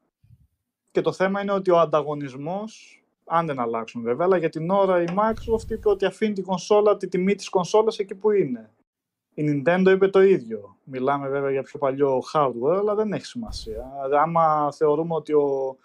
[0.91, 5.01] Και το θέμα είναι ότι ο ανταγωνισμός, αν δεν αλλάξουν βέβαια, αλλά για την ώρα
[5.01, 8.69] η Microsoft είπε ότι αφήνει την κονσόλα, τη τιμή της κονσόλας εκεί που είναι.
[9.39, 10.77] Η Nintendo είπε το ίδιο.
[10.83, 13.91] Μιλάμε βέβαια για πιο παλιό hardware, αλλά δεν έχει σημασία.
[14.21, 15.77] Άμα θεωρούμε ότι ο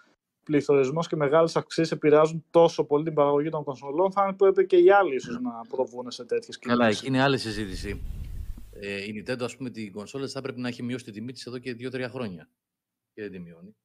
[0.43, 4.91] πληθωρισμός και μεγάλες αυξήσεις επηρεάζουν τόσο πολύ την παραγωγή των κονσολών, θα πρέπει και οι
[4.91, 6.79] άλλοι ίσως να προβούν σε τέτοιες κινήσεις.
[6.79, 8.01] Καλά, εκεί είναι άλλη συζήτηση
[8.79, 11.45] ε, η Nintendo, ας πούμε, την κονσόλα θα πρέπει να έχει μειώσει τη τιμή της
[11.45, 12.49] εδώ και 2-3 χρόνια.
[13.13, 13.75] Και δεν τη μειώνει.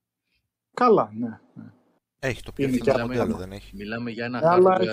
[0.75, 1.41] Καλά, ναι.
[1.55, 1.73] ναι.
[2.19, 3.77] Έχει το πιο φθηνό μοντέλο, δεν έχει.
[3.77, 4.87] Μιλάμε για ένα χάρτη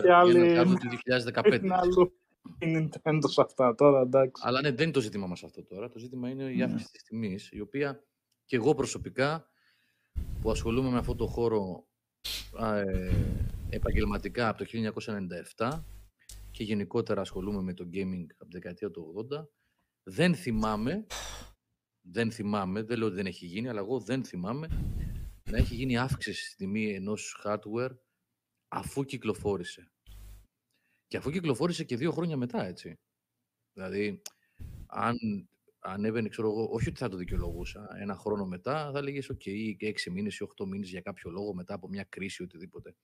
[0.76, 1.00] του
[1.34, 2.10] 2015.
[2.60, 4.44] Είναι άλλο η Nintendo σε αυτά τώρα, εντάξει.
[4.46, 5.90] Αλλά ναι, δεν είναι το ζήτημα μας αυτό τώρα.
[5.90, 8.04] Το ζήτημα είναι η αύξηση της τιμής, η οποία
[8.46, 9.50] και εγώ προσωπικά
[10.42, 11.88] που ασχολούμαι με αυτό το χώρο
[12.60, 13.16] ε,
[13.70, 14.70] επαγγελματικά από το
[15.58, 15.84] 1997
[16.52, 19.46] και γενικότερα ασχολούμαι με το gaming από τη δεκαετία του 80,
[20.04, 21.06] δεν θυμάμαι,
[22.02, 24.68] δεν θυμάμαι, δεν λέω ότι δεν έχει γίνει, αλλά εγώ δεν θυμάμαι
[25.44, 27.98] να έχει γίνει αύξηση στη τιμή ενός hardware
[28.68, 29.92] αφού κυκλοφόρησε.
[31.08, 33.00] Και αφού κυκλοφόρησε και δύο χρόνια μετά, έτσι.
[33.74, 34.22] Δηλαδή,
[34.86, 35.16] αν
[35.80, 40.10] ανέβαινε, ξέρω εγώ, όχι ότι θα το δικαιολογούσα, ένα χρόνο μετά θα λέγες OK, έξι
[40.10, 42.96] μήνες ή οχτώ μήνες για κάποιο λόγο μετά από μια κρίση οτιδήποτε.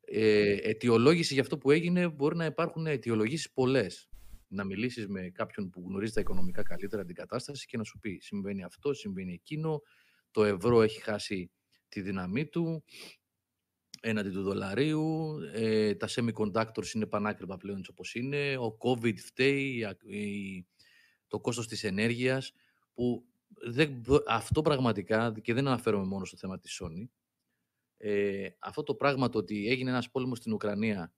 [0.00, 4.08] Ε, αιτιολόγηση για αυτό που έγινε μπορεί να υπάρχουν αιτιολογήσεις πολλές
[4.48, 8.18] να μιλήσεις με κάποιον που γνωρίζει τα οικονομικά καλύτερα την κατάσταση και να σου πει
[8.20, 9.82] συμβαίνει αυτό, συμβαίνει εκείνο,
[10.30, 11.50] το ευρώ έχει χάσει
[11.88, 12.84] τη δύναμή του
[14.08, 19.86] έναντι του δολαρίου, ε, τα semiconductors είναι πανάκριβα πλέον όπως είναι, ο COVID φταίει,
[21.28, 22.52] το κόστος της ενέργειας,
[22.94, 27.08] που δεν, αυτό πραγματικά, και δεν αναφέρομαι μόνο στο θέμα της Sony,
[27.96, 31.12] ε, αυτό το πράγμα το ότι έγινε ένας πόλεμος στην Ουκρανία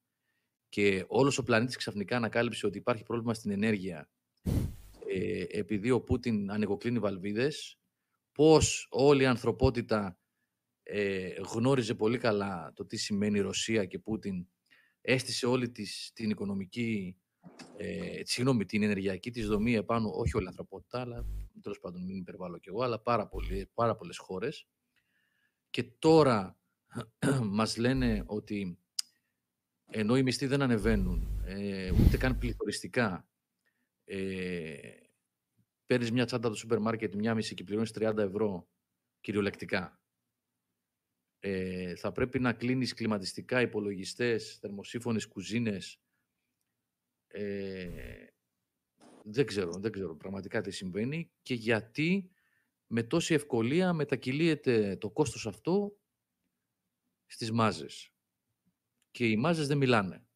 [0.68, 4.10] και όλος ο πλανήτης ξαφνικά ανακάλυψε ότι υπάρχει πρόβλημα στην ενέργεια
[5.08, 7.78] ε, επειδή ο Πούτιν ανοιγοκλίνει βαλβίδες,
[8.32, 10.17] πώς όλη η ανθρωπότητα
[10.90, 14.46] ε, γνώριζε πολύ καλά το τι σημαίνει Ρωσία και Πούτιν,
[15.00, 17.16] έστησε όλη της, την οικονομική,
[17.76, 21.26] ε, συγγνώμη, την ενεργειακή της δομή επάνω, όχι όλη η ανθρωπότητα, αλλά
[21.62, 24.66] τέλος πάντων μην υπερβάλλω κι εγώ, αλλά πάρα, πολύ, πάρα πολλές χώρες.
[25.70, 26.58] Και τώρα
[27.58, 28.78] μας λένε ότι
[29.90, 33.28] ενώ οι μισθοί δεν ανεβαίνουν, ε, ούτε καν πληθωριστικά,
[34.04, 34.76] ε,
[35.86, 38.68] παίρνεις μια τσάντα από το σούπερ μάρκετ, μια μισή και πληρώνεις 30 ευρώ
[39.20, 39.98] κυριολεκτικά.
[41.40, 46.00] Ε, θα πρέπει να κλείνεις κλιματιστικά, υπολογιστές, θερμοσύφωνες κουζίνες.
[47.26, 48.26] Ε,
[49.24, 52.30] δεν ξέρω, δεν ξέρω πραγματικά τι συμβαίνει και γιατί
[52.86, 55.96] με τόση ευκολία μετακυλίεται το κόστος αυτό
[57.26, 58.12] στις μάζες
[59.10, 60.26] και οι μάζες δεν μιλάνε.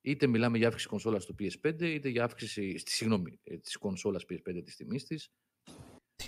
[0.00, 4.24] Είτε μιλάμε για αύξηση κονσόλας του PS5, είτε για αύξηση, στη, συγγνώμη, ε, της κονσόλας
[4.28, 5.32] PS5 της τιμής της,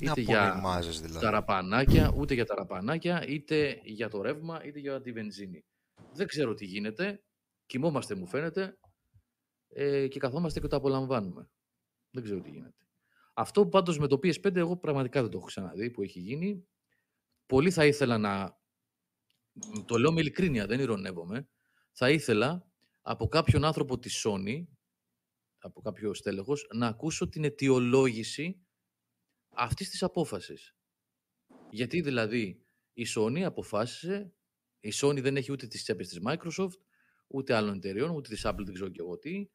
[0.02, 1.24] είτε για μάζες, δηλαδή.
[1.24, 5.64] τα ραπανάκια, ούτε για τα ραπανάκια, είτε για το ρεύμα, είτε για τη βενζίνη.
[6.12, 7.22] Δεν ξέρω τι γίνεται
[7.72, 8.78] κοιμόμαστε μου φαίνεται
[9.68, 11.50] ε, και καθόμαστε και το απολαμβάνουμε.
[12.10, 12.86] Δεν ξέρω τι γίνεται.
[13.34, 16.66] Αυτό πάντως με το PS5 εγώ πραγματικά δεν το έχω ξαναδεί που έχει γίνει.
[17.46, 18.58] Πολύ θα ήθελα να,
[19.86, 21.48] το λέω με ειλικρίνεια, δεν ηρωνεύομαι,
[21.92, 22.66] θα ήθελα
[23.00, 24.66] από κάποιον άνθρωπο της Sony,
[25.58, 28.66] από κάποιο στέλεχος, να ακούσω την αιτιολόγηση
[29.54, 30.74] αυτής της απόφασης.
[31.70, 34.34] Γιατί δηλαδή η Sony αποφάσισε,
[34.80, 36.78] η Sony δεν έχει ούτε τις τσέπες της Microsoft,
[37.26, 39.48] ούτε άλλων εταιρεών, ούτε της Apple, δεν ξέρω και εγώ τι.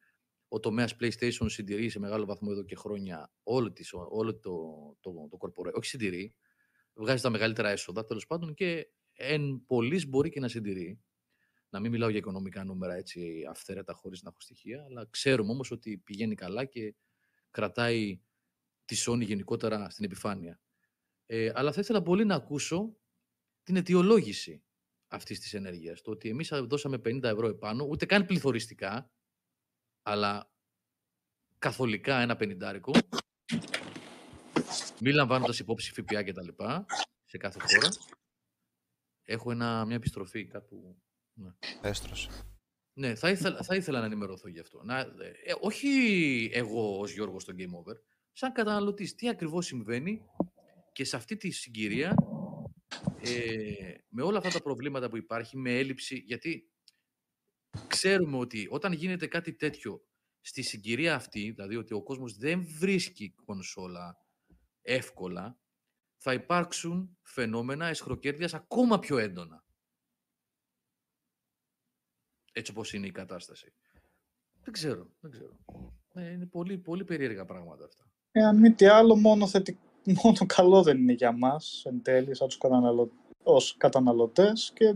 [0.48, 4.50] Ο τομέας PlayStation συντηρεί σε μεγάλο βαθμό εδώ και χρόνια όλο, τις, όλο το,
[5.00, 6.34] το, το, το corporate, όχι συντηρεί,
[6.94, 11.00] βγάζει τα μεγαλύτερα έσοδα τέλος πάντων και εν πολλής μπορεί και να συντηρεί.
[11.70, 15.70] Να μην μιλάω για οικονομικά νούμερα έτσι αυθαίρετα χωρίς να έχω στοιχεία, αλλά ξέρουμε όμως
[15.70, 16.94] ότι πηγαίνει καλά και
[17.50, 18.20] κρατάει
[18.88, 20.60] τη Sony γενικότερα στην επιφάνεια.
[21.26, 22.96] Ε, αλλά θα ήθελα πολύ να ακούσω
[23.62, 24.62] την αιτιολόγηση
[25.08, 26.02] αυτής της ενέργειας.
[26.02, 29.10] Το ότι εμείς δώσαμε 50 ευρώ επάνω, ούτε καν πληθωριστικά,
[30.02, 30.52] αλλά
[31.58, 32.92] καθολικά ένα πενιντάρικο,
[35.00, 36.86] μη λαμβάνοντας υπόψη ΦΠΑ και τα λοιπά,
[37.24, 37.88] σε κάθε χώρα.
[39.22, 41.02] Έχω ένα, μια επιστροφή κάπου.
[41.32, 41.50] Ναι.
[41.82, 42.30] Έστρωσε.
[42.92, 44.82] Ναι, θα ήθελα, θα ήθελα να ενημερωθώ γι' αυτό.
[44.82, 45.88] Να, ε, όχι
[46.52, 47.96] εγώ ως Γιώργος στο Game Over,
[48.38, 50.24] σαν καταναλωτής, τι ακριβώς συμβαίνει
[50.92, 52.14] και σε αυτή τη συγκυρία,
[53.20, 56.70] ε, με όλα αυτά τα προβλήματα που υπάρχει, με έλλειψη, γιατί
[57.86, 60.04] ξέρουμε ότι όταν γίνεται κάτι τέτοιο
[60.40, 64.18] στη συγκυρία αυτή, δηλαδή ότι ο κόσμος δεν βρίσκει κονσόλα
[64.82, 65.58] εύκολα,
[66.16, 69.64] θα υπάρξουν φαινόμενα εσχροκέρδειας ακόμα πιο έντονα.
[72.52, 73.74] Έτσι όπως είναι η κατάσταση.
[74.60, 75.58] Δεν ξέρω, δεν ξέρω.
[76.14, 78.07] Ε, είναι πολύ, πολύ περίεργα πράγματα αυτά.
[78.32, 79.78] Ε, αν μη τι άλλο, μόνο, θετι...
[80.22, 83.10] μόνο καλό δεν είναι για μας, εν τέλει, σαν τους καταναλω...
[83.42, 84.94] ως καταναλωτές και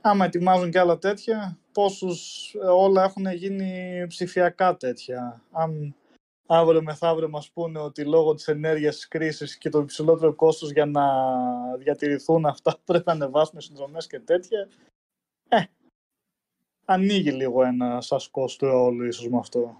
[0.00, 5.42] άμα ετοιμάζουν και άλλα τέτοια, πόσους ε, όλα έχουν γίνει ψηφιακά τέτοια.
[5.50, 5.94] Αν
[6.46, 10.86] αύριο μεθαύριο μας πούνε ότι λόγω της ενέργειας της κρίσης και το υψηλότερο κόστος για
[10.86, 11.04] να
[11.76, 14.68] διατηρηθούν αυτά πρέπει να ανεβάσουμε συνδρομές και τέτοια,
[15.48, 15.62] ε,
[16.84, 19.76] ανοίγει λίγο ένα σασκός του αιώλου ίσως με αυτό.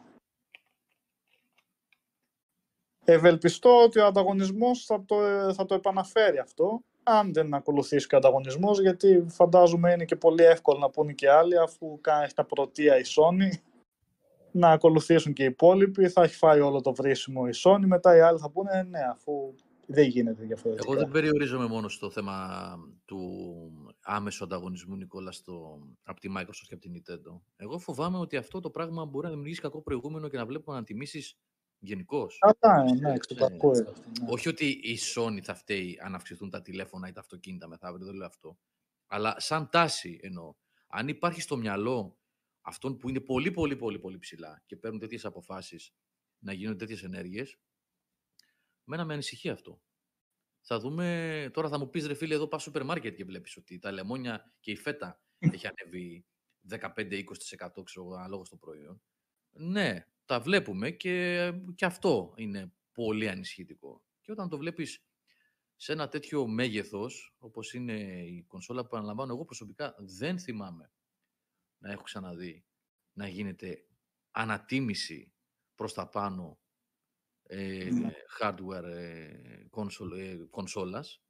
[3.09, 5.16] Ευελπιστώ ότι ο ανταγωνισμός θα το,
[5.55, 10.45] θα το επαναφέρει αυτό, αν δεν ακολουθήσει και ο ανταγωνισμός, γιατί φαντάζομαι είναι και πολύ
[10.45, 13.59] εύκολο να πούνε και άλλοι, αφού έχει τα πρωτεία η Sony,
[14.51, 18.20] να ακολουθήσουν και οι υπόλοιποι, θα έχει φάει όλο το βρίσιμο η Sony, μετά οι
[18.20, 19.55] άλλοι θα πούνε ναι, αφού
[19.87, 20.91] δεν γίνεται διαφορετικά.
[20.91, 23.20] Εγώ δεν περιορίζομαι μόνο στο θέμα του
[24.03, 27.41] άμεσου ανταγωνισμού, Νικόλα, στο, από τη Microsoft και από την Nintendo.
[27.57, 31.39] Εγώ φοβάμαι ότι αυτό το πράγμα μπορεί να δημιουργήσει κακό προηγούμενο και να βλέπουμε ανατιμήσεις
[31.86, 32.38] γενικώς.
[32.38, 33.56] Κατά, ναι, το ναι.
[34.28, 38.14] Όχι ότι η Sony θα φταίει αν αυξηθούν τα τηλέφωνα ή τα αυτοκίνητα μεθαύριο, δεν
[38.14, 38.58] λέω αυτό.
[39.06, 40.54] Αλλά σαν τάση εννοώ.
[40.86, 42.18] Αν υπάρχει στο μυαλό
[42.60, 45.92] αυτών που είναι πολύ, πολύ, πολύ, πολύ ψηλά και παίρνουν τέτοιες αποφάσεις
[46.38, 47.58] να γίνονται τέτοιες ενέργειες,
[48.84, 49.80] μένα με ανησυχεί αυτό.
[50.60, 53.78] Θα δούμε, τώρα θα μου πεις ρε φίλε, εδώ πας σούπερ μάρκετ και βλέπεις ότι
[53.78, 56.26] τα λεμόνια και η φέτα έχει ανέβει
[56.68, 59.02] 15-20% ξέρω ανάλογα στο προϊόν.
[59.50, 64.03] Ναι, τα βλέπουμε και, και αυτό είναι πολύ ανησυχητικό.
[64.20, 65.05] Και όταν το βλέπεις
[65.77, 70.93] σε ένα τέτοιο μέγεθος, όπως είναι η κονσόλα που αναλαμβάνω, εγώ προσωπικά δεν θυμάμαι
[71.78, 72.65] να έχω ξαναδεί
[73.12, 73.86] να γίνεται
[74.31, 75.32] ανατίμηση
[75.74, 76.59] προς τα πάνω
[77.43, 78.11] ε, ναι.
[78.40, 81.23] hardware ε, console, ε, κονσόλας.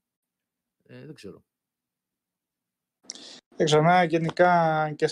[0.82, 1.44] Ε, δεν ξέρω.
[3.56, 5.06] Εξανά, γενικά και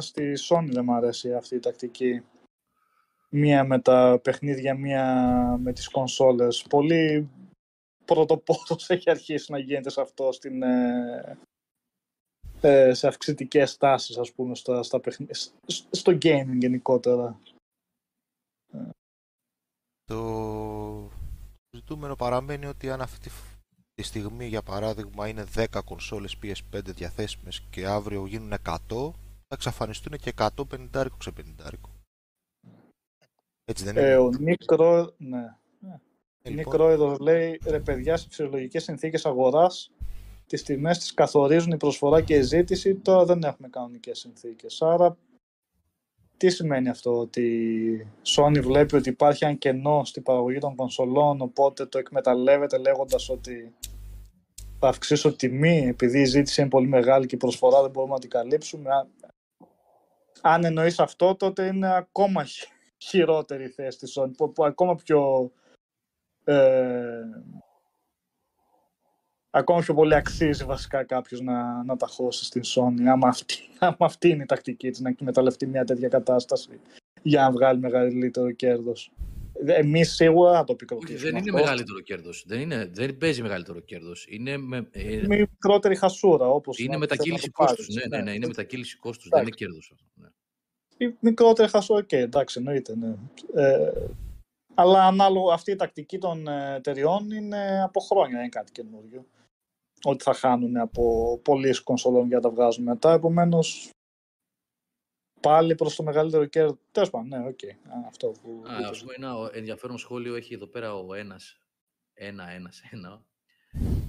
[0.00, 2.22] στη Sony δεν μου αρέσει αυτή η τακτική
[3.30, 5.04] μία με τα παιχνίδια, μία
[5.62, 6.64] με τις κονσόλες.
[6.68, 7.28] Πολύ
[8.04, 11.38] πρωτοπόρος έχει αρχίσει να γίνεται σε αυτό στην, ε,
[12.60, 15.00] ε, σε αυξητικές τάσεις, ας πούμε, στα, στα
[15.90, 17.40] στο gaming γενικότερα.
[20.04, 21.10] Το
[21.76, 23.30] ζητούμενο παραμένει ότι αν αυτή
[23.94, 29.12] τη στιγμή, για παράδειγμα, είναι 10 κονσόλες PS5 διαθέσιμες και αύριο γίνουν 100,
[29.48, 31.72] θα εξαφανιστούν και 150 σε 50
[33.70, 35.56] έτσι δεν ε, ο Νίκρο, ναι.
[36.42, 39.90] Ε, Νίκρο εδώ λέει, ρε παιδιά, σε φυσιολογικές συνθήκες αγοράς
[40.50, 44.82] τις τιμές τις καθορίζουν η προσφορά και η ζήτηση, τώρα δεν έχουμε κανονικές συνθήκες.
[44.82, 45.16] Άρα,
[46.36, 48.06] τι σημαίνει αυτό, ότι η
[48.36, 53.74] Sony βλέπει ότι υπάρχει ένα κενό στην παραγωγή των κονσολών, οπότε το εκμεταλλεύεται λέγοντας ότι
[54.78, 58.20] θα αυξήσω τιμή, επειδή η ζήτηση είναι πολύ μεγάλη και η προσφορά δεν μπορούμε να
[58.20, 58.90] την καλύψουμε.
[60.40, 62.44] Αν εννοείς αυτό, τότε είναι ακόμα
[63.02, 65.50] χειρότερη θέση της Sony, που, που ακόμα πιο
[66.44, 67.22] ε,
[69.50, 73.96] ακόμα πιο πολύ αξίζει βασικά κάποιος να, να τα χώσει στην Sony, άμα αυτή, άμα
[73.98, 76.80] αυτή είναι η τακτική της, να εκμεταλλευτεί μια τέτοια κατάσταση
[77.22, 79.12] για να βγάλει μεγαλύτερο κέρδος.
[79.66, 81.18] Εμείς σίγουρα θα το επικροτήσουμε.
[81.18, 81.52] δεν είναι αυτό.
[81.52, 82.44] μεγαλύτερο κέρδος.
[82.46, 84.26] Δεν, είναι, δεν παίζει μεγαλύτερο κέρδος.
[84.28, 86.48] Είναι, με, ε, μικρότερη χασούρα.
[86.48, 87.94] Όπως είναι να μετακύλιση θες να το κόστους.
[87.94, 88.08] πάρεις.
[88.10, 89.28] Ναι, ναι, ναι, είναι μετακύλιση κόστους.
[89.28, 90.04] Δεν είναι κέρδος αυτό.
[90.14, 90.28] Ναι.
[91.00, 92.96] Η μικρότερη χασούρα, οκ, εντάξει, εννοείται.
[92.96, 93.14] Ναι.
[93.54, 93.92] Ε,
[94.74, 99.26] αλλά ανάλογα αυτή η τακτική των ε, εταιριών είναι από χρόνια, δεν είναι κάτι καινούριο.
[100.02, 103.12] Ότι θα χάνουν από πωλήσεις κονσολών για να τα βγάζουν μετά.
[103.12, 103.90] Επομένως,
[105.40, 106.76] πάλι προς το μεγαλύτερο κέρδος.
[106.92, 107.64] Τέλος πάντων, ναι, οκ.
[107.64, 108.62] Α, Αυτό που.
[108.66, 111.58] Α, ας πούμε, ένα ενδιαφέρον σχόλιο έχει εδώ πέρα ο ένας,
[112.14, 113.24] ένα, ένας, ένα,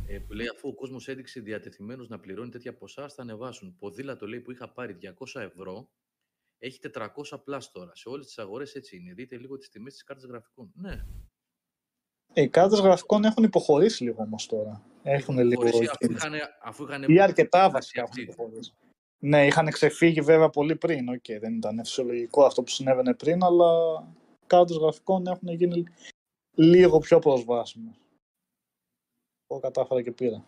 [0.07, 3.75] ε, που λέει αφού ο κόσμος έδειξε διατεθειμένος να πληρώνει τέτοια ποσά, θα ανεβάσουν.
[3.79, 5.89] Ποδήλατο λέει που είχα πάρει 200 ευρώ,
[6.63, 7.95] έχει 400 plus τώρα.
[7.95, 9.13] Σε όλες τις αγορές έτσι είναι.
[9.13, 10.71] Δείτε λίγο τις τιμές της κάρτας γραφικών.
[10.75, 11.05] Ναι,
[12.33, 14.83] Ε, Οι κάρτες γραφικών έχουν υποχωρήσει λίγο όμως τώρα.
[15.03, 15.69] Έχουν λίγο.
[15.69, 16.33] Χωρίς- αφού είχαν,
[16.63, 18.21] αφού είχαν Ή αρκετά φτάσει βασικά αυτοί.
[18.21, 18.73] έχουν υποχωρήσει.
[19.19, 21.09] Ναι, είχαν ξεφύγει βέβαια πολύ πριν.
[21.09, 23.67] Οκ, δεν ήταν φυσιολογικό αυτό που συνέβαινε πριν, αλλά
[24.47, 25.83] κάρτες γραφικών έχουν γίνει
[26.51, 27.95] λίγο πιο προσβάσιμες.
[29.47, 30.45] Εγώ κατάφερα και πήρα.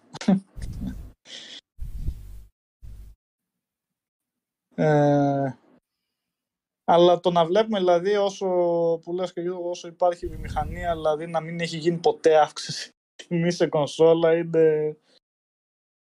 [4.75, 5.53] ε,
[6.93, 8.47] αλλά το να βλέπουμε δηλαδή όσο
[9.03, 13.51] που λες και Γιώργο, όσο υπάρχει βιομηχανία δηλαδή να μην έχει γίνει ποτέ αύξηση τιμή
[13.51, 14.97] σε κονσόλα είναι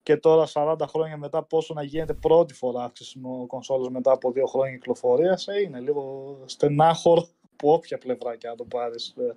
[0.02, 4.32] και τώρα 40 χρόνια μετά πόσο να γίνεται πρώτη φορά αύξηση με κονσόλες μετά από
[4.32, 9.16] δύο χρόνια κυκλοφορίας ε, είναι λίγο στενάχωρο από όποια πλευρά και να το πάρεις.
[9.18, 9.36] ε.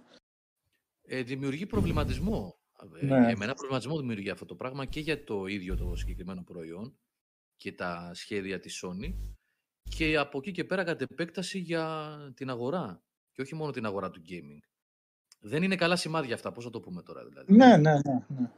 [1.11, 2.57] Ε, δημιουργεί προβληματισμό.
[3.01, 3.31] Ε, Ναι.
[3.31, 6.99] Εμένα προβληματισμό δημιουργεί αυτό το πράγμα και για το ίδιο το συγκεκριμένο προϊόν
[7.57, 9.15] και τα σχέδια της Sony
[9.99, 13.03] και από εκεί και πέρα κατ' επέκταση για την αγορά
[13.33, 14.61] και όχι μόνο την αγορά του gaming.
[15.41, 17.53] Δεν είναι καλά σημάδια αυτά, πώς θα το πούμε τώρα δηλαδή.
[17.55, 18.27] Ναι, ναι, ναι.
[18.29, 18.51] ναι.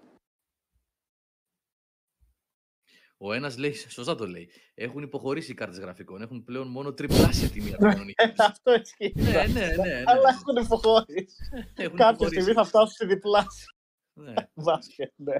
[3.16, 7.48] Ο ένας λέει, σωστά το λέει, έχουν υποχωρήσει οι κάρτες γραφικών, έχουν πλέον μόνο τριπλάσια
[7.48, 8.14] τιμή από την κανονική.
[8.48, 9.12] Αυτό ισχύει.
[9.16, 10.02] ναι, ναι, ναι, ναι.
[10.06, 11.36] Αλλά έχουν υποχωρήσει.
[11.74, 12.40] Έχουν Κάποια υποχωρήσει.
[12.40, 13.74] στιγμή θα φτάσουν στη διπλάσια
[14.12, 14.34] Ναι.
[14.54, 15.34] βάσκετ, ναι.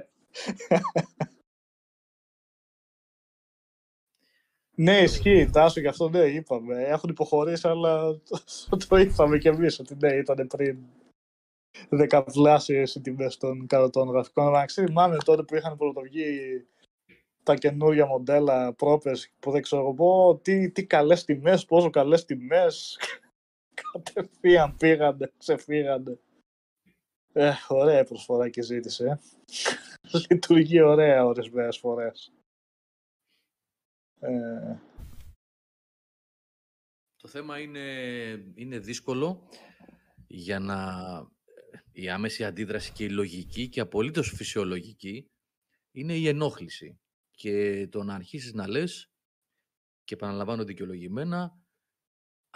[4.81, 6.83] Ναι, ισχύει, Τάσο, γι' αυτό ναι, είπαμε.
[6.83, 8.19] Έχουν υποχωρήσει, αλλά
[8.69, 10.77] το, το είπαμε κι εμείς ότι ναι, ήταν πριν
[11.89, 14.47] δεκαπλάσιες οι τιμές των καροτών γραφικών.
[14.47, 16.65] Εντάξει, θυμάμαι τότε που είχαν πρωτοβγεί
[17.43, 22.99] τα καινούργια μοντέλα πρόπες που δεν ξέρω εγώ τι, τι καλές τιμές, πόσο καλές τιμές.
[23.91, 26.19] Κατευθείαν πήγανε, ξεφύγανε.
[27.33, 29.19] Ε, ωραία προσφορά και ζήτηση, ε.
[30.29, 32.31] Λειτουργεί ωραία ορισμένες φορές.
[34.23, 34.75] Ε,
[37.15, 37.81] Το θέμα είναι,
[38.55, 39.47] είναι δύσκολο
[40.27, 40.77] για να
[41.91, 45.31] η άμεση αντίδραση και η λογική και απολύτως φυσιολογική
[45.91, 46.99] είναι η ενόχληση.
[47.31, 49.11] Και το να αρχίσεις να λες
[50.03, 51.61] και επαναλαμβάνω δικαιολογημένα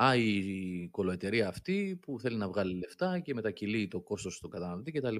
[0.04, 4.92] Α, η κολοεταιρεία αυτή που θέλει να βγάλει λεφτά και μετακυλεί το κόστος στον καταναλωτή
[4.92, 5.16] κτλ.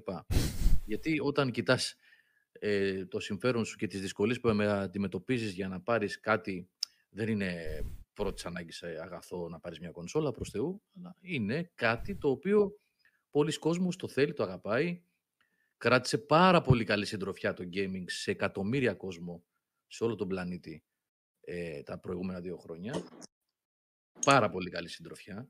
[0.86, 1.96] Γιατί όταν κοιτάς
[2.60, 6.70] ε, το συμφέρον σου και τις δυσκολίες που με αντιμετωπίζεις για να πάρεις κάτι,
[7.10, 7.82] δεν είναι
[8.14, 12.80] πρώτης ανάγκης αγαθό να πάρεις μια κονσόλα προς Θεού, αλλά είναι κάτι το οποίο
[13.30, 15.04] πολλοί κόσμος το θέλει, το αγαπάει.
[15.78, 19.44] Κράτησε πάρα πολύ καλή συντροφιά το gaming σε εκατομμύρια κόσμο
[19.88, 20.84] σε όλο τον πλανήτη
[21.42, 23.04] ε, τα προηγούμενα δύο χρόνια.
[24.26, 25.50] Πάρα πολύ καλή συντροφιά.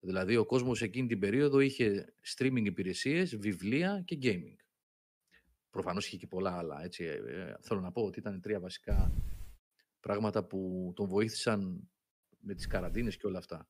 [0.00, 4.61] Δηλαδή ο κόσμος εκείνη την περίοδο είχε streaming υπηρεσίες, βιβλία και gaming.
[5.72, 6.82] Προφανώς είχε και πολλά άλλα.
[6.82, 7.04] Έτσι.
[7.04, 9.12] Ε, ε, θέλω να πω ότι ήταν τρία βασικά
[10.00, 11.90] πράγματα που τον βοήθησαν
[12.38, 13.68] με τις καραντίνες και όλα αυτά.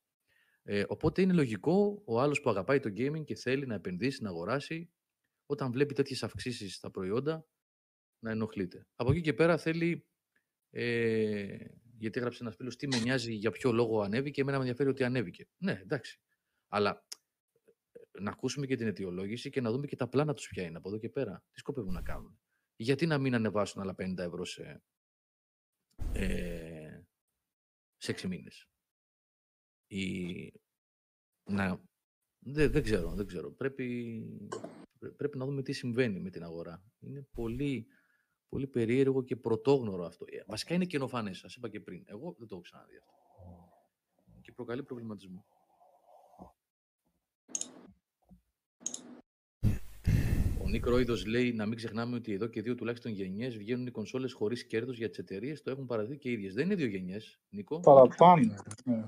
[0.63, 4.29] Ε, οπότε είναι λογικό ο άλλος που αγαπάει το gaming και θέλει να επενδύσει, να
[4.29, 4.91] αγοράσει,
[5.45, 7.47] όταν βλέπει τέτοιες αυξήσεις στα προϊόντα,
[8.19, 8.87] να ενοχλείται.
[8.95, 10.05] Από εκεί και πέρα θέλει,
[10.69, 11.57] ε,
[11.97, 15.03] γιατί έγραψε ένας φίλος, τι με νοιάζει για ποιο λόγο ανέβηκε, εμένα με ενδιαφέρει ότι
[15.03, 15.47] ανέβηκε.
[15.57, 16.19] Ναι, εντάξει.
[16.67, 17.12] Αλλά ε,
[18.19, 20.89] να ακούσουμε και την αιτιολόγηση και να δούμε και τα πλάνα τους ποια είναι από
[20.89, 21.43] εδώ και πέρα.
[21.51, 22.39] Τι σκοπεύουν να κάνουν.
[22.75, 24.83] Γιατί να μην ανεβάσουν άλλα 50 ευρώ σε,
[26.13, 27.01] ε,
[27.97, 28.67] σε 6 μήνες.
[29.87, 30.53] Ή
[31.43, 31.81] να...
[32.39, 33.51] Δεν, δεν ξέρω, δεν ξέρω.
[33.51, 34.17] Πρέπει,
[34.99, 36.83] πρέ- πρέπει να δούμε τι συμβαίνει με την αγορά.
[36.99, 37.87] Είναι πολύ,
[38.49, 40.25] πολύ περίεργο και πρωτόγνωρο αυτό.
[40.29, 42.03] Ε, Βασικά είναι καινοφανές, σας είπα και πριν.
[42.05, 43.13] Εγώ δεν το έχω ξαναδεί αυτό.
[44.41, 45.45] Και προκαλεί προβληματισμό.
[50.63, 53.91] Ο Νίκ Ρόιδος λέει να μην ξεχνάμε ότι εδώ και δύο τουλάχιστον γενιές βγαίνουν οι
[53.91, 55.61] κονσόλες χωρίς κέρδος για τις εταιρείες.
[55.61, 56.53] Το έχουν παραδεί και οι ίδιες.
[56.53, 57.79] Δεν είναι δύο γενιές, Νίκο.
[57.79, 58.53] παραπάνω.
[58.85, 59.05] Ναι.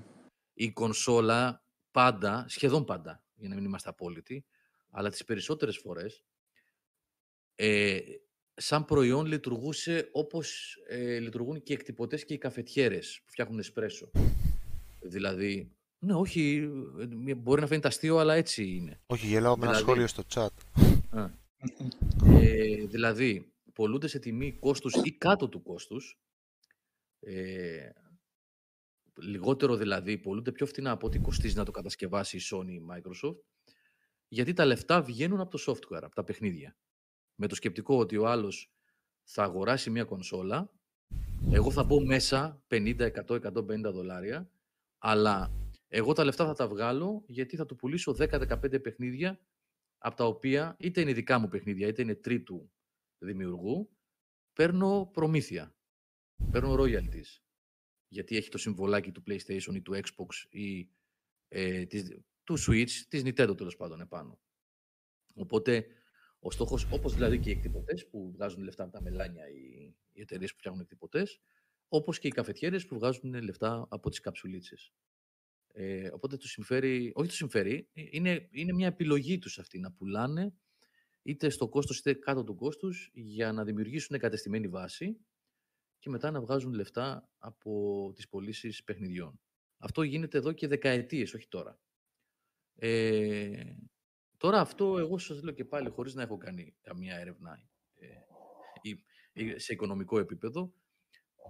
[0.53, 4.45] Η κονσόλα πάντα, σχεδόν πάντα, για να μην είμαστε απόλυτοι,
[4.89, 6.23] αλλά τις περισσότερες φορές,
[7.55, 7.99] ε,
[8.53, 14.11] σαν προϊόν λειτουργούσε όπως ε, λειτουργούν και οι εκτυπωτές και οι καφετιέρες που φτιάχνουν εσπρέσο.
[15.01, 16.69] Δηλαδή, ναι, όχι,
[17.27, 18.99] ε, μπορεί να φαίνεται αστείο, αλλά έτσι είναι.
[19.05, 20.83] Όχι, γελάω με ένα Δηλαδή- σχόλιο στο chat.
[21.65, 22.41] Α.
[22.41, 26.19] Ε, δηλαδή, πολλούνται σε τιμή κόστους ή κάτω του κόστους.
[27.19, 27.89] Ε,
[29.21, 32.85] λιγότερο δηλαδή, πολλούνται πιο φθηνά από ό,τι κοστίζει να το κατασκευάσει η Sony ή η
[32.91, 33.37] Microsoft.
[34.27, 36.77] Γιατί τα λεφτά βγαίνουν από το software, από τα παιχνίδια.
[37.35, 38.71] Με το σκεπτικό ότι ο άλλος
[39.23, 40.71] θα αγοράσει μια κονσόλα,
[41.51, 44.49] εγώ θα μπω μέσα 50, 100, 150 δολάρια,
[44.97, 45.51] αλλά
[45.87, 49.39] εγώ τα λεφτά θα τα βγάλω γιατί θα του πουλήσω 10-15 παιχνίδια
[50.05, 52.71] από τα οποία είτε είναι δικά μου παιχνίδια, είτε είναι τρίτου
[53.17, 53.97] δημιουργού,
[54.53, 55.75] παίρνω προμήθεια.
[56.51, 57.41] Παίρνω royalties.
[58.07, 60.89] Γιατί έχει το συμβολάκι του PlayStation ή του Xbox ή
[61.47, 64.39] ε, της, του Switch, της Nintendo τέλος πάντων επάνω.
[65.35, 65.87] Οπότε,
[66.39, 70.21] ο στόχος, όπως δηλαδή και οι εκτυπωτές που βγάζουν λεφτά από τα μελάνια οι, οι
[70.21, 71.41] εταιρείες που φτιάχνουν εκτυπωτές,
[71.87, 74.93] όπως και οι καφετιέρες που βγάζουν λεφτά από τις καψουλίτσες.
[75.77, 79.91] Ε, οπότε τους συμφέρει, όχι τους συμφέρει, ε, είναι, είναι μια επιλογή τους αυτή να
[79.91, 80.53] πουλάνε
[81.21, 85.17] είτε στο κόστος είτε κάτω του κόστους για να δημιουργήσουν εγκατεστημένη βάση
[85.99, 89.39] και μετά να βγάζουν λεφτά από τις πωλήσεις παιχνιδιών.
[89.77, 91.79] Αυτό γίνεται εδώ και δεκαετίες, όχι τώρα.
[92.75, 93.75] Ε,
[94.37, 98.07] τώρα αυτό εγώ σας λέω και πάλι χωρίς να έχω κάνει καμία έρευνα ε,
[98.81, 99.03] ή,
[99.33, 100.73] ή σε οικονομικό επίπεδο,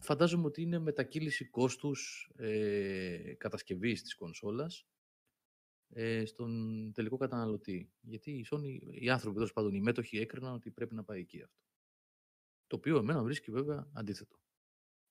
[0.02, 4.88] φαντάζομαι ότι είναι μετακύληση κόστους ε, κατασκευής της κονσόλας
[5.90, 7.94] ε, στον τελικό καταναλωτή.
[8.02, 11.42] Γιατί η Sony, οι άνθρωποι, τέλος πάντων, οι μέτοχοι έκριναν ότι πρέπει να πάει εκεί
[11.42, 11.64] αυτό.
[12.68, 14.40] Το οποίο εμένα βρίσκει βέβαια αντίθετο.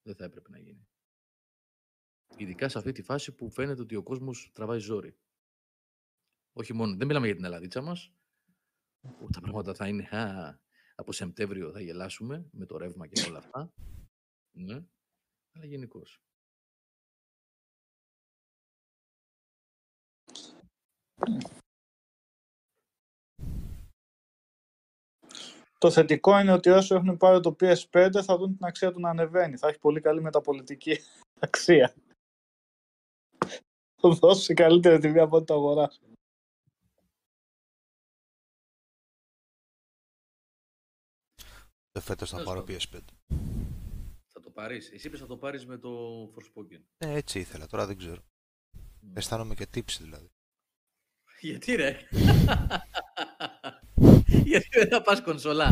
[0.02, 0.88] Δεν θα έπρεπε να γίνει.
[2.36, 5.18] Ειδικά σε αυτή τη φάση που φαίνεται ότι ο κόσμος τραβάει ζόρι.
[6.52, 8.12] Όχι μόνο, δεν μιλάμε για την Ελλαδίτσα μας,
[9.00, 10.58] που τα πράγματα θα είναι α,
[10.94, 13.72] από Σεπτέμβριο θα γελάσουμε με το ρεύμα και όλα αυτά.
[14.56, 14.82] Ναι,
[15.52, 16.18] αλλά γενικώς.
[25.78, 29.10] Το θετικό είναι ότι όσοι έχουν πάρει το PS5 θα δουν την αξία του να
[29.10, 29.56] ανεβαίνει.
[29.56, 30.98] Θα έχει πολύ καλή μεταπολιτική
[31.46, 31.94] αξία.
[34.00, 36.00] Θα δώσει καλύτερη τιμή από ό,τι το αγοράσει.
[41.92, 42.76] Ε, φέτος θα Τέλος πάρω πάντων.
[42.80, 43.43] PS5.
[44.54, 44.90] Θα το πάρεις.
[44.92, 45.90] Εσύ είπες θα το πάρεις με το
[46.34, 46.80] Forspoken.
[47.04, 48.22] Ναι, έτσι ήθελα, τώρα δεν ξέρω.
[49.00, 49.16] Μμ.
[49.16, 50.30] Αισθάνομαι και τύψη δηλαδή.
[51.40, 51.96] Γιατί ρε;
[54.44, 55.70] Γιατί δεν θα πας κονσολά.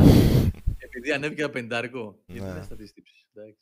[0.79, 2.23] Επειδή ανέβηκε ένα πεντάρικο.
[2.27, 2.53] Γιατί Ναι.
[2.53, 3.27] δεν θα τις τύψεις.
[3.35, 3.59] Εντάξει.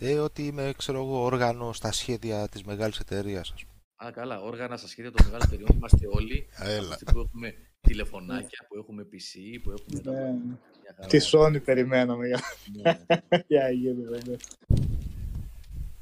[0.00, 3.82] Ε, ότι είμαι, ξέρω εγώ, όργανο στα σχέδια της μεγάλης εταιρείας, ας πούμε.
[4.08, 4.40] Α, καλά.
[4.40, 6.48] Όργανα στα σχέδια των μεγάλων εταιριών είμαστε όλοι.
[6.58, 6.88] Έλα.
[6.92, 10.58] Αυτοί που έχουμε τηλεφωνάκια, που έχουμε PC, που έχουμε.
[10.94, 11.08] Τα- Ναι.
[11.12, 11.50] μια χαρά.
[11.52, 12.40] Τη Sony περιμέναμε για,
[12.82, 12.98] Ναι.
[13.48, 14.36] για γίνει, βέβαια.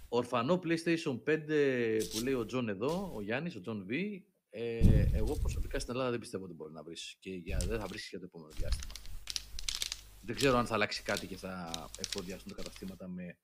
[0.09, 4.21] Ορφανό PlayStation 5 που λέει ο Τζον εδώ, ο Γιάννης, ο Τζον V.
[4.51, 7.87] Ε, εγώ προσωπικά στην Ελλάδα δεν πιστεύω ότι μπορεί να βρεις και για, δεν θα
[7.87, 8.93] βρει για το επόμενο διάστημα.
[10.21, 13.37] Δεν ξέρω αν θα αλλάξει κάτι και θα εφοδιαστούν τα καταστήματα με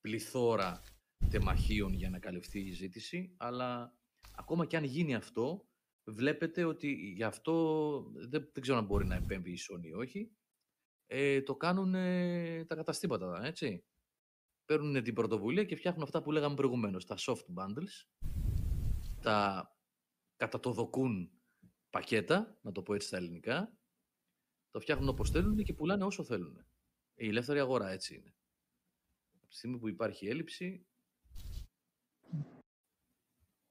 [0.00, 0.82] πληθώρα
[1.30, 3.94] τεμαχίων για να καλυφθεί η ζήτηση, αλλά
[4.34, 5.64] ακόμα και αν γίνει αυτό,
[6.04, 7.54] βλέπετε ότι γι' αυτό
[8.14, 10.30] δεν, δεν ξέρω αν μπορεί να επέμβει η Sony ή όχι.
[11.06, 13.84] Ε, το κάνουν ε, τα καταστήματα, έτσι
[14.64, 18.08] παίρνουν την πρωτοβουλία και φτιάχνουν αυτά που λέγαμε προηγουμένως, τα soft bundles,
[19.22, 19.68] τα
[20.36, 21.42] κατά το δοκούν
[21.90, 23.78] πακέτα, να το πω έτσι στα ελληνικά,
[24.70, 26.66] το φτιάχνουν όπως θέλουν και πουλάνε όσο θέλουν.
[27.14, 28.34] Η ελεύθερη αγορά έτσι είναι.
[29.36, 30.86] Από τη στιγμή που υπάρχει έλλειψη,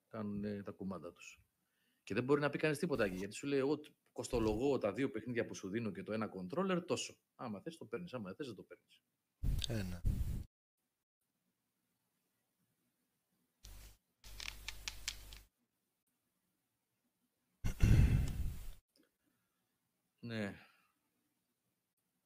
[0.08, 1.40] κάνουν ε, τα κουμάντα τους.
[2.04, 4.94] Και δεν μπορεί να πει κανείς τίποτα εκεί, γιατί σου λέει εγώ τ- κοστολογώ τα
[4.94, 7.16] δύο παιχνίδια που σου δίνω και το ένα controller τόσο.
[7.36, 9.02] Άμα θες το παίρνεις, άμα δεν θες δεν το παίρνεις.
[9.68, 10.02] Ε, ναι.
[20.20, 20.56] Ναι.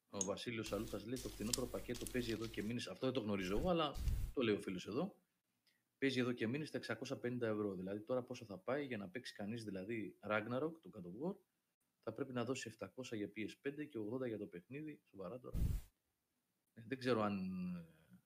[0.09, 2.87] Ο Βασίλειος Αλούτας λέει το φθηνότερο πακέτο παίζει εδώ και μήνες.
[2.87, 3.93] Αυτό δεν το γνωρίζω εγώ, αλλά
[4.33, 5.15] το λέει ο φίλος εδώ.
[5.97, 7.73] Παίζει εδώ και μήνες στα 650 ευρώ.
[7.75, 11.35] Δηλαδή τώρα πόσο θα πάει για να παίξει κανείς δηλαδή Ragnarok, το God of War,
[12.07, 15.01] θα πρέπει να δώσει 700 για PS5 και 80 για το παιχνίδι.
[15.09, 15.57] Σοβαρά τώρα.
[16.73, 17.35] Ε, δεν ξέρω αν.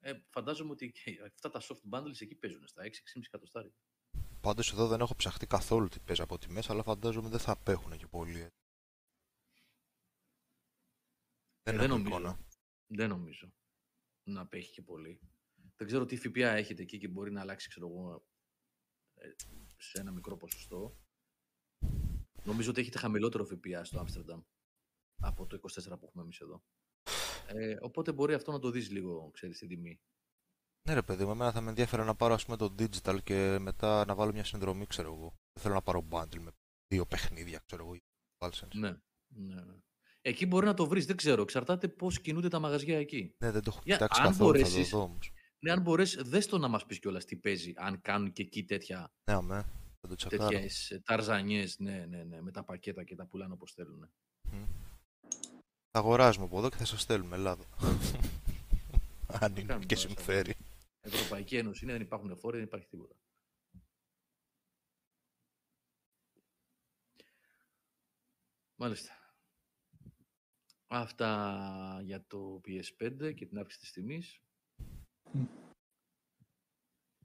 [0.00, 1.02] Ε, φαντάζομαι ότι και
[1.32, 2.88] αυτά τα soft bundles εκεί παίζουν στα 6-6,5
[3.26, 3.72] εκατοστάρια.
[4.40, 7.96] Πάντως εδώ δεν έχω ψαχτεί καθόλου τι παίζει από τιμές, αλλά φαντάζομαι δεν θα απέχουν
[7.96, 8.40] και πολύ.
[8.40, 8.48] ε.
[11.62, 12.08] Δεν Ε, έχω δεν νομίζω.
[12.08, 12.46] εικόνα.
[12.86, 13.52] Δεν νομίζω
[14.24, 15.20] να απέχει και πολύ.
[15.76, 18.26] Δεν ξέρω τι ΦΠΑ έχετε εκεί και μπορεί να αλλάξει, ξέρω εγώ,
[19.14, 19.28] ε,
[19.76, 21.01] σε ένα μικρό ποσοστό.
[22.44, 24.40] Νομίζω ότι έχετε χαμηλότερο ΦΠΑ στο Άμστερνταμ.
[25.22, 26.62] από το 24 που έχουμε εμείς εδώ.
[27.46, 30.00] Ε, οπότε μπορεί αυτό να το δεις λίγο, ξέρεις, την τιμή.
[30.88, 33.58] Ναι ρε παιδί μου, εμένα θα με ενδιαφέρει να πάρω ας πούμε το digital και
[33.60, 35.34] μετά να βάλω μια συνδρομή, ξέρω εγώ.
[35.52, 36.50] Δεν θέλω να πάρω bundle με
[36.86, 37.96] δύο παιχνίδια, ξέρω εγώ.
[38.38, 38.68] DualSense.
[38.74, 38.88] Ναι,
[39.28, 39.54] ναι.
[39.54, 39.74] ναι.
[40.20, 41.42] Εκεί μπορεί να το βρεις, δεν ξέρω.
[41.42, 43.34] Εξαρτάται πώς κινούνται τα μαγαζιά εκεί.
[43.38, 45.32] Ναι, δεν το έχω Για- κοιτάξει αν καθόλου, θα μπορέσεις- το δω όμως.
[45.58, 48.64] Ναι, αν μπορείς, δες το να μας πεις κιόλας τι παίζει, αν κάνουν και εκεί
[48.64, 50.48] τέτοια, Ναι, αμέ, θα το τσακάρω.
[50.48, 54.10] τέτοιες ε, ταρζανιές, ναι, ναι, ναι, με τα πακέτα και τα πουλάνε όπως θέλουν.
[55.90, 57.64] Θα αγοράζουμε από εδώ και θα σας στέλνουμε Ελλάδα.
[59.40, 60.54] Αν είναι κάνουμε και τώρα, συμφέρει.
[61.00, 63.14] Ευρωπαϊκή Ένωση είναι, δεν υπάρχουν φόροι, δεν υπάρχει τίποτα.
[68.74, 69.12] Μάλιστα.
[70.86, 74.40] Αυτά για το PS5 και την αύξηση της τιμής.
[75.32, 75.71] Μμ.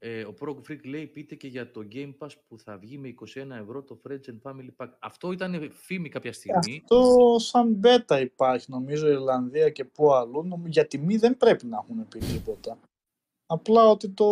[0.00, 3.14] Ε, ο Prog Freak λέει πείτε και για το Game Pass που θα βγει με
[3.34, 4.88] 21 ευρώ το Friends and Family Pack.
[4.98, 6.80] Αυτό ήταν φήμη κάποια στιγμή.
[6.82, 10.42] Αυτό σαν beta υπάρχει νομίζω η Ιρλανδία και πού αλλού.
[10.42, 12.78] Νομ- Για τιμή δεν πρέπει να έχουν πει τίποτα.
[13.46, 14.26] Απλά ότι το,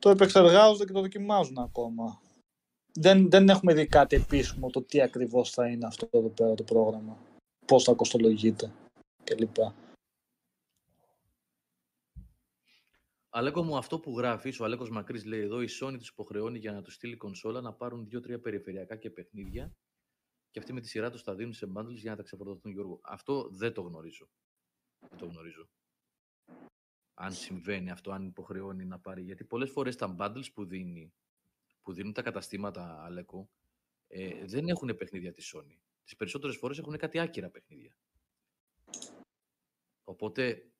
[0.00, 2.20] το επεξεργάζονται και το δοκιμάζουν ακόμα.
[2.92, 6.62] Δεν, δεν έχουμε δει κάτι επίσημο το τι ακριβώς θα είναι αυτό εδώ πέρα το
[6.62, 7.16] πρόγραμμα.
[7.66, 8.72] Πώς θα κοστολογείται
[9.24, 9.56] κλπ.
[13.32, 16.72] Αλέκο μου, αυτό που γράφεις, ο Αλέκος Μακρύς λέει εδώ, η Sony τους υποχρεώνει για
[16.72, 19.76] να τους στείλει κονσόλα να πάρουν δύο-τρία περιφερειακά και παιχνίδια
[20.50, 23.00] και αυτοί με τη σειρά τους τα δίνουν σε bundles για να τα ξεφορτωθούν, Γιώργο.
[23.02, 24.30] Αυτό δεν το γνωρίζω.
[25.08, 25.68] Δεν το γνωρίζω.
[27.14, 29.22] Αν συμβαίνει αυτό, αν υποχρεώνει να πάρει.
[29.22, 31.12] Γιατί πολλές φορές τα bundles που, δίνει,
[31.82, 33.50] που δίνουν τα καταστήματα, Αλέκο,
[34.06, 35.78] ε, δεν έχουν παιχνίδια της Sony.
[36.04, 37.96] Τις περισσότερες φορές έχουν κάτι άκυρα παιχνίδια.
[40.04, 40.70] Οπότε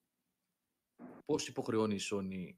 [1.24, 2.54] Πώς υποχρεώνει η Sony.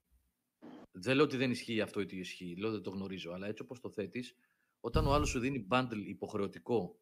[0.99, 3.63] Δεν λέω ότι δεν ισχύει αυτό ή ότι ισχύει, λέω δεν το γνωρίζω, αλλά έτσι
[3.63, 4.37] όπως το θέτεις,
[4.81, 7.01] όταν ο άλλος σου δίνει bundle υποχρεωτικό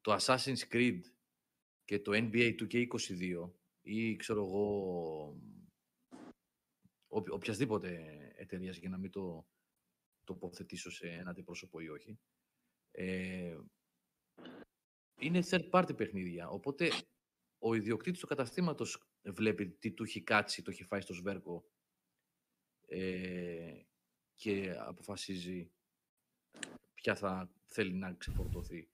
[0.00, 1.00] το Assassin's Creed
[1.84, 3.50] και το NBA 2K22
[3.82, 4.66] ή ξέρω εγώ
[7.08, 7.98] οποι- οποιασδήποτε
[8.36, 9.46] εταιρείας για να μην το
[10.24, 12.18] τοποθετήσω σε ένα αντιπρόσωπο ή όχι,
[12.90, 13.58] ε,
[15.20, 16.48] είναι third party παιχνίδια.
[16.48, 16.90] Οπότε
[17.64, 21.64] ο ιδιοκτήτης του καταστήματος βλέπει τι του έχει κάτσει, το έχει φάει στο σβέρκο
[22.86, 23.80] ε,
[24.34, 25.70] και αποφασίζει
[26.94, 28.88] ποια θα θέλει να ξεφορτωθεί.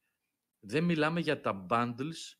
[0.60, 2.36] Δεν μιλάμε για τα bundles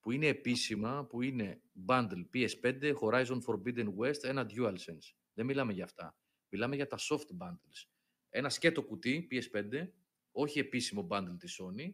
[0.00, 5.12] που είναι επίσημα, που είναι bundle PS5, Horizon Forbidden West, ένα DualSense.
[5.34, 6.16] Δεν μιλάμε για αυτά.
[6.48, 7.88] Μιλάμε για τα soft bundles.
[8.28, 9.88] Ένα σκέτο κουτί PS5,
[10.30, 11.90] όχι επίσημο bundle της Sony,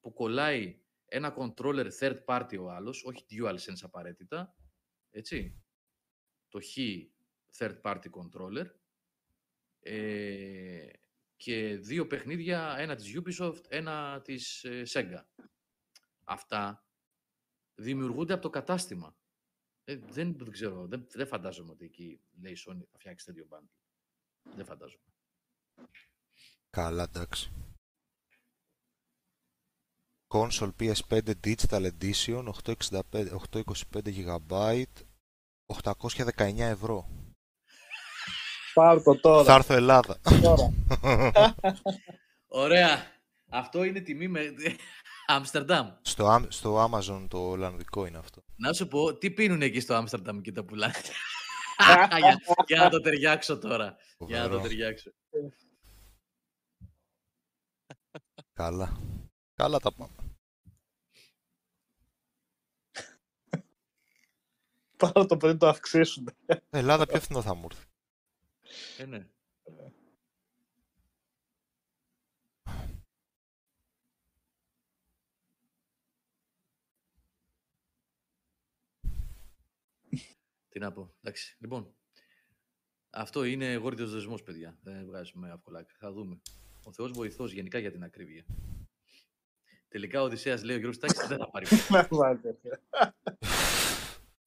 [0.00, 4.56] που κολλάει ένα controller third party ο άλλος, όχι DualSense απαραίτητα,
[5.10, 5.62] έτσι,
[6.48, 6.76] το χ
[7.58, 8.66] third party controller
[9.80, 10.88] ε,
[11.36, 15.24] και δύο παιχνίδια, ένα της Ubisoft, ένα της ε, Sega.
[16.24, 16.86] Αυτά
[17.74, 19.16] δημιουργούνται από το κατάστημα.
[19.84, 23.46] Ε, δεν, δεν ξέρω, δεν, δεν φαντάζομαι ότι εκεί λέει η Sony θα φτιάξει τέτοιο
[23.50, 23.78] bundle.
[24.54, 25.04] Δεν φαντάζομαι.
[26.70, 27.52] Καλά, εντάξει.
[30.28, 33.62] Console PS5 Digital Edition 865, 825
[34.04, 34.82] GB
[35.66, 37.08] 819 ευρώ.
[38.74, 39.44] Πάρ' το τώρα.
[39.44, 40.20] Θα έρθω Ελλάδα.
[40.42, 40.74] τώρα.
[42.48, 43.16] Ωραία.
[43.50, 44.40] Αυτό είναι τιμή με...
[45.26, 45.90] Άμστερνταμ.
[46.02, 48.42] Στο, Am- στο Amazon το Ολλανδικό είναι αυτό.
[48.56, 50.94] Να σου πω, τι πίνουν εκεί στο Άμστερνταμ και τα πουλάνε;
[52.18, 53.96] για, για να το ταιριάξω τώρα.
[54.18, 54.68] Για να το Φοβερό.
[54.68, 55.10] ταιριάξω.
[58.52, 58.98] Καλά.
[59.58, 60.14] Καλά τα πάμε.
[64.96, 66.28] Πάρ' το πριν το αυξήσουν.
[66.70, 67.86] Ελλάδα πιο φθηνό θα μου έρθει;
[68.98, 69.28] Ε, ναι.
[80.68, 81.14] Τι να πω.
[81.20, 81.56] Εντάξει.
[81.60, 81.94] Λοιπόν,
[83.10, 84.78] αυτό είναι γόρδιος δεσμός, παιδιά.
[84.82, 85.86] Δεν βγάζουμε εύκολα.
[85.98, 86.40] Θα δούμε.
[86.82, 88.44] Ο Θεός βοηθός γενικά για την ακρίβεια.
[89.88, 91.66] Τελικά ο Οδυσσέας λέει ο Γιώργος Τάκης δεν θα πάρει.
[91.90, 92.58] Να βάλτε.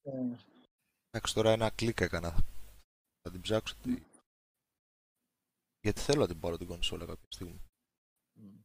[0.02, 0.36] Ε,
[1.10, 2.30] Εντάξει, τώρα ένα κλικ έκανα.
[3.20, 3.74] Θα την ψάξω.
[3.82, 4.02] Τι...
[5.80, 7.62] Γιατί θέλω να την πάρω την κονσόλα κάποια στιγμή.
[8.32, 8.62] Μμ.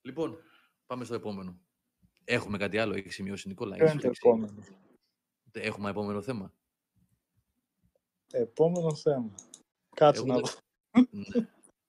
[0.00, 0.38] Λοιπόν,
[0.86, 1.60] πάμε στο επόμενο.
[2.24, 3.76] Έχουμε κάτι άλλο, έχεις σημειώσει Νικόλα.
[3.76, 4.64] Ποιο έχεις είναι το λέξει; επόμενο.
[5.52, 6.52] Έχουμε επόμενο θέμα.
[8.32, 9.34] Επόμενο θέμα.
[9.96, 11.46] Κάτσε Εγώ να δεν- δω ναι.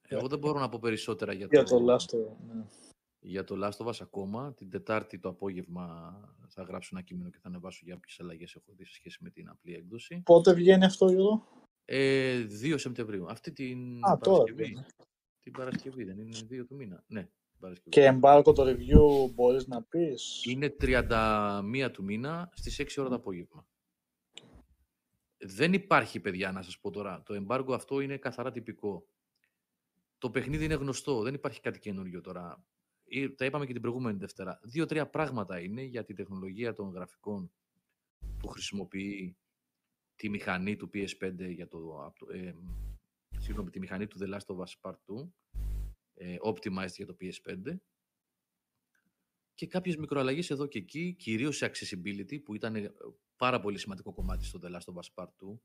[0.07, 2.38] Εγώ δεν μπορώ να πω περισσότερα για, για το λάστο.
[2.47, 2.63] Ναι.
[3.19, 4.53] για το Last of Us ακόμα.
[4.53, 6.13] Την Τετάρτη το απόγευμα
[6.47, 9.29] θα γράψω ένα κείμενο και θα ανεβάσω για όποιες αλλαγές έχω δει σε σχέση με
[9.29, 10.21] την απλή έκδοση.
[10.25, 11.47] Πότε βγαίνει αυτό, Γιώργο;
[11.85, 13.25] Ε, 2 Σεπτεμβρίου.
[13.29, 14.73] Αυτή την Α, τώρα, Παρασκευή.
[14.73, 14.85] ναι.
[15.39, 17.03] Την Παρασκευή, δεν είναι 2 του μήνα.
[17.07, 17.89] Ναι, την Παρασκευή.
[17.89, 23.15] Και εμπάρκο το review μπορείς να πεις; Είναι 31 του μήνα στις 6 ώρα το
[23.15, 23.67] απόγευμα.
[25.39, 27.23] Δεν υπάρχει, παιδιά, να σας πω τώρα.
[27.23, 29.07] Το εμπάργκο αυτό είναι καθαρά τυπικό.
[30.18, 31.22] Το παιχνίδι είναι γνωστό.
[31.22, 32.64] Δεν υπάρχει κάτι καινούριο τώρα.
[33.03, 34.59] Ή- Τα είπαμε και την προηγούμενη Δευτέρα.
[34.64, 37.51] Δύο-τρία πράγματα είναι για τη τεχνολογία των γραφικών
[38.39, 39.38] που χρησιμοποιεί
[40.15, 42.03] τη μηχανή του PS5 για το...
[42.05, 42.55] απ' το- Ε,
[43.38, 45.30] συγγνώμη, τη μηχανή του The Last of Us Part 2,
[46.14, 47.76] ε, optimized για το PS5
[49.57, 52.93] και κάποιες μικροαλλαγές εδώ και εκεί, κυρίως σε accessibility, που ήταν ε,
[53.35, 55.57] πάρα πολύ σημαντικό κομμάτι στο The Last of Us Part 2.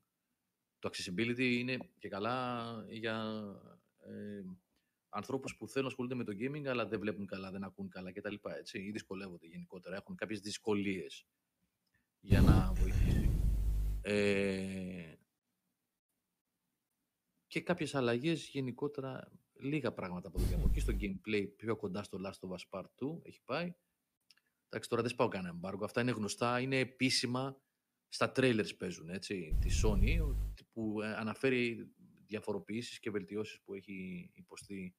[0.79, 3.43] Το accessibility είναι και καλά για
[3.99, 4.43] ε,
[5.09, 8.11] ανθρώπους που θέλουν να ασχολούνται με το gaming, αλλά δεν βλέπουν καλά, δεν ακούν καλά
[8.11, 8.35] κτλ.
[8.57, 11.25] Έτσι, ή δυσκολεύονται γενικότερα, έχουν κάποιες δυσκολίες
[12.19, 13.29] για να βοηθήσει.
[14.01, 15.13] Ε,
[17.47, 22.03] και κάποιες αλλαγές γενικότερα, λίγα πράγματα από εδώ και από εκεί, στο gameplay πιο κοντά
[22.03, 23.73] στο Last of Us Part 2 έχει πάει.
[24.69, 25.83] Εντάξει, τώρα δεν σπάω κανένα embargo.
[25.83, 27.61] Αυτά είναι γνωστά, είναι επίσημα
[28.07, 30.35] στα trailers παίζουν, έτσι, τη Sony,
[30.71, 31.93] που ε, αναφέρει
[32.25, 34.95] διαφοροποιήσεις και βελτιώσεις που έχει υποστεί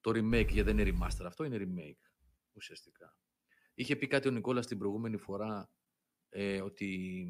[0.00, 2.10] το remake, γιατί δεν είναι remaster αυτό, είναι remake,
[2.52, 3.16] ουσιαστικά.
[3.74, 5.70] Είχε πει κάτι ο Νικόλας την προηγούμενη φορά,
[6.28, 7.26] ε, ότι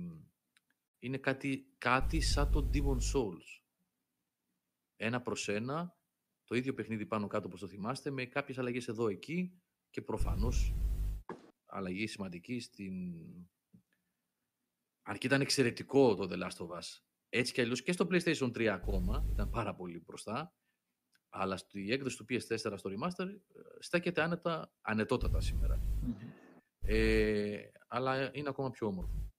[0.99, 3.66] είναι κάτι, κάτι σαν το Demon Souls.
[4.97, 5.97] Ένα προς ένα,
[6.44, 10.74] το ίδιο παιχνίδι πάνω κάτω όπως το θυμάστε, με κάποιες αλλαγές εδώ εκεί και προφανώς
[11.66, 12.94] αλλαγή σημαντική στην...
[15.02, 18.47] Αν και ήταν εξαιρετικό το The Last of Us, έτσι κι αλλιώς και στο PlayStation
[18.47, 20.55] 3 ακόμα, ήταν πάρα πολύ μπροστά,
[21.28, 23.39] αλλά στη έκδοση του PS4 στο Remaster ε,
[23.78, 25.81] στέκεται άνετα, ανετότατα σήμερα.
[26.81, 29.32] Ε, αλλά είναι ακόμα πιο όμορφο.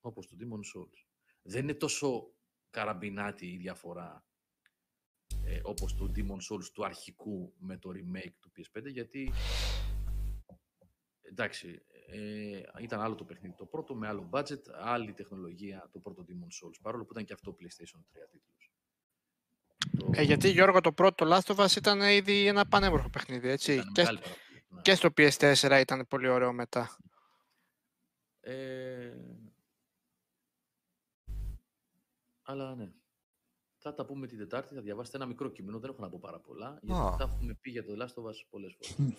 [0.00, 1.06] Όπως το Demon Souls.
[1.42, 2.34] Δεν είναι τόσο
[2.70, 4.24] καραμπινάτη η διαφορά
[5.52, 9.32] ε, όπως το Demon Souls του αρχικού με το remake του PS5 γιατί
[11.22, 16.24] εντάξει ε, ήταν άλλο το παιχνίδι το πρώτο με άλλο budget, άλλη τεχνολογία το πρώτο
[16.28, 18.70] Demon Souls παρόλο που ήταν και αυτό PlayStation 3 τίτλος.
[19.98, 23.72] Το- Ε, γιατί Γιώργο το πρώτο Last of Us ήταν ήδη ένα πανέμορφο παιχνίδι, έτσι.
[23.72, 24.80] ήταν Και, μεγάλη παραγωγή, ναι.
[24.82, 26.96] και στο PS4 ήταν πολύ ωραίο μετά.
[28.40, 29.12] Ε,
[32.42, 32.92] αλλά ναι.
[33.84, 36.40] Θα τα πούμε την Τετάρτη, θα διαβάσετε ένα μικρό κείμενο, δεν έχω να πω πάρα
[36.40, 37.16] πολλά, γιατί Α.
[37.16, 39.18] τα έχουμε πει για το Last of Us πολλές φορές.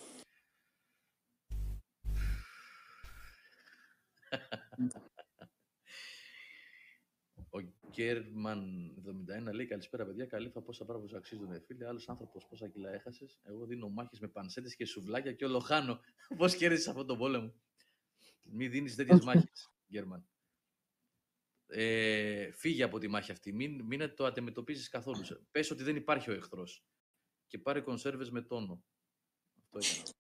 [7.50, 7.60] Ο
[7.90, 8.94] Γκέρμαν
[9.50, 11.88] 71 λέει καλησπέρα παιδιά, καλή θα πόσα μπράβο σου αξίζουν ε, φίλε.
[11.88, 16.00] Άλλος άνθρωπος πόσα κιλά έχασες; Εγώ δίνω μάχες με πανσέτες και σουβλάκια και όλο χάνω.
[16.38, 17.54] Πώς κέρδισες αυτόν τον πόλεμο;
[18.44, 20.28] Μην δίνεις τέτοιες μάχες, Γκέρμαν.
[21.68, 23.54] Ε, φύγε από τη μάχη αυτή.
[23.54, 25.22] Μην, μην το αντιμετωπίζεις καθόλου.
[25.52, 26.86] Πες ότι δεν υπάρχει ο εχθρός.
[27.48, 28.84] Και πάρε κονσέρβες με τόνο.
[29.58, 30.12] Αυτό έκανα.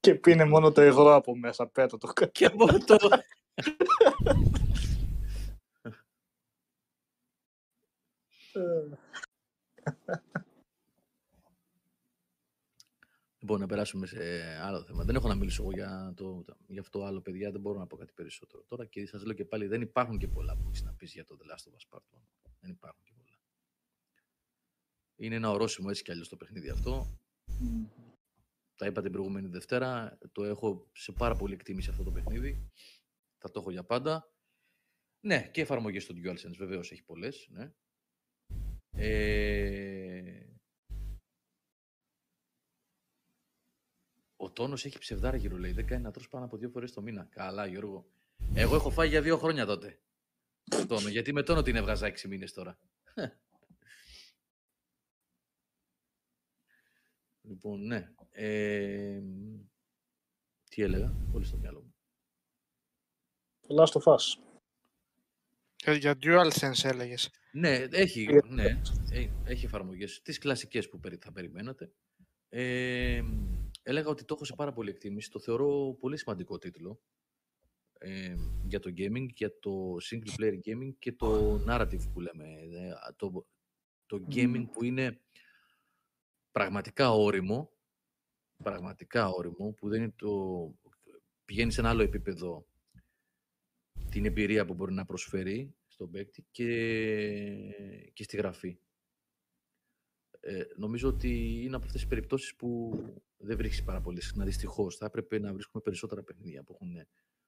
[0.00, 2.32] Και πίνε μόνο το υγρό από μέσα, πέτω το κάτι.
[2.32, 2.96] Και από το...
[13.50, 14.18] Λοιπόν, να περάσουμε σε
[14.62, 15.04] άλλο θέμα.
[15.04, 17.50] Δεν έχω να μιλήσω εγώ για, το, για αυτό άλλο, παιδιά.
[17.50, 18.86] Δεν μπορώ να πω κάτι περισσότερο τώρα.
[18.86, 21.38] Και σας λέω και πάλι, δεν υπάρχουν και πολλά που έχεις να πεις για το
[21.40, 22.20] The Last of Us Part 1.
[22.60, 23.38] Δεν υπάρχουν και πολλά.
[25.16, 27.18] Είναι ένα ορόσημο έτσι κι αλλιώς το παιχνίδι αυτό.
[28.76, 30.18] Τα είπα την προηγούμενη Δευτέρα.
[30.32, 32.70] Το έχω σε πάρα πολύ εκτίμηση αυτό το παιχνίδι.
[33.38, 34.32] Θα το έχω για πάντα.
[35.20, 37.48] Ναι, και εφαρμογές στο DualSense βεβαίως έχει πολλές.
[37.50, 37.72] Ναι.
[38.90, 40.09] Ε...
[44.50, 45.72] Ο τόνος έχει ψευδάργυρο, λέει.
[45.72, 47.28] Δεν κάνει να τρως πάνω από δύο φορές το μήνα.
[47.30, 48.06] Καλά, Γιώργο.
[48.54, 49.98] Εγώ έχω φάει για δύο χρόνια τότε.
[50.88, 52.78] Τόνο, γιατί με τόνο την έβγαζα έξι μήνες τώρα.
[57.48, 58.12] λοιπόν, ναι.
[58.30, 59.20] Ε...
[60.68, 61.94] Τι έλεγα, πολύ στο μυαλό μου.
[63.66, 64.42] Το Last of Us.
[65.84, 67.30] Ε, Για DualSense έλεγες.
[67.52, 70.20] Ναι, έχει, Ε, ναι, ε, έχει εφαρμογές.
[70.22, 71.92] Τις κλασικές που περι- θα περιμένατε.
[72.48, 73.22] Ε,
[73.90, 75.30] έλεγα ότι το έχω σε πάρα πολύ εκτίμηση.
[75.30, 77.00] Το θεωρώ πολύ σημαντικό τίτλο
[77.98, 78.34] ε,
[78.66, 82.44] για το gaming, για το single player gaming και το narrative που λέμε.
[82.44, 83.46] Ε, το,
[84.06, 85.20] το gaming που είναι
[86.52, 87.72] πραγματικά όριμο,
[88.62, 90.74] πραγματικά όριμο, που δεν είναι το,
[91.44, 92.66] πηγαίνει σε ένα άλλο επίπεδο
[94.10, 96.68] την εμπειρία που μπορεί να προσφέρει στον παίκτη και,
[98.12, 98.78] και στη γραφή.
[100.40, 102.92] Ε, νομίζω ότι είναι από αυτές τις περιπτώσεις που
[103.36, 104.44] δεν βρίσκεις πάρα πολύ συχνά.
[104.44, 107.06] Δυστυχώς, θα έπρεπε να βρίσκουμε περισσότερα παιχνίδια που έχουν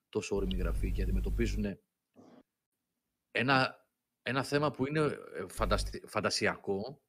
[0.09, 1.78] τόσο όρημη γραφή και αντιμετωπίζουν
[3.31, 3.86] ένα,
[4.23, 5.44] ένα θέμα που είναι ε,
[6.06, 7.02] φαντασιακό,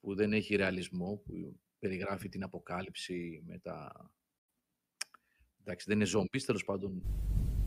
[0.00, 3.92] που δεν έχει ρεαλισμό, που περιγράφει την αποκάλυψη με τα...
[5.60, 7.02] Εντάξει, δεν είναι ζόμπι, τέλος πάντων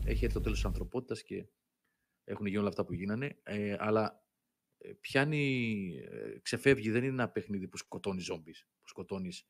[0.04, 1.48] έχει έρθει το τέλος της ανθρωπότητας και
[2.24, 4.27] έχουν γίνει όλα αυτά που γίνανε, ε, αλλά ε,
[5.00, 9.46] πιάνει, ε, ξεφεύγει, δεν είναι ένα παιχνίδι που σκοτώνει ζόμπις, που σκοτώνεις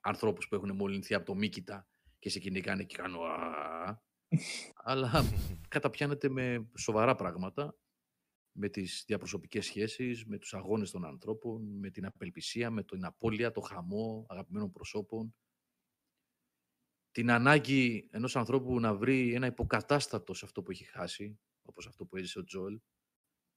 [0.00, 1.88] ανθρώπους που έχουν μολυνθεί από το μύκητα
[2.18, 3.20] και σε κυνηγάνε και κάνω
[4.74, 5.10] αλλά
[5.68, 7.76] καταπιάνεται με σοβαρά πράγματα,
[8.52, 13.52] με τις διαπροσωπικές σχέσεις, με τους αγώνες των ανθρώπων, με την απελπισία, με την απώλεια,
[13.52, 15.34] το χαμό αγαπημένων προσώπων,
[17.10, 22.04] την ανάγκη ενός ανθρώπου να βρει ένα υποκατάστατο σε αυτό που έχει χάσει, όπως αυτό
[22.04, 22.80] που έζησε ο Τζόλ,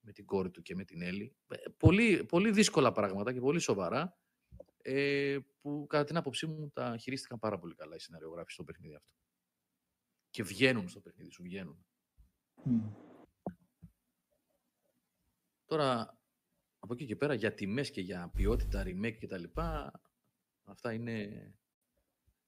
[0.05, 1.35] με την κόρη του και με την Έλλη.
[1.47, 4.17] Ε, πολύ, πολύ δύσκολα πράγματα και πολύ σοβαρά,
[4.81, 8.95] ε, που κατά την άποψή μου τα χειρίστηκαν πάρα πολύ καλά οι σεναριογράφοι στο παιχνίδι
[8.95, 9.13] αυτό.
[10.29, 11.85] Και βγαίνουν στο παιχνίδι σου, βγαίνουν.
[15.65, 16.17] Τώρα,
[16.79, 20.01] από εκεί και πέρα, για τιμές και για ποιότητα, remake και τα λοιπά,
[20.63, 21.53] αυτά είναι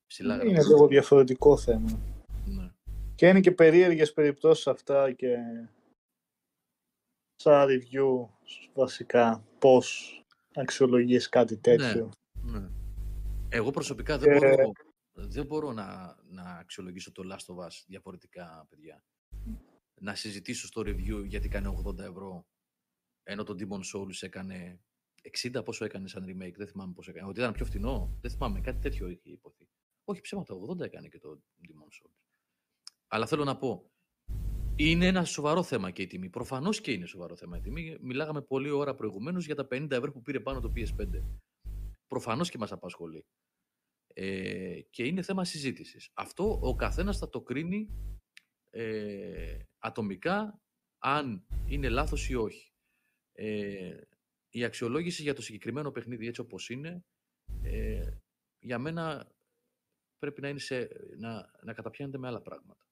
[0.07, 1.99] ψηλά Είναι λίγο διαφορετικό θέμα.
[2.45, 2.71] Ναι.
[3.15, 5.37] Και είναι και περίεργες περιπτώσεις αυτά και
[7.39, 8.29] σαν review
[8.73, 10.11] βασικά πώς
[10.55, 12.11] αξιολογείς κάτι Ναι, τέτοιο.
[12.41, 12.69] ναι.
[13.49, 14.71] Εγώ προσωπικά δεν Και- μπορώ,
[15.13, 19.03] δεν μπορώ να, να αξιολογήσω το Last of Us διαφορετικά, παιδιά.
[20.01, 22.45] Να συζητήσω στο review γιατί κάνει 80 ευρώ,
[23.23, 24.79] ενώ το Demon Souls έκανε
[25.21, 27.27] 60, πόσο έκανε σαν remake, δεν θυμάμαι πόσο έκανε.
[27.29, 29.67] Ότι ήταν πιο φθηνό, δεν θυμάμαι, κάτι τέτοιο είχε υποθεί.
[30.03, 32.15] Όχι ψέματα, 80 έκανε και το Demon Souls.
[33.07, 33.91] Αλλά θέλω να πω,
[34.77, 36.29] είναι ένα σοβαρό θέμα και η τιμή.
[36.29, 37.97] Προφανώς και είναι σοβαρό θέμα η τιμή.
[38.01, 41.23] Μιλάγαμε πολλή ώρα προηγουμένως για τα 50 ευρώ που πήρε πάνω το PS5.
[42.07, 43.25] Προφανώς και μας απασχολεί.
[44.13, 46.09] Ε, και είναι θέμα συζήτησης.
[46.13, 47.87] Αυτό ο καθένας θα το κρίνει
[48.69, 50.61] ε, ατομικά
[50.97, 52.71] αν είναι λάθος ή όχι.
[53.31, 54.01] Ε,
[54.49, 57.05] η αξιολόγηση για το συγκεκριμένο παιχνίδι έτσι όπως είναι,
[57.63, 58.11] ε,
[58.59, 59.31] για μένα
[60.19, 62.87] πρέπει να, είναι σε, να, να καταπιάνεται με άλλα πράγματα.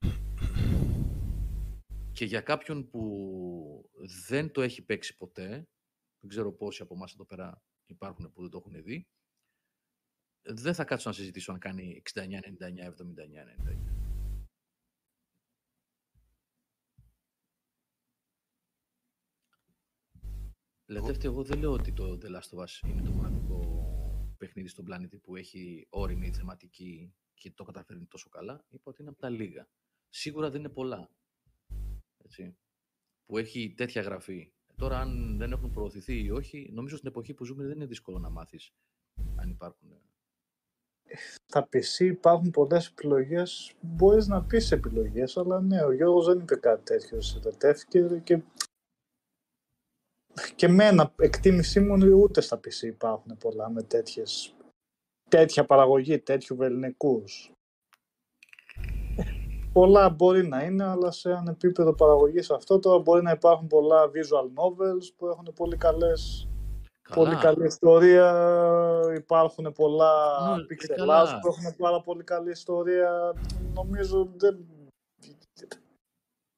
[2.16, 3.90] Και για κάποιον που
[4.28, 5.48] δεν το έχει παίξει ποτέ,
[6.20, 9.08] δεν ξέρω πόσοι από εμάς εδώ πέρα υπάρχουν που δεν το έχουν δει,
[10.42, 13.96] δεν θα κάτσω να συζητήσω αν κάνει 69, 99, 79, 99.
[20.86, 24.86] Λετεύτε, εγώ δεν λέω ότι το The Last of Us είναι το μοναδικό παιχνίδι στον
[24.86, 28.66] πλανήτη που έχει όρημη θεματική και το καταφέρνει τόσο καλά.
[28.70, 29.70] Είπα ότι είναι από τα λίγα.
[30.10, 31.10] Σίγουρα δεν είναι πολλά.
[32.26, 32.57] Έτσι.
[33.26, 34.52] Που έχει τέτοια γραφή.
[34.76, 38.19] Τώρα, αν δεν έχουν προωθηθεί ή όχι, νομίζω στην εποχή που ζούμε δεν είναι δύσκολο
[38.19, 38.73] να μάθεις
[39.35, 39.89] αν υπάρχουν.
[41.45, 46.56] Στα PC υπάρχουν πολλές επιλογές, μπορείς να πεις επιλογές, αλλά ναι, ο Γιώργος δεν είπε
[46.56, 47.39] κάτι τέτοιο σε
[47.89, 48.41] και, και,
[50.56, 54.56] και εμένα, εκτίμησή μου είναι ούτε στα PC υπάρχουν πολλά με τέτοιες,
[55.30, 57.55] τέτοια παραγωγή, τέτοιου βεληνικούς.
[59.76, 64.06] Πολλά μπορεί να είναι, αλλά σε ένα επίπεδο παραγωγής αυτό τώρα μπορεί να υπάρχουν πολλά
[64.06, 66.47] visual novels που έχουν πολύ καλές
[67.14, 68.31] Πολύ καλή ιστορία.
[69.15, 70.14] Υπάρχουν πολλά
[70.56, 71.23] Ναι, pixel καλά.
[71.23, 73.34] art που έχουν πάρα πολύ καλή ιστορία.
[73.73, 74.65] Νομίζω δεν...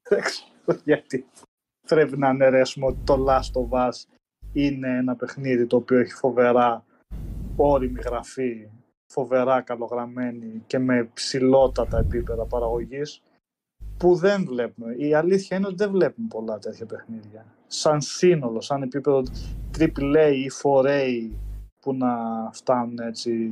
[0.10, 1.26] δεν ξέρω γιατί
[1.88, 4.06] πρέπει να αναιρέσουμε ότι το Last of Us
[4.53, 6.85] είναι ένα παιχνίδι το οποίο έχει φοβερά
[7.56, 8.69] όρημη γραφή,
[9.08, 13.22] φοβερά καλογραμμένη και με ψηλότατα επίπεδα παραγωγής
[13.98, 14.94] που δεν βλέπουμε.
[14.96, 17.46] Η αλήθεια είναι ότι δεν βλέπουμε πολλά τέτοια παιχνίδια.
[17.68, 19.24] Σαν σύνολο, σαν επίπεδο
[19.78, 21.30] AAA ή 4A
[21.82, 22.16] που να
[22.54, 23.52] φτάνουν έτσι,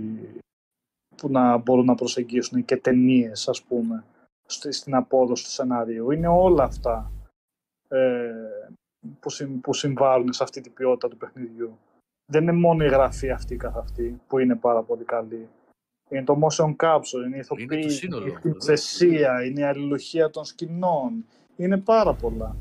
[1.16, 4.04] που να μπορούν να προσεγγίσουν και ταινίες, ας πούμε,
[4.46, 6.12] στη- στην απόδοση του σενάριου.
[6.12, 7.12] Είναι όλα αυτά
[7.88, 8.32] ε,
[9.20, 11.78] που, συμ- που συμβάλλουν σε αυτή την ποιότητα του παιχνιδιού.
[12.26, 15.48] Δεν είναι μόνο η γραφή αυτή καθ' αυτή που είναι πάρα πολύ καλή.
[16.10, 18.66] Είναι το motion capture, είναι η ηθοποιή, το σύνολο, είναι η βεβαίως.
[18.66, 21.26] θεσία, είναι η αλληλουχία των σκηνών.
[21.56, 22.56] Είναι πάρα πολλά.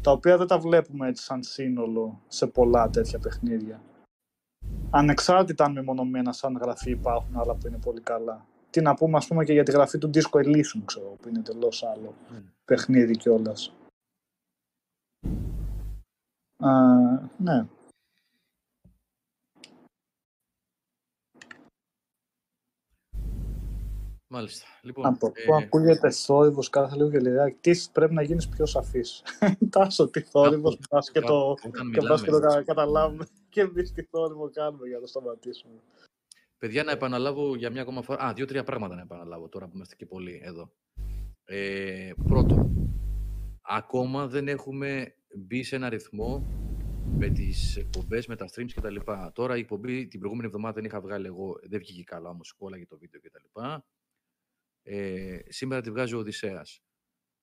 [0.00, 3.80] Τα οποία δεν τα βλέπουμε έτσι σαν σύνολο σε πολλά τέτοια παιχνίδια.
[4.90, 8.46] Ανεξάρτητα αν μεμονωμένα σαν γραφή υπάρχουν άλλα που είναι πολύ καλά.
[8.70, 11.40] Τι να πούμε ας πούμε και για τη γραφή του Disco Elysium, ξέρω, που είναι
[11.42, 12.42] τελώς άλλο Ναι.
[12.64, 13.72] παιχνίδι κιόλας.
[17.36, 17.66] ναι.
[24.34, 24.66] Μάλιστα.
[24.82, 28.66] Λοιπόν, Από ε, που ακούγεται θόρυβος κάθε λίγο και λιγάκι, τι πρέπει να γίνεις πιο
[28.66, 29.22] σαφής.
[29.70, 32.62] Τάσο, τι θόρυβος, Κάπου- πας και το, κάπου όταν και πας και το μιλάμε, κα-
[32.62, 33.26] καταλάβουμε.
[33.52, 35.74] και εμείς τι θόρυβο κάνουμε για να το σταματήσουμε.
[36.58, 38.24] Παιδιά, να επαναλάβω για μια ακόμα φορά.
[38.24, 40.70] Α, δύο-τρία πράγματα να επαναλάβω τώρα που είμαστε και πολλοί εδώ.
[41.44, 42.88] Ε, πρώτον,
[43.62, 46.46] ακόμα δεν έχουμε μπει σε ένα ρυθμό
[47.18, 48.96] με τις εκπομπές, με τα streams κτλ.
[49.32, 52.76] Τώρα η εκπομπή την προηγούμενη εβδομάδα δεν είχα βγάλει εγώ, δεν βγήκε καλά όμως όλα
[52.76, 53.60] για το βίντεο κτλ.
[54.86, 56.82] Ε, σήμερα τη βγάζει ο Οδυσσέας.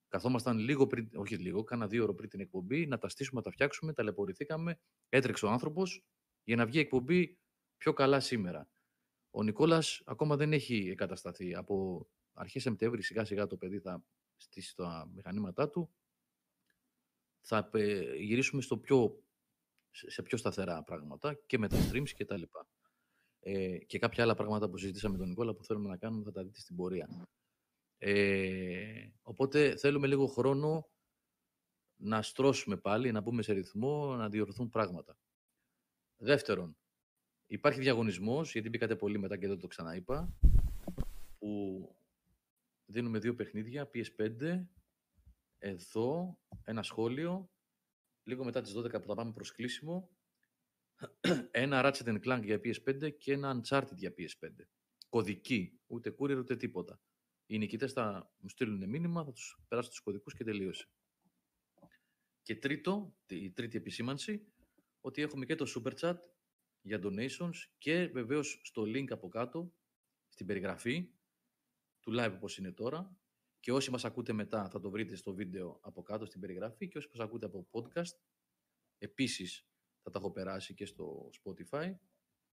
[0.07, 3.45] Καθόμασταν λίγο πριν, όχι λίγο, κάνα δύο ώρε πριν την εκπομπή, να τα στήσουμε, να
[3.45, 4.79] τα φτιάξουμε, ταλαιπωρηθήκαμε.
[5.09, 6.05] Έτρεξε ο άνθρωπος
[6.43, 7.37] για να βγει η εκπομπή
[7.77, 8.69] πιο καλά σήμερα.
[9.29, 11.55] Ο Νικόλας ακόμα δεν έχει εγκατασταθεί.
[11.55, 14.03] Από αρχές Σεπτέμβρη, σιγά σιγά το παιδί θα
[14.35, 15.91] στήσει τα μηχανήματά του.
[17.41, 17.69] Θα
[18.17, 19.23] γυρίσουμε στο πιο,
[19.91, 22.67] σε πιο σταθερά πράγματα και με τα streams και τα λοιπά.
[23.43, 26.31] Ε, και κάποια άλλα πράγματα που συζητήσαμε με τον Νικόλα που θέλουμε να κάνουμε θα
[26.31, 27.27] τα δείτε στην πορεία.
[27.97, 30.89] Ε, οπότε θέλουμε λίγο χρόνο
[31.95, 35.17] να στρώσουμε πάλι, να μπούμε σε ρυθμό, να διορθούν πράγματα.
[36.17, 36.77] Δεύτερον,
[37.47, 40.33] υπάρχει διαγωνισμός, γιατί μπήκατε πολύ μετά και δεν το ξαναείπα,
[41.37, 41.95] που
[42.85, 44.65] δίνουμε δύο παιχνίδια, PS5,
[45.57, 47.49] εδώ, ένα σχόλιο,
[48.23, 50.09] λίγο μετά τις 12 που θα πάμε προς κλείσιμο,
[51.51, 54.49] ένα Ratchet Clank για PS5 και ένα Uncharted για PS5.
[55.09, 57.01] Κωδική, ούτε courier ούτε τίποτα.
[57.45, 60.89] Οι νικητές θα μου στείλουν μήνυμα, θα τους περάσω τους κωδικούς και τελείωσε.
[62.41, 64.47] Και τρίτο, η τρίτη επισήμανση,
[65.01, 66.17] ότι έχουμε και το Super Chat
[66.81, 69.73] για donations και βεβαίως στο link από κάτω,
[70.27, 71.11] στην περιγραφή
[71.99, 73.17] του live όπως είναι τώρα
[73.59, 76.97] και όσοι μας ακούτε μετά θα το βρείτε στο βίντεο από κάτω στην περιγραφή και
[76.97, 78.17] όσοι μας ακούτε από podcast
[78.97, 79.70] επίσης
[80.03, 81.95] θα τα έχω περάσει και στο Spotify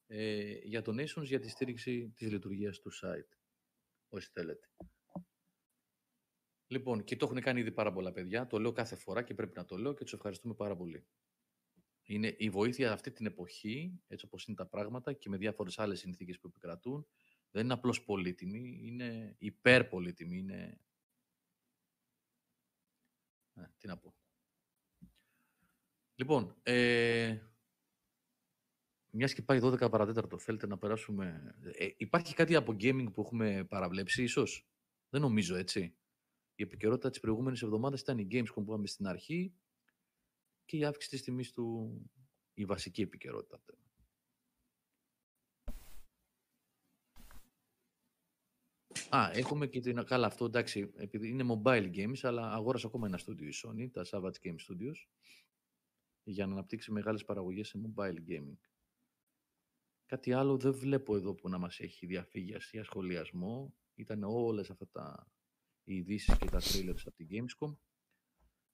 [0.06, 3.36] ε, για donations για τη στήριξη της λειτουργίας του site
[4.08, 4.68] όσοι θέλετε.
[6.66, 8.46] Λοιπόν, και το έχουν κάνει ήδη πάρα πολλά παιδιά.
[8.46, 11.06] Το λέω κάθε φορά και πρέπει να το λέω και τους ευχαριστούμε πάρα πολύ.
[12.02, 15.98] Είναι η βοήθεια αυτή την εποχή, έτσι όπως είναι τα πράγματα και με διάφορες άλλες
[15.98, 17.06] συνθήκες που επικρατούν,
[17.50, 20.80] δεν είναι απλώς πολύτιμη, είναι υπερπολίτιμη, είναι...
[23.54, 24.14] Ε, τι να πω.
[26.14, 27.38] Λοιπόν, ε,
[29.10, 31.54] μια και πάει 12 παρατέταρτο, θέλετε να περάσουμε.
[31.62, 34.66] Ε, υπάρχει κάτι από gaming που έχουμε παραβλέψει, ίσως;
[35.08, 35.94] Δεν νομίζω έτσι.
[36.54, 39.54] Η επικαιρότητα της προηγούμενης εβδομάδας ήταν η Gamescom που είπαμε στην αρχή
[40.64, 41.96] και η αύξηση της τιμής του.
[42.54, 43.62] η βασική επικαιρότητα.
[49.08, 50.04] Α, έχουμε και την.
[50.04, 54.04] Καλά, αυτό εντάξει, επειδή είναι mobile games, αλλά αγόρασα ακόμα ένα στούντιο η Sony, τα
[54.10, 55.06] Savage Game Studios,
[56.24, 58.58] για να αναπτύξει μεγάλες παραγωγές σε mobile gaming.
[60.06, 63.74] Κάτι άλλο δεν βλέπω εδώ που να μας έχει διαφύγει για σχολιασμό.
[63.94, 65.32] Ήταν όλες αυτά τα
[65.84, 67.76] ειδήσεις και τα trailers από την Gamescom.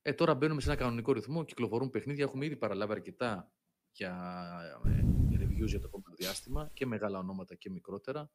[0.03, 2.25] Ε, τώρα μπαίνουμε σε ένα κανονικό ρυθμό, κυκλοφορούν παιχνίδια.
[2.25, 3.53] Έχουμε ήδη παραλάβει αρκετά
[3.91, 8.31] για ε, reviews για το επόμενο διάστημα και μεγάλα ονόματα και μικρότερα.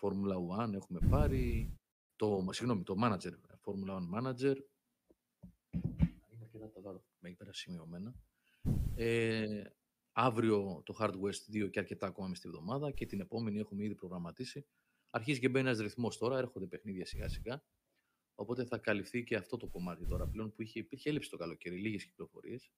[0.00, 1.74] Formula 1 έχουμε πάρει.
[2.16, 3.32] Το, συγγνώμη, το manager,
[3.64, 4.56] Formula 1 manager.
[6.68, 8.14] Είναι αρκετά τα δώρα, με έχει σημειωμένα.
[8.94, 9.62] Ε,
[10.20, 13.94] Αύριο το Hard West 2 και αρκετά ακόμα στη εβδομάδα και την επόμενη έχουμε ήδη
[13.94, 14.66] προγραμματίσει.
[15.10, 17.64] Αρχίζει και μπαίνει ένας ρυθμός τώρα, έρχονται παιχνίδια σιγά σιγά.
[18.34, 21.76] Οπότε θα καλυφθεί και αυτό το κομμάτι τώρα πλέον που είχε, υπήρχε έλλειψη το καλοκαίρι,
[21.76, 22.72] λίγες κυκλοφορίες.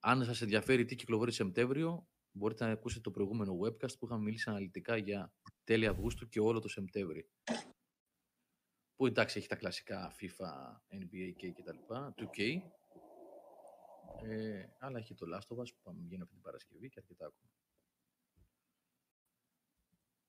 [0.00, 4.50] Αν σας ενδιαφέρει τι κυκλοφορεί Σεπτέμβριο, μπορείτε να ακούσετε το προηγούμενο webcast που είχαμε μιλήσει
[4.50, 5.32] αναλυτικά για
[5.64, 7.24] τέλη Αυγούστου και όλο το Σεπτέμβριο.
[8.96, 11.78] Που εντάξει έχει τα κλασικά FIFA, NBA και κτλ.
[11.88, 12.60] 2K,
[14.22, 17.26] ε, αλλά έχει το Last of Us που πάμε βγαίνει αυτή την Παρασκευή και αρκετά
[17.26, 17.50] ακόμα.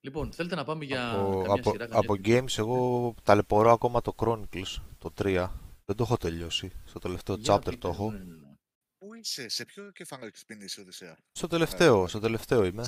[0.00, 4.14] Λοιπόν, θέλετε να πάμε για από, καμιά από, σειρά, από games εγώ ταλαιπωρώ ακόμα το
[4.16, 5.50] Chronicles, το 3.
[5.84, 6.72] Δεν το έχω τελειώσει.
[6.84, 8.10] Στο τελευταίο Για chapter πείτε, το έχω.
[8.10, 8.56] ναι, ναι, ναι.
[8.98, 12.84] Πού είσαι, σε ποιο κεφάλαιο έχεις πίνει Οδυσσέα; Στο τελευταίο, στο τελευταίο είμαι.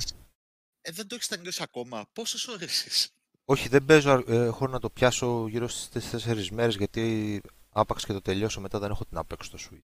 [0.81, 2.05] Ε, δεν το έχεις τελειώσει ακόμα.
[2.13, 3.09] Πόσες ώρες είσαι;
[3.49, 8.13] Όχι, δεν παίζω, ε, έχω να το πιάσω γύρω στις 4 μέρες γιατί άπαξ και
[8.13, 9.79] το τελειώσω μετά δεν έχω τι να παίξω στο Switch.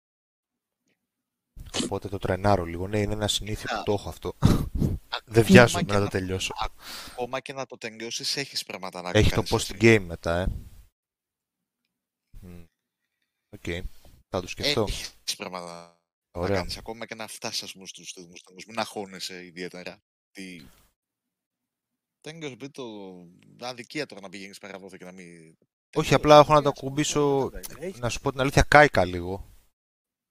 [1.84, 2.88] Οπότε το τρενάρω λίγο.
[2.88, 4.32] Ναι, είναι ένα συνήθειο που το έχω αυτό.
[5.24, 6.52] δεν βιάζομαι και να το να- τελειώσω.
[7.12, 9.76] Ακόμα και να το τελειώσεις, έχεις πράγματα να Έχει το κάνεις post εσύ.
[9.80, 10.46] game μετά, ε.
[12.40, 12.62] Μμ.
[13.56, 13.84] Οκ.
[14.28, 14.82] Θα το σκεφτώ.
[14.88, 15.98] Έχεις πράγματα
[16.34, 16.56] να Ωραία.
[16.56, 16.76] κάνεις.
[16.76, 18.58] Ακόμα και να φτάσεις, ας πούμε, στους θεσμούς τέλου.
[18.66, 20.02] Μην αγχώνεσαι ιδιαίτερα.
[20.30, 20.60] Τι...
[22.24, 22.86] Τέλο, πει το
[23.60, 25.56] αδικία τώρα να πηγαίνεις παραδόθε και να μην.
[25.94, 27.50] Όχι, απλά έχω να το ακουμπήσω.
[27.98, 29.52] Να σου πω την αλήθεια, κάηκα λίγο.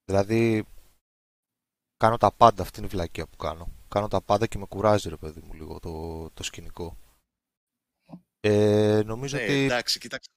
[0.04, 0.64] Δηλαδή,
[1.96, 2.62] κάνω τα πάντα.
[2.62, 3.72] Αυτή είναι η βλακεία που κάνω.
[3.88, 6.98] Κάνω τα πάντα και με κουράζει, ρε παιδί μου, λίγο το, το σκηνικό.
[8.40, 10.30] Ε, νομίζω Ναι, ότι εντάξει, κοίταξε.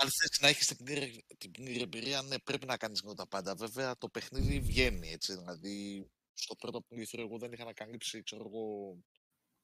[0.00, 3.54] Αν θες να έχεις την πλήρη- την πλήρη εμπειρία, ναι, πρέπει να κάνεις τα πάντα.
[3.54, 5.36] Βέβαια, το παιχνίδι βγαίνει έτσι.
[5.36, 8.96] Δηλαδή, στο πρώτο playthrough εγώ δεν είχα ανακαλύψει, ξέρω εγώ,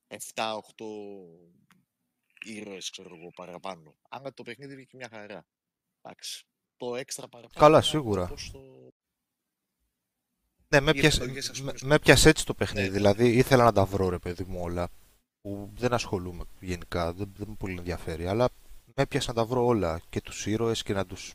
[0.07, 0.59] 7-8
[2.45, 3.95] ήρωες, ξέρω εγώ, παραπάνω.
[4.09, 5.47] Άμα το παιχνίδι βγήκε μια χαρά.
[6.03, 6.45] Εντάξει.
[6.77, 7.61] Το έξτρα παραπάνω...
[7.61, 8.27] Καλά, ήταν σίγουρα.
[8.27, 8.93] πώς το-
[10.69, 12.87] Ναι, με οι πιάσες, επιλογές, ας πούμε, με, στο- με πιάσες έτσι το παιχνίδι.
[12.87, 12.93] Ναι.
[12.93, 14.89] Δηλαδή ήθελα να τα βρω ρε παιδί μου όλα.
[15.41, 18.27] Που δεν ασχολούμαι γενικά, δεν, δεν με πολύ ενδιαφέρει.
[18.27, 18.49] Αλλά
[18.95, 20.01] με πιάσε να τα βρω όλα.
[20.09, 21.35] Και τους ήρωες και να τους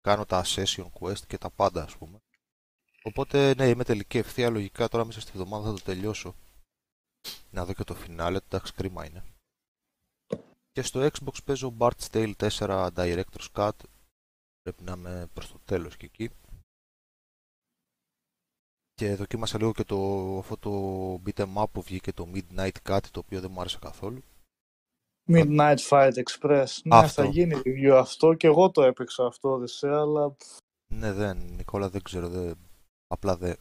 [0.00, 2.18] κάνω τα session quest και τα πάντα ας πούμε.
[3.02, 4.50] Οπότε ναι, είμαι τελική ευθεία.
[4.50, 6.34] Λογικά τώρα μέσα στη βδομάδα θα το τελειώσω.
[7.50, 8.36] Να δω και το φινάλε.
[8.36, 9.24] Εντάξει, κρίμα είναι.
[10.72, 13.70] Και στο Xbox παίζω Bart's Tale 4 Director's Cut.
[14.62, 16.30] Πρέπει να είμαι προς το τέλος και εκεί.
[18.94, 19.98] Και δοκίμασα λίγο και το,
[20.38, 20.70] αυτό το
[21.26, 24.22] beat 'em up που βγήκε το Midnight κάτι το οποίο δεν μου άρεσε καθόλου.
[25.28, 26.66] Midnight Fight Express.
[26.84, 27.22] Ναι, Αυτό.
[27.22, 30.36] θα γίνει review αυτό και εγώ το έπαιξα αυτό, Οδυσσέα, αλλά
[30.94, 32.58] Ναι, δεν, Νικόλα, δεν ξέρω, δεν,
[33.06, 33.56] απλά δεν.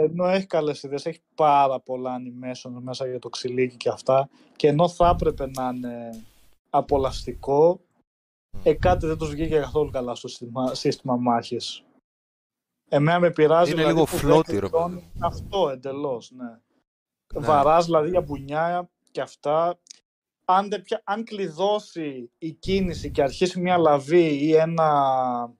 [0.00, 4.68] Ενώ έχει καλές ιδέες, έχει πάρα πολλά animation μέσα για το ξυλίκι και αυτά και
[4.68, 6.24] ενώ θα έπρεπε να είναι
[6.70, 7.80] απολαυστικό,
[8.62, 11.84] ε, κάτι δεν τους βγήκε καθόλου καλά στο σύστημα, σύστημα μάχης.
[12.88, 15.26] Εμένα με πειράζει Είναι δηλαδή, λίγο που δεν floaty, ρε κλειδώνει παιδί μου.
[15.26, 16.58] Αυτό εντελώς, ναι.
[17.34, 17.46] Ναι.
[17.46, 19.78] Βαράς δηλαδή για μπουνιά και αυτά.
[20.44, 25.54] Αν, δεν πια- αν κλειδώσει η κίνηση και αρχίσει μια λαβή ή ένα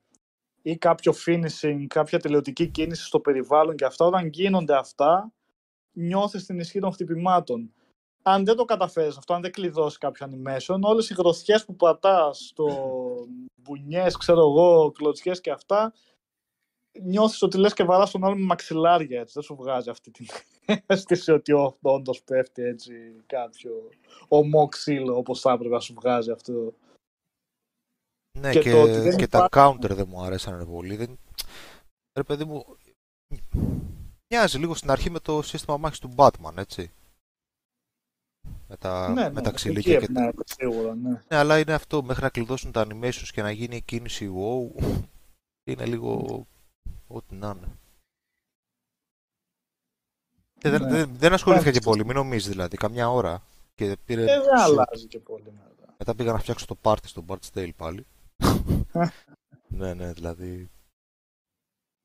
[0.66, 5.32] ή κάποιο finishing, κάποια τελειωτική κίνηση στο περιβάλλον και αυτά, όταν γίνονται αυτά,
[5.92, 7.72] νιώθεις την ισχύ των χτυπημάτων.
[8.22, 12.52] Αν δεν το καταφέρεις αυτό, αν δεν κλειδώσεις κάποιο animation, όλες οι γροθιές που πατάς,
[12.54, 12.66] το
[13.54, 15.92] μπουνιές, ξέρω εγώ, κλωτσιές και αυτά,
[17.02, 19.32] νιώθεις ότι λες και βαράς τον άλλο με μαξιλάρια, έτσι.
[19.34, 20.26] Δεν σου βγάζει αυτή την
[20.86, 22.92] αίσθηση ότι ό, όντως πέφτει έτσι
[23.26, 23.70] κάποιο
[24.28, 26.74] ομό ξύλο, όπως θα έπρεπε να σου βγάζει αυτό.
[28.36, 30.96] Ναι, Και και, το ότι δεν και τα υπάρχει- counter δεν μου αρέσαν ρε πολύ.
[30.96, 31.18] Δεν...
[32.18, 32.76] Ρε παιδί μου,
[34.28, 36.90] μοιάζει λίγο στην αρχή με το σύστημα μάχης του Batman, έτσι.
[38.68, 40.12] Με τα, ναι, με ναι, τα εκεί ξυλίκια και τα...
[40.22, 41.10] εμπνέεται σίγουρα, ναι.
[41.28, 44.82] Ναι, αλλά είναι αυτό, μέχρι να κλειδώσουν τα animations και να γίνει η κίνηση wow,
[45.64, 46.46] είναι λίγο
[47.06, 47.78] ό,τι να είναι.
[50.58, 50.90] Και δεν, Ναι.
[50.90, 51.88] δεν, δεν ασχολήθηκα και Εντάξει.
[51.88, 53.42] πολύ, μην νομίζεις δηλαδή, καμιά ώρα.
[53.74, 55.94] Και πήρε, Ε, δεν αλλάζει και πολύ μετά.
[55.98, 58.06] μετά πήγα να φτιάξω το πάρτι στο Bart's Tale πάλι.
[59.68, 60.70] Ναι, ναι, δηλαδή.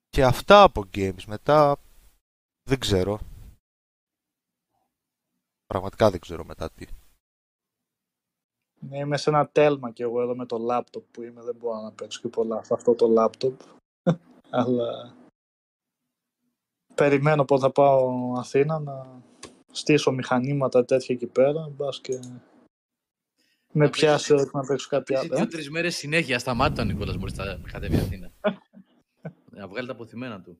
[0.10, 1.24] Και αυτά από games.
[1.28, 1.78] Μετά
[2.70, 3.20] δεν ξέρω.
[5.66, 6.88] Πραγματικά δεν ξέρω μετά τι.
[8.80, 11.82] Ναι, είμαι σε ένα τέλμα και εγώ εδώ με το λάπτοπ που είμαι, δεν μπορώ
[11.82, 13.60] να παίξω και πολλά σε αυτό το λάπτοπ.
[14.50, 15.16] Αλλά
[16.96, 19.22] περιμένω πότε θα πάω Αθήνα να
[19.72, 22.20] στήσω μηχανήματα τέτοια εκεί πέρα, μπας και
[23.72, 25.36] με Να πιάσει παίζεις- όχι να παίξω κάτι Παίζει άλλο.
[25.38, 25.42] ε.
[25.42, 26.40] δύο-τρεις μέρες συνέχεια.
[26.40, 28.32] Σταμάτα ο Νικόλα μόλι θα κατέβει Αθήνα.
[29.58, 30.60] να βγάλει τα αποθυμένα του.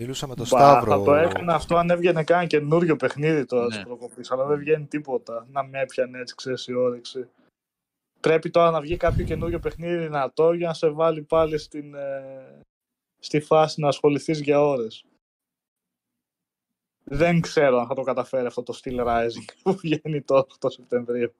[0.00, 0.98] Μιλούσα με τον Μπα, Σταύρο.
[0.98, 3.74] Θα το έκανα αυτό αν έβγαινε καν καινούριο παιχνίδι τώρα Ναι.
[3.74, 5.46] της προκοπής, αλλά δεν βγαίνει τίποτα.
[5.50, 7.28] Να με έπιανε έτσι, ξέρεις, η όρεξη.
[8.20, 12.60] Πρέπει τώρα να βγει κάποιο καινούριο παιχνίδι δυνατό για να σε βάλει πάλι στην, ε,
[13.18, 15.04] στη φάση να ασχοληθείς για ώρες.
[17.04, 21.32] Δεν ξέρω αν θα το καταφέρει αυτό το Steel Rising που βγαίνει τώρα το Σεπτεμβρίο.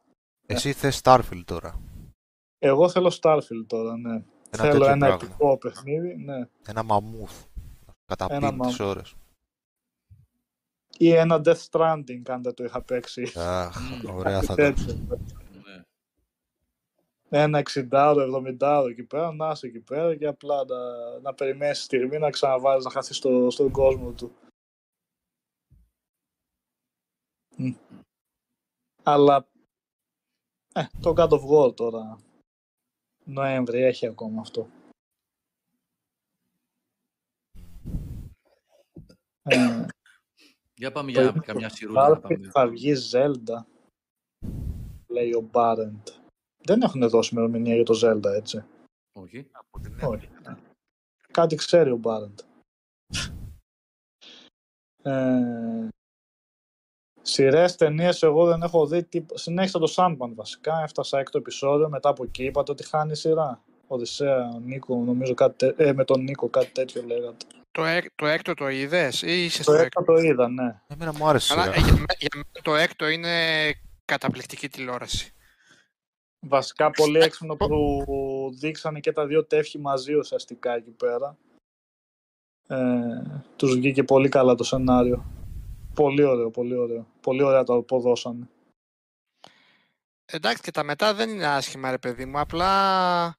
[0.46, 1.80] Εσύ θες Starfield τώρα.
[2.58, 4.12] Εγώ θέλω Starfield τώρα, ναι.
[4.14, 4.24] Ένα
[4.62, 5.24] θέλω τέτοιο ένα πράγμα.
[5.26, 6.48] επικό παιχνίδι, ναι.
[6.66, 7.44] Ένα μαμούθ.
[8.06, 8.80] Καταπίνει τις μαμούθ.
[8.80, 9.14] ώρες.
[10.98, 13.32] Ή ένα Death Stranding, αν δεν το είχα παίξει.
[13.36, 14.10] Αχ, Μμμ.
[14.18, 15.06] ωραία θα Κάτι ήταν.
[15.06, 15.18] τέτοιο.
[15.64, 15.82] Ναι.
[17.28, 20.76] ένα 60-70 εκεί πέρα, να είσαι εκεί πέρα και απλά να,
[21.20, 24.34] να περιμένεις τη στιγμή να ξαναβάλεις να χαθείς στο, στον κόσμο του.
[27.56, 27.72] Μμ.
[29.02, 29.48] Αλλά
[30.76, 32.18] ε, το God of War τώρα
[33.24, 34.68] Νοέμβρη έχει ακόμα αυτό.
[39.42, 39.86] Ε,
[40.74, 42.50] Για πάμε Το για είπε καμιά το σιρούλα να Starfield πάμε.
[42.50, 43.64] θα βγει Zelda,
[45.08, 46.08] λέει ο Μπάρεντ.
[46.58, 48.64] Δεν έχουν δώσει ημερομηνία για το Zelda, έτσι.
[49.12, 49.46] Όχι.
[49.50, 50.28] Από την Όχι.
[51.30, 52.38] Κάτι ξέρει ο Μπάρεντ.
[55.02, 55.88] Ε,
[57.34, 59.38] Σειρές, ταινίες, εγώ δεν έχω δει τίποτα.
[59.40, 60.80] Συνέχισα το Sandman βασικά.
[60.82, 61.88] Έφτασα έκτο επεισόδιο.
[61.88, 63.62] Μετά από εκεί είπατε ότι χάνει η σειρά.
[63.86, 67.44] Οδυσσέα, ο Νίκο, νομίζω κάτι τέ- ε, με τον Νίκο κάτι τέτοιο λέγατε.
[67.70, 70.80] Το, έκ- το έκτο το είδες ή είσαι Το στο έκτο έκτο; το είδα, ναι.
[70.86, 71.76] Εμένα μου άρεσε η Αλλά σειρά.
[71.76, 73.30] ε, για, μέ- για μένα το έκτο είναι
[74.04, 75.32] καταπληκτική τηλεόραση.
[76.46, 78.04] Βασικά πολύ έξυπνο που
[78.58, 81.36] δείξανε και τα δύο τεύχη μαζί ουσιαστικά εκεί πέρα.
[82.68, 82.76] Ε,
[83.56, 85.24] τους βγήκε πολύ καλά το σενάριο.
[85.94, 87.06] Πολύ ωραίο, πολύ ωραίο.
[87.20, 88.48] Πολύ ωραία το αποδώσανε.
[90.26, 93.36] Εντάξει και τα μετά δεν είναι άσχημα ρε παιδί μου, απλά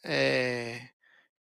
[0.00, 0.76] ε,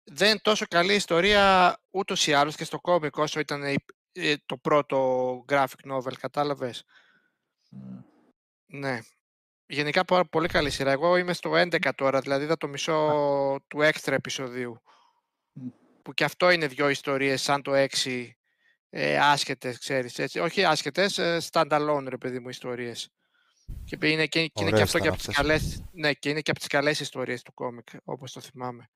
[0.04, 3.76] δεν είναι τόσο καλή ιστορία ούτως ή άλλως και στο κόμικ όσο ήταν η,
[4.12, 6.84] ε, το πρώτο graphic novel, κατάλαβες;
[7.74, 8.02] Mm.
[8.66, 9.00] Ναι.
[9.66, 10.90] Γενικά πάρα πολύ καλή σειρά.
[10.90, 14.82] Εγώ είμαι στο 11 τώρα, δηλαδή είδα το μισό του έξτρα επεισοδίου.
[15.52, 15.68] Μμ.
[16.02, 18.30] Που και αυτό είναι δύο ιστορίες σαν το 6
[18.96, 20.38] ε, άσχετες, ξέρεις, έτσι.
[20.38, 23.08] Όχι άσχετες, ε, standalone, ρε παιδί μου, ιστορίες.
[23.84, 25.46] Και είναι και, και είναι και Ωραίες αυτό και ήταν από τις αυτές.
[25.46, 28.90] καλές, ναι, και είναι και από τις καλές ιστορίες του κόμικ, όπως το θυμάμαι.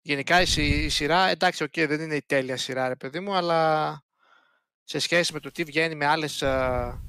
[0.00, 3.34] Γενικά η, συ- η σειρά, εντάξει, οκ, δεν είναι η τέλεια σειρά, ρε παιδί μου,
[3.34, 4.02] αλλά
[4.84, 7.00] σε σχέση με το τι βγαίνει με άλλες α,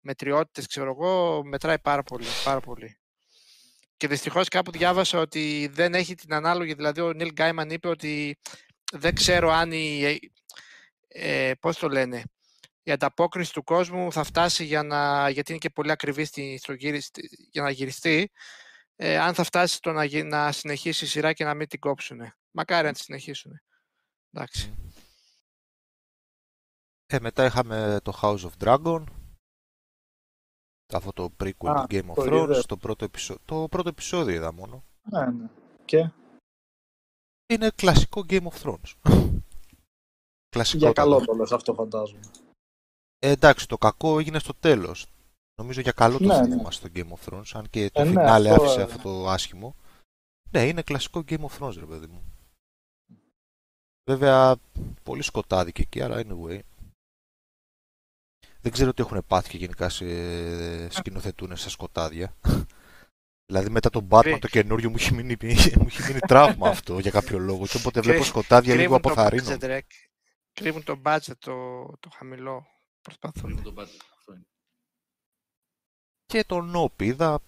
[0.00, 2.98] μετριότητες, ξέρω εγώ, μετράει πάρα πολύ, πάρα πολύ.
[3.96, 8.38] Και δυστυχώς κάπου διάβασα ότι δεν έχει την ανάλογη, δηλαδή ο Νίλ Γκάιμαν είπε ότι
[8.92, 10.18] δεν ξέρω αν η,
[11.18, 12.22] ε, πώς το λένε,
[12.82, 16.72] η ανταπόκριση του κόσμου θα φτάσει για να, γιατί είναι και πολύ ακριβή στη, στο
[16.72, 18.30] γύρι- στη- για να γυριστεί,
[18.96, 21.78] ε, αν θα φτάσει στο να, γι- να συνεχίσει η σειρά και να μην την
[21.80, 22.20] κόψουν.
[22.50, 23.52] Μακάρι να τη συνεχίσουν.
[24.30, 24.74] Εντάξει.
[27.06, 29.04] Ε, μετά είχαμε το House of Dragon.
[30.94, 32.42] Αυτό το prequel Α, του Game of το Thrones.
[32.44, 32.66] είδες.
[32.66, 33.38] Το πρώτο, επεισο...
[33.44, 34.84] το πρώτο επεισόδιο είδα μόνο.
[35.02, 35.48] Ναι, ναι.
[35.84, 36.10] Και;
[37.46, 38.92] Είναι κλασικό Game of Thrones.
[40.56, 40.78] Κλασικό.
[40.84, 42.20] για καλό το λες αυτό φαντάζομαι.
[43.18, 45.06] Ε, εντάξει, το κακό έγινε στο τέλος.
[45.60, 46.70] Νομίζω για καλό το Ναι, ναι, ναι.
[46.70, 48.82] στο Game of Thrones, αν και το Ε, ναι, φινάλε αυτό, άφησε ε.
[48.82, 49.76] αυτό το άσχημο.
[50.50, 52.22] Ναι, είναι κλασικό Game of Thrones, ρε παιδί μου.
[54.10, 54.56] Βέβαια,
[55.02, 56.60] πολύ σκοτάδι και εκεί, αλλά anyway.
[58.60, 60.04] Δεν ξέρω τι έχουν πάθει και γενικά σε
[60.88, 62.36] σκηνοθετούν σε σκοτάδια.
[63.50, 65.36] δηλαδή μετά τον Batman Κρύ- το καινούριο μου έχει μείνει,
[65.78, 67.66] μου έχει μείνει τραύμα αυτό για κάποιο λόγο.
[67.66, 69.56] Και όποτε βλέπω Κρύ- σκοτάδια λίγο Κρύβουν το αποθαρρύνω.
[70.56, 70.70] Budget, ρε.
[70.70, 72.66] Κρύβουν το budget το, το χαμηλό.
[73.00, 73.50] Προσπαθούν.
[73.50, 74.00] Λίγο το budget.
[74.16, 74.46] Αυτό είναι.
[76.26, 77.42] Και τον Νόπ είδα.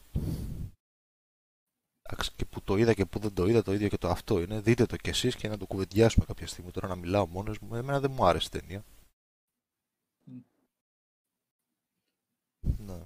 [2.02, 4.40] Εντάξει, και που το είδα και που δεν το είδα, το ίδιο και το αυτό
[4.40, 4.60] είναι.
[4.60, 6.70] Δείτε το κι εσείς και να το κουβεντιάσουμε κάποια στιγμή.
[6.70, 8.84] Τώρα να μιλάω μόνος μου, εμένα δεν μου άρεσε η ταινία.
[10.24, 10.40] Μμ.
[12.78, 13.02] Ναι.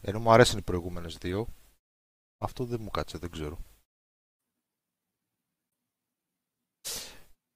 [0.00, 1.48] Ενώ μου αρέσουν οι προηγούμενες δύο,
[2.38, 3.58] αυτό δεν μου κάτσε, δεν ξέρω.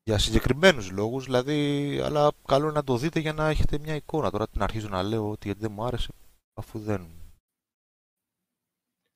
[0.02, 4.30] Για συγκεκριμένους λόγους, δηλαδή, αλλά καλό είναι να το δείτε για να έχετε μια εικόνα.
[4.30, 6.12] Τώρα την αρχίζω να λέω ότι δεν μου άρεσε,
[6.54, 7.08] αφού δεν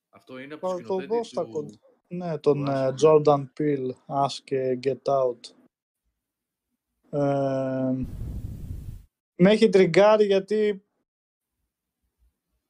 [0.08, 1.50] Αυτό είναι από Θα το το σκηνοθέτη δω στα του...
[1.50, 1.78] κοντά.
[2.08, 3.02] Ναι, τον του ε, Ash.
[3.02, 5.38] Jordan Peele, Ash και Get Out.
[7.10, 8.04] Ε,
[9.36, 10.84] με έχει τριγκάρει γιατί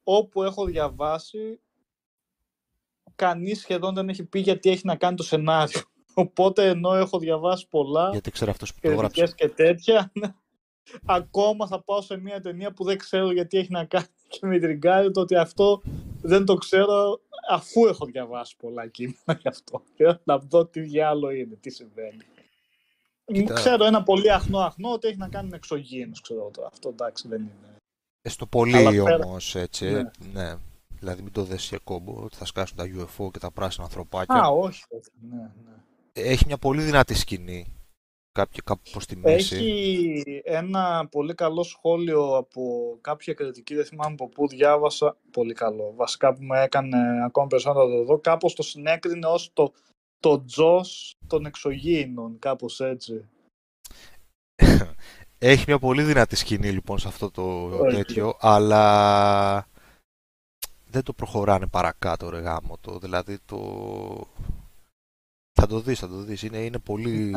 [0.03, 1.59] όπου έχω διαβάσει
[3.15, 5.81] κανείς σχεδόν δεν έχει πει γιατί έχει να κάνει το σενάριο.
[6.17, 9.21] Οπότε ενώ έχω διαβάσει πολλά γιατί ξέρω αυτός που το έγραψε.
[9.21, 10.33] κριτικές και τέτοια, ναι,
[11.05, 14.59] ακόμα θα πάω σε μια ταινία που δεν ξέρω γιατί έχει να κάνει και με
[14.59, 15.81] τριγκάρει το ότι αυτό
[16.21, 17.19] δεν το ξέρω
[17.49, 19.81] αφού έχω διαβάσει πολλά κείμενα γι' αυτό.
[19.95, 22.23] Και να δω τι διάλογο είναι, τι συμβαίνει.
[23.25, 23.53] Κοίτα.
[23.53, 26.67] Ξέρω ένα πολύ αχνό αχνό ότι έχει να κάνει με εξωγήινους, ξέρω εγώ τώρα.
[26.67, 27.75] Αυτό εντάξει δεν είναι.
[28.21, 30.01] Ε, στο πολύ Αλλά πέρα- όμως, έτσι, Ναι.
[30.33, 30.55] ναι.
[30.99, 34.35] Δηλαδή μην το δες για κόμπο, ότι θα σκάσουν τα UFO και τα πράσινα ανθρωπάκια.
[34.43, 34.83] Α, όχι.
[34.89, 35.71] όχι, Ναι, ναι.
[36.17, 37.75] Έχει μια πολύ δυνατή σκηνή.
[38.31, 39.55] Κάποια, κάπου προς τη μέση.
[39.55, 45.17] Έχει ένα πολύ καλό σχόλιο από κάποια κριτική, δεν θυμάμαι από πού διάβασα.
[45.31, 45.93] Πολύ καλό.
[45.95, 48.19] Βασικά που με έκανε ακόμα περισσότερο να το δω.
[48.19, 49.73] Κάπως το συνέκρινε ως το,
[50.19, 53.29] το Jaws των εξωγήινων, κάπως έτσι.
[55.37, 57.95] Έχει μια πολύ δυνατή σκηνή λοιπόν σε αυτό το Όχι.
[57.95, 59.67] τέτοιο, αλλά
[60.87, 62.99] δεν το προχωράνε παρακάτω ρε γαμώτο.
[62.99, 63.59] Δηλαδή το...
[65.59, 66.43] Θα το δεις, θα το δεις.
[66.43, 67.33] Είναι, είναι πολύ...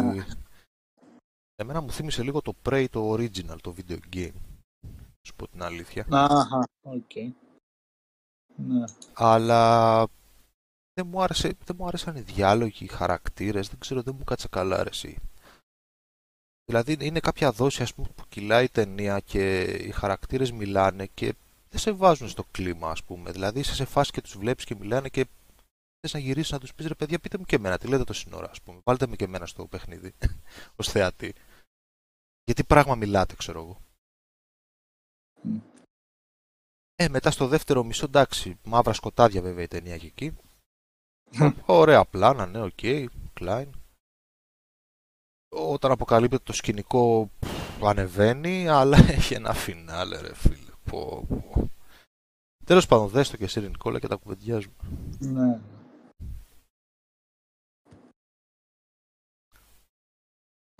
[1.54, 4.32] Εμένα μου θύμισε λίγο το Prey το original, το video game.
[4.80, 6.06] Να Σου πω την αλήθεια.
[6.10, 7.14] Αχα, οκ.
[8.56, 8.84] Ναι.
[9.14, 10.00] αλλά
[10.94, 14.48] δεν μου, άρεσε, δεν μου άρεσαν οι διάλογοι, οι χαρακτήρες, δεν ξέρω, δεν μου κάτσε
[14.48, 15.18] καλά ρε εσύ.
[16.64, 21.34] Δηλαδή είναι κάποια δόση ας πούμε, που κυλάει η ταινία και οι χαρακτήρες μιλάνε και
[21.70, 23.30] δεν σε βάζουν στο κλίμα ας πούμε.
[23.30, 25.26] Δηλαδή είσαι σε φάση και τους βλέπεις και μιλάνε και
[26.00, 28.12] θες να γυρίσεις να τους πεις ρε παιδιά πείτε μου και εμένα, τι λέτε το
[28.12, 28.80] σύνορα ας πούμε.
[28.84, 30.14] Βάλτε με και εμένα στο παιχνίδι
[30.76, 31.34] ως θεατή.
[32.44, 33.80] Γιατί πράγμα μιλάτε ξέρω εγώ.
[35.42, 35.58] Μμ.
[37.00, 40.36] Ε, μετά στο δεύτερο μισό, εντάξει, μαύρα σκοτάδια βέβαια η ταινία και εκεί.
[41.66, 42.78] Ωραία πλάνα, ναι, οκ,
[43.40, 43.68] Klein.
[45.48, 50.72] Όταν αποκαλύπτεται το σκηνικό πφ, ανεβαίνει, αλλά έχει ένα φινάλε ρε φίλε.
[50.84, 51.70] Πω, πω.
[52.64, 54.74] Τέλος πάντων, δες το και εσύ ρε Νικόλα και τα κουβεντιάζουμε.
[55.18, 55.60] ναι.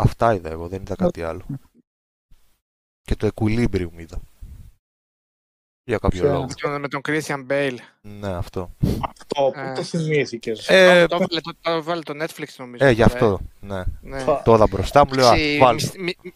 [0.01, 1.45] Αυτά είδα εγώ, δεν είδα κάτι άλλο.
[3.03, 4.21] Και το Equilibrium είδα.
[5.85, 6.45] Για κάποιο Ποιο; λόγο.
[6.47, 7.77] Με τον, με τον Christian Bale.
[8.01, 8.71] Ναι, αυτό.
[9.09, 9.73] Αυτό που Ε.
[9.75, 10.69] το θυμήθηκες.
[10.69, 12.85] Ε, το, έβαλε, το, το έβαλε το Netflix νομίζω.
[12.87, 13.83] ε, γι' τώρα, αυτό, ναι.
[14.01, 14.25] Ναι.
[14.45, 15.75] Το είδα μπροστά μου, λέω, α, Εντάξει, βάλω.
[15.75, 16.33] μισ- μι-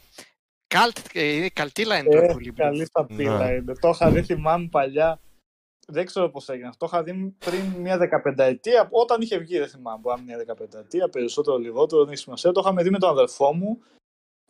[0.66, 2.52] καλτ, είναι καλτήλα είναι το Ε, Equilibrium.
[2.54, 3.52] καλή σαπίλα Ναι.
[3.52, 3.72] είναι.
[3.80, 5.20] Το είχα δει, θυμάμαι παλιά.
[5.86, 6.86] Δεν ξέρω πώς έγινε αυτό.
[6.86, 8.88] Το είχα δει πριν μια 15 ετία.
[8.90, 9.98] Όταν είχε βγει, δεν θυμάμαι.
[10.00, 12.52] Μπορεί να είναι μια 15 ετία, περισσότερο λιγότερο, δεν έχει σημασία.
[12.52, 13.82] Το είχαμε δει με τον αδερφό μου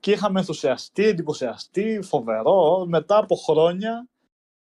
[0.00, 2.84] και είχαμε ενθουσιαστεί, εντυπωσιαστεί, φοβερό.
[2.88, 4.09] Μετά από χρόνια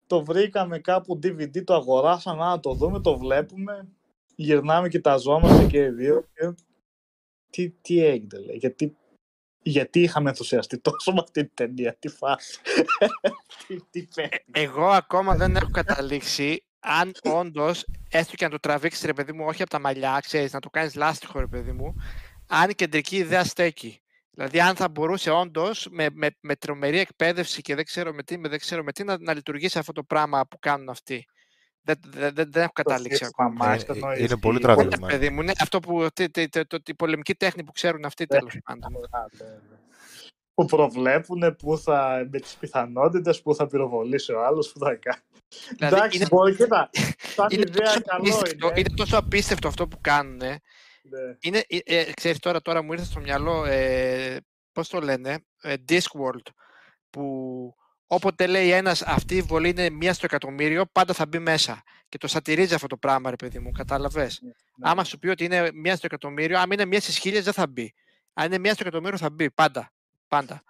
[0.06, 3.88] το βρήκαμε κάπου DVD, το αγοράσαμε να το δούμε, το βλέπουμε.
[4.34, 6.24] Γυρνάμε, κοιταζόμαστε και οι δύο.
[6.34, 6.54] Και...
[7.50, 8.56] Τι, τι έγινε, λέει.
[8.56, 8.96] Γιατί,
[9.62, 12.58] γιατί είχαμε ενθουσιαστεί τόσο με αυτή την ταινία, τι φάση.
[13.66, 14.38] τι, τι παίρνει.
[14.50, 19.44] Εγώ ακόμα δεν έχω καταλήξει αν όντως, έστω και να το τραβήξεις ρε παιδί μου,
[19.46, 21.94] όχι από τα μαλλιά, ξέρεις, να το κάνεις λάστιχο ρε παιδί μου,
[22.46, 24.02] αν η κεντρική ιδέα στέκει.
[24.30, 28.38] Δηλαδή, αν θα μπορούσε όντως με, με, με τρομερή εκπαίδευση και δεν ξέρω με τι,
[28.38, 31.26] με δεν ξέρω με τι να, να λειτουργήσει αυτό το πράγμα που κάνουν αυτοί.
[31.82, 33.48] Δεν, δεν, δεν, δεν έχω καταλήξει ακόμα.
[33.48, 35.06] Μαμάς, Ε, εννοείς, είναι τι- πολύ Όχι, τραβηγμένο.
[35.06, 38.26] παιδί μου, ναι, αυτό που, τη, τη, τη, το- η πολεμική τέχνη που ξέρουν αυτοί
[38.26, 38.94] τέλος πάντων.
[39.10, 39.76] Α, ναι, ναι.
[40.54, 45.20] Που προβλέπουν που θα, με τις πιθανότητες που θα πυροβολήσει ο άλλος, που θα κάνει.
[45.76, 48.78] Δηλαδή, Εντάξει, είναι, μπορεί, κοίτα, σαν είναι, ιδέα τόσο καλό απίστευτο, είναι.
[48.80, 50.36] είναι τόσο απίστευτο αυτό που κάνουν.
[50.36, 51.36] Ναι.
[51.40, 54.36] είναι, ε, ε, ξέρεις τώρα, τώρα μου ήρθε στο μυαλό, ε,
[54.72, 56.52] πώς το λένε, ε, Discworld,
[57.10, 57.74] που
[58.08, 61.82] όποτε λέει ένας αυτή η βολή είναι μία στο εκατομμύριο, πάντα θα μπει μέσα.
[62.08, 64.50] Και το σατυρίζει αυτό το πράγμα, ρε παιδί μου, κατάλαβες; Ναι.
[64.80, 67.66] Άμα σου πει ότι είναι μία στο εκατομμύριο, αν είναι μία στις χίλιες δεν θα
[67.66, 67.94] μπει.
[68.32, 69.92] Αν είναι μία στο εκατομμύριο θα μπει, πάντα.
[70.28, 70.62] Πάντα.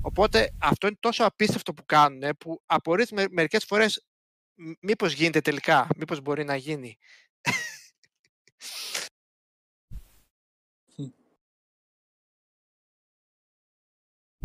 [0.00, 4.06] Οπότε αυτό είναι τόσο απίστευτο που κάνουν, που απορείς με, μερικές φορές
[4.54, 6.98] μ- μήπως γίνεται τελικά, μήπως μπορεί να γίνει.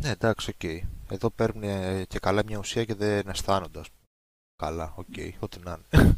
[0.01, 0.63] Ναι, εντάξει, οκ.
[1.11, 3.79] Εδώ παίρνουν ε, και καλά μια ουσία και δεν αισθάνονται.
[3.79, 4.03] ας πούμε.
[4.55, 5.05] Καλά, οκ,
[5.39, 6.17] ό,τι να είναι.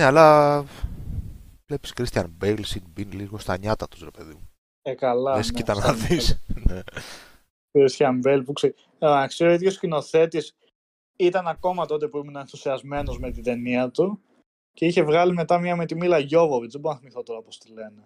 [0.00, 0.62] ναι, αλλά
[1.66, 4.48] βλέπεις Christian Bale, Sean Bean λίγο στα νιάτα τους, ρε παιδί μου.
[4.82, 5.36] Ε, καλά.
[5.36, 6.42] Λες, ναι, κοίτα να σαν- δεις.
[6.68, 6.82] Ναι.
[7.72, 8.74] Christian Bale που ξέρει.
[8.98, 10.56] Να ξέρω, ο ίδιος σκηνοθέτης
[11.16, 14.20] ήταν ακόμα τότε που ήμουν ενθουσιασμένος με την ταινία του
[14.72, 16.72] και είχε βγάλει μετά μία με τη Μίλα Γιόβοβιτς.
[16.72, 18.02] Δεν μπορώ να θυμηθώ τώρα πώς τη λένε.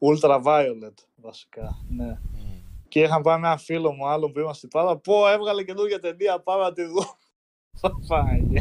[0.00, 1.84] Ultraviolet, βασικά.
[1.88, 2.20] Ναι.
[2.32, 2.60] Μμ.
[2.88, 4.96] Και είχαν πάει με έναν φίλο μου άλλο που είμαστε πάρα.
[4.96, 7.16] Πω, έβγαλε καινούργια ταινία, πάμε να τη δω.
[8.08, 8.60] Φάγε.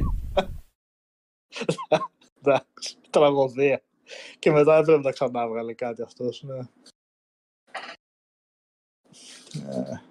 [2.41, 3.82] Εντάξει, τραγωδία.
[4.40, 6.57] Και μετά έπρεπε να τα ξανά βγάλε κάτι αυτός, ναι.
[9.70, 10.02] Ε.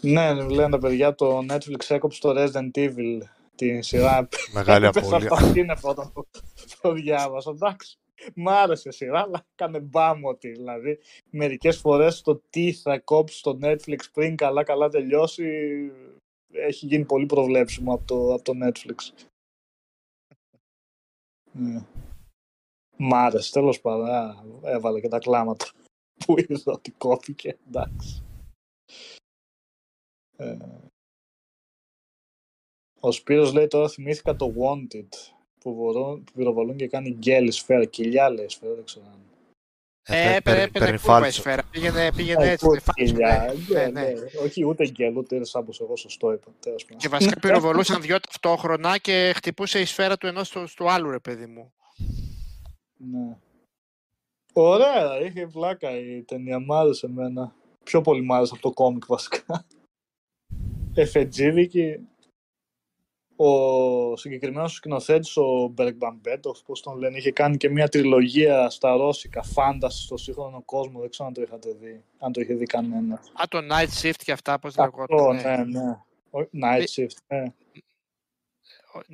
[0.00, 3.18] Ναι, λένε τα παιδιά, το Netflix έκοψε το Resident Evil
[3.54, 4.28] την σειρά.
[4.52, 5.28] Μεγάλη Έπεσα απώλεια.
[5.32, 6.26] από τα σύννεφα όταν το,
[6.80, 7.50] το διάβασα.
[7.50, 7.98] Εντάξει,
[8.34, 10.48] μ' άρεσε η σειρά, αλλά έκανε μπάμ ότι.
[10.48, 10.98] Δηλαδή,
[11.30, 15.44] μερικές φορές το τι θα κόψει στο Netflix πριν καλά-καλά τελειώσει
[16.52, 19.26] έχει γίνει πολύ προβλέψιμο από το, από το Netflix.
[21.52, 21.84] Ναι.
[22.96, 24.06] Μ' άρεσε, τέλος πάντων.
[24.06, 25.70] Α, Έβαλε και τα κλάματα
[26.24, 27.58] που είδα ότι κόπηκε.
[27.66, 28.22] Εντάξει.
[30.36, 30.56] Ε,
[33.00, 35.08] ο Σπύρος λέει τώρα θυμήθηκα το Wanted
[35.60, 37.84] που, μπορούν, που πυροβολούν και κάνει γκέλη σφαίρα.
[37.84, 39.18] Κοιλιά λέει σφαίρα, δεν ξέρω αν.
[40.02, 41.40] Ε, παίρνει- έπαιρνε, παίρνει έπαιρνε κούρβα η φάλτσο.
[41.40, 41.62] σφαίρα.
[41.70, 42.66] Πήγαινε, πήγαινε Ε, έτσι.
[42.66, 43.78] που φάλτσο, κοιλιά, ναι.
[43.78, 44.08] ναι, Ναι, ναι.
[44.12, 44.20] ναι.
[44.44, 46.50] Όχι ούτε γκέλ, ούτε σαν πως εγώ σωστό είπα.
[46.60, 46.98] τέλος πάντων.
[46.98, 51.18] Και βασικά πυροβολούσαν δυο ταυτόχρονα και χτυπούσε η σφαίρα του ενός στο, στο άλλου, ρε
[51.18, 51.72] παιδί μου.
[52.96, 53.36] Ναι.
[54.52, 56.58] Ωραία, είχε βλάκα η ταινία.
[56.60, 57.54] Μ' άρεσε εμένα.
[57.84, 59.66] Πιο πολύ μ' άρεσε από το κόμικ βασικά.
[60.94, 62.08] Εφετζίδικη.
[63.42, 69.42] Ο συγκεκριμένος σκηνοθέτης, ο Μπεργκμπαμπέτοφ, πώς τον λένε, είχε κάνει και μια τριλογία στα ρώσικα,
[69.42, 71.00] φάνταση στο σύγχρονο κόσμο.
[71.00, 72.04] Δεν ξέρω αν το είχατε δει.
[72.18, 73.14] Αν το είχε δει κανένα.
[73.14, 75.36] Α, το Night Shift και αυτά, πώς Αυτό, λεγόταν.
[75.70, 75.90] ναι, ναι.
[76.30, 77.44] Ο- Night Shift, ναι.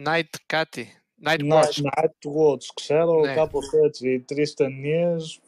[0.07, 0.89] Night κάτι.
[1.25, 1.83] Night Night, Watch.
[1.83, 3.35] Night Watch, ξέρω, Ναι.
[3.35, 4.13] κάπως έτσι.
[4.13, 5.41] Οι τρεις ταινίες.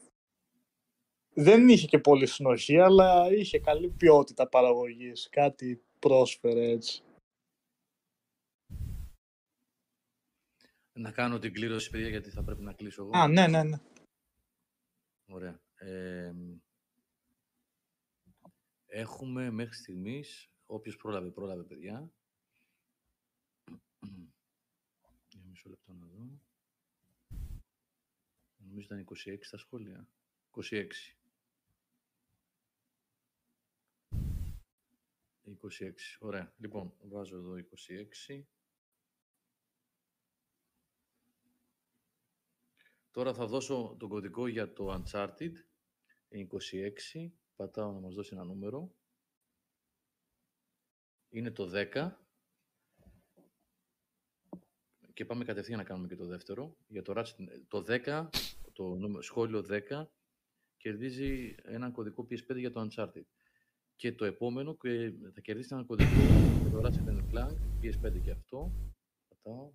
[1.33, 5.27] Δεν είχε και πολύ συνοχή, αλλά είχε καλή ποιότητα παραγωγής.
[5.31, 7.03] Κάτι πρόσφερε έτσι.
[10.99, 13.11] Να κάνω την κλήρωση, παιδιά, γιατί θα πρέπει να κλείσω εγώ.
[13.17, 13.77] Α, ναι, ναι, ναι.
[15.27, 15.59] Ωραία.
[15.75, 16.33] Ε,
[18.85, 22.11] έχουμε μέχρι στιγμής, όποιος πρόλαβε, πρόλαβε, παιδιά.
[25.29, 26.39] Για μισό λεπτό να δω.
[28.57, 30.07] Νομίζω ήταν 26 στα σχόλια.
[30.51, 31.15] 26.
[35.45, 36.17] 26.
[36.19, 36.53] Ωραία.
[36.57, 38.43] Λοιπόν, βάζω εδώ 26.
[43.11, 45.51] Τώρα θα δώσω τον κωδικό για το Uncharted.
[46.29, 47.31] 26.
[47.55, 48.95] Πατάω να μας δώσει ένα νούμερο.
[51.29, 52.11] Είναι το 10.
[55.13, 56.77] Και πάμε κατευθείαν να κάνουμε και το δεύτερο.
[56.87, 58.29] Για το, Ratchet, το 10,
[58.73, 60.05] το νούμερο, σχόλιο 10,
[60.77, 63.25] κερδίζει ένα κωδικό PS5 για το Uncharted.
[63.95, 66.09] Και το επόμενο και θα κερδίσει ένα κωδικό
[66.61, 68.71] για το Ratchet Clank, PS5 και αυτό.
[69.27, 69.73] Πατάω.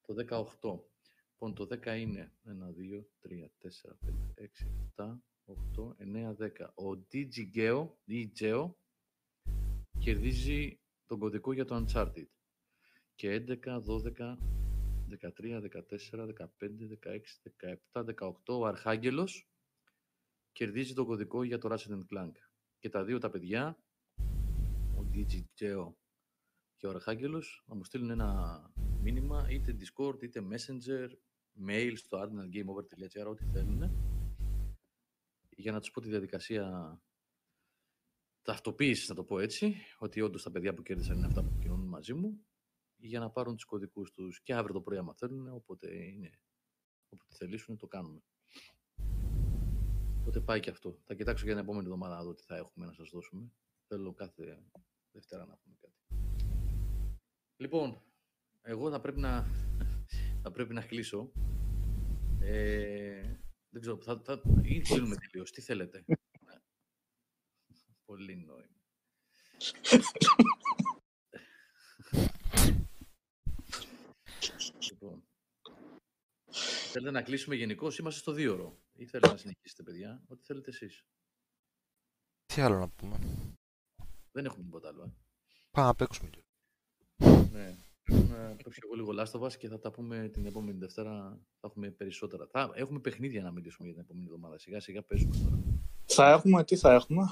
[0.00, 0.97] Το 18.
[1.40, 4.66] Λοιπόν, το 10 είναι 1, 2, 3, 4, 5, 6,
[4.96, 6.74] 7, 8, 9, 10.
[6.74, 8.70] Ο DigiGeo, DigiGeo
[9.98, 12.26] κερδίζει τον κωδικό για το Uncharted.
[13.14, 14.38] Και 11, 12,
[15.08, 17.40] 13, 14, 15, 16,
[17.92, 19.48] 17, 18 ο Αρχάγγελος
[20.52, 22.32] κερδίζει τον κωδικό για το Ratchet Clank.
[22.78, 23.78] Και τα δύο τα παιδιά,
[24.96, 25.92] ο DigiGeo
[26.76, 28.62] και ο Αρχάγγελος, θα μου στείλουν ένα
[29.00, 31.08] μήνυμα είτε Discord, είτε Messenger,
[31.66, 33.90] mail στο admiralgameover.gr, ό,τι θέλουν,
[35.50, 36.98] για να τους πω τη διαδικασία
[38.42, 41.88] ταυτοποίησης, να το πω έτσι, ότι όντως τα παιδιά που κέρδισαν είναι αυτά που κοινωνούν
[41.88, 42.46] μαζί μου,
[42.96, 46.30] για να πάρουν τους κωδικούς τους και αύριο το πρωί άμα θέλουν, όποτε, είναι,
[47.08, 48.22] όποτε θελήσουν το κάνουμε.
[50.20, 50.98] Οπότε πάει και αυτό.
[51.04, 53.52] Θα κοιτάξω για την επόμενη εβδομάδα να δω τι θα έχουμε να σας δώσουμε.
[53.86, 54.62] Θέλω κάθε
[55.12, 56.22] Δευτέρα να έχουμε κάτι.
[57.56, 58.02] Λοιπόν,
[58.62, 59.46] εγώ θα πρέπει να,
[60.48, 61.32] θα πρέπει να κλείσω.
[62.40, 63.22] Ε,
[63.68, 65.50] δεν ξέρω, θα, θα, ή κλείνουμε τελείως.
[65.50, 66.04] Τι θέλετε;
[68.04, 68.76] Πολύ νόημα.
[74.90, 75.28] λοιπόν,
[76.92, 78.78] θέλετε να κλείσουμε γενικώ, είμαστε στο δύο ώρο.
[78.92, 81.04] Ή θέλετε να συνεχίσετε, παιδιά, ό,τι θέλετε εσείς.
[82.46, 83.18] Τι άλλο να πούμε;
[84.32, 85.02] Δεν έχουμε τίποτα άλλο.
[85.02, 85.12] Ε.
[85.70, 86.30] Πάμε να παίξουμε.
[87.52, 87.87] Ναι.
[88.08, 91.38] Να παίξω εγώ λίγο Last και θα τα πούμε την επόμενη Δευτέρα.
[91.60, 92.46] Θα έχουμε περισσότερα.
[92.46, 94.58] Θα έχουμε παιχνίδια να μιλήσουμε για την επόμενη εβδομάδα.
[94.58, 95.58] Σιγά σιγά παίζουμε τώρα.
[96.04, 97.22] Θα έχουμε, τι θα έχουμε;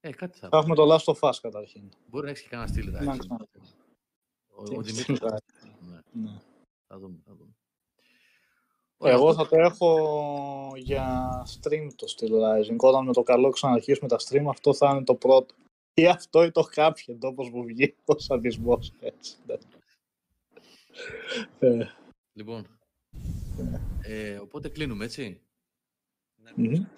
[0.00, 1.88] Ε, κάτι θα, θα έχουμε το Last of Us καταρχήν.
[2.06, 2.90] Μπορεί να έχεις και κανένα στυλ.
[2.90, 3.16] Να
[4.48, 5.20] ο, ο Δημήτρης.
[5.20, 5.98] Ναι.
[6.12, 6.40] ναι.
[6.86, 7.54] Θα δούμε, θα δούμε.
[8.98, 12.76] Εγώ θα το έχω για stream το Steel Rising.
[12.76, 15.54] Όταν με το καλό ξαναρχίσουμε τα stream, αυτό θα είναι το πρώτο.
[15.94, 18.92] Ή αυτό ή το Cuphead, όπως μου βγει ο σαδισμός.
[19.00, 19.36] Έτσι.
[19.46, 19.56] Ναι.
[21.58, 21.88] Ε.
[22.32, 22.78] Λοιπόν,
[24.02, 25.40] ε, οπότε κλείνουμε, έτσι.
[26.56, 26.88] Ναι.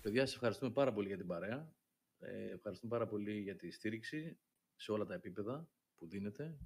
[0.00, 1.72] Παιδιά, σας ευχαριστούμε πάρα πολύ για την παρέα.
[2.18, 4.38] Ε, ευχαριστούμε πάρα πολύ για τη στήριξη
[4.76, 6.58] σε όλα τα επίπεδα που δίνετε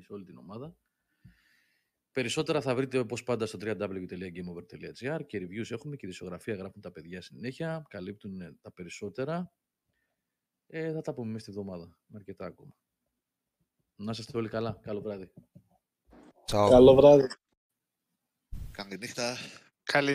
[0.00, 0.76] σε όλη την ομάδα.
[2.12, 7.20] Περισσότερα θα βρείτε όπως πάντα στο www.gameover.gr και reviews έχουμε και δισογραφία γράφουν τα παιδιά
[7.20, 9.52] συνέχεια, καλύπτουν τα περισσότερα.
[10.72, 12.70] Ε, θα τα πούμε μέσα στη εβδομάδα με αρκετά ακόμα.
[13.96, 14.78] Να είστε όλοι καλά.
[14.82, 15.32] Καλό βράδυ.
[16.46, 17.26] Καλό βράδυ.
[18.70, 19.36] Καλή νύχτα.
[19.82, 20.08] Καλή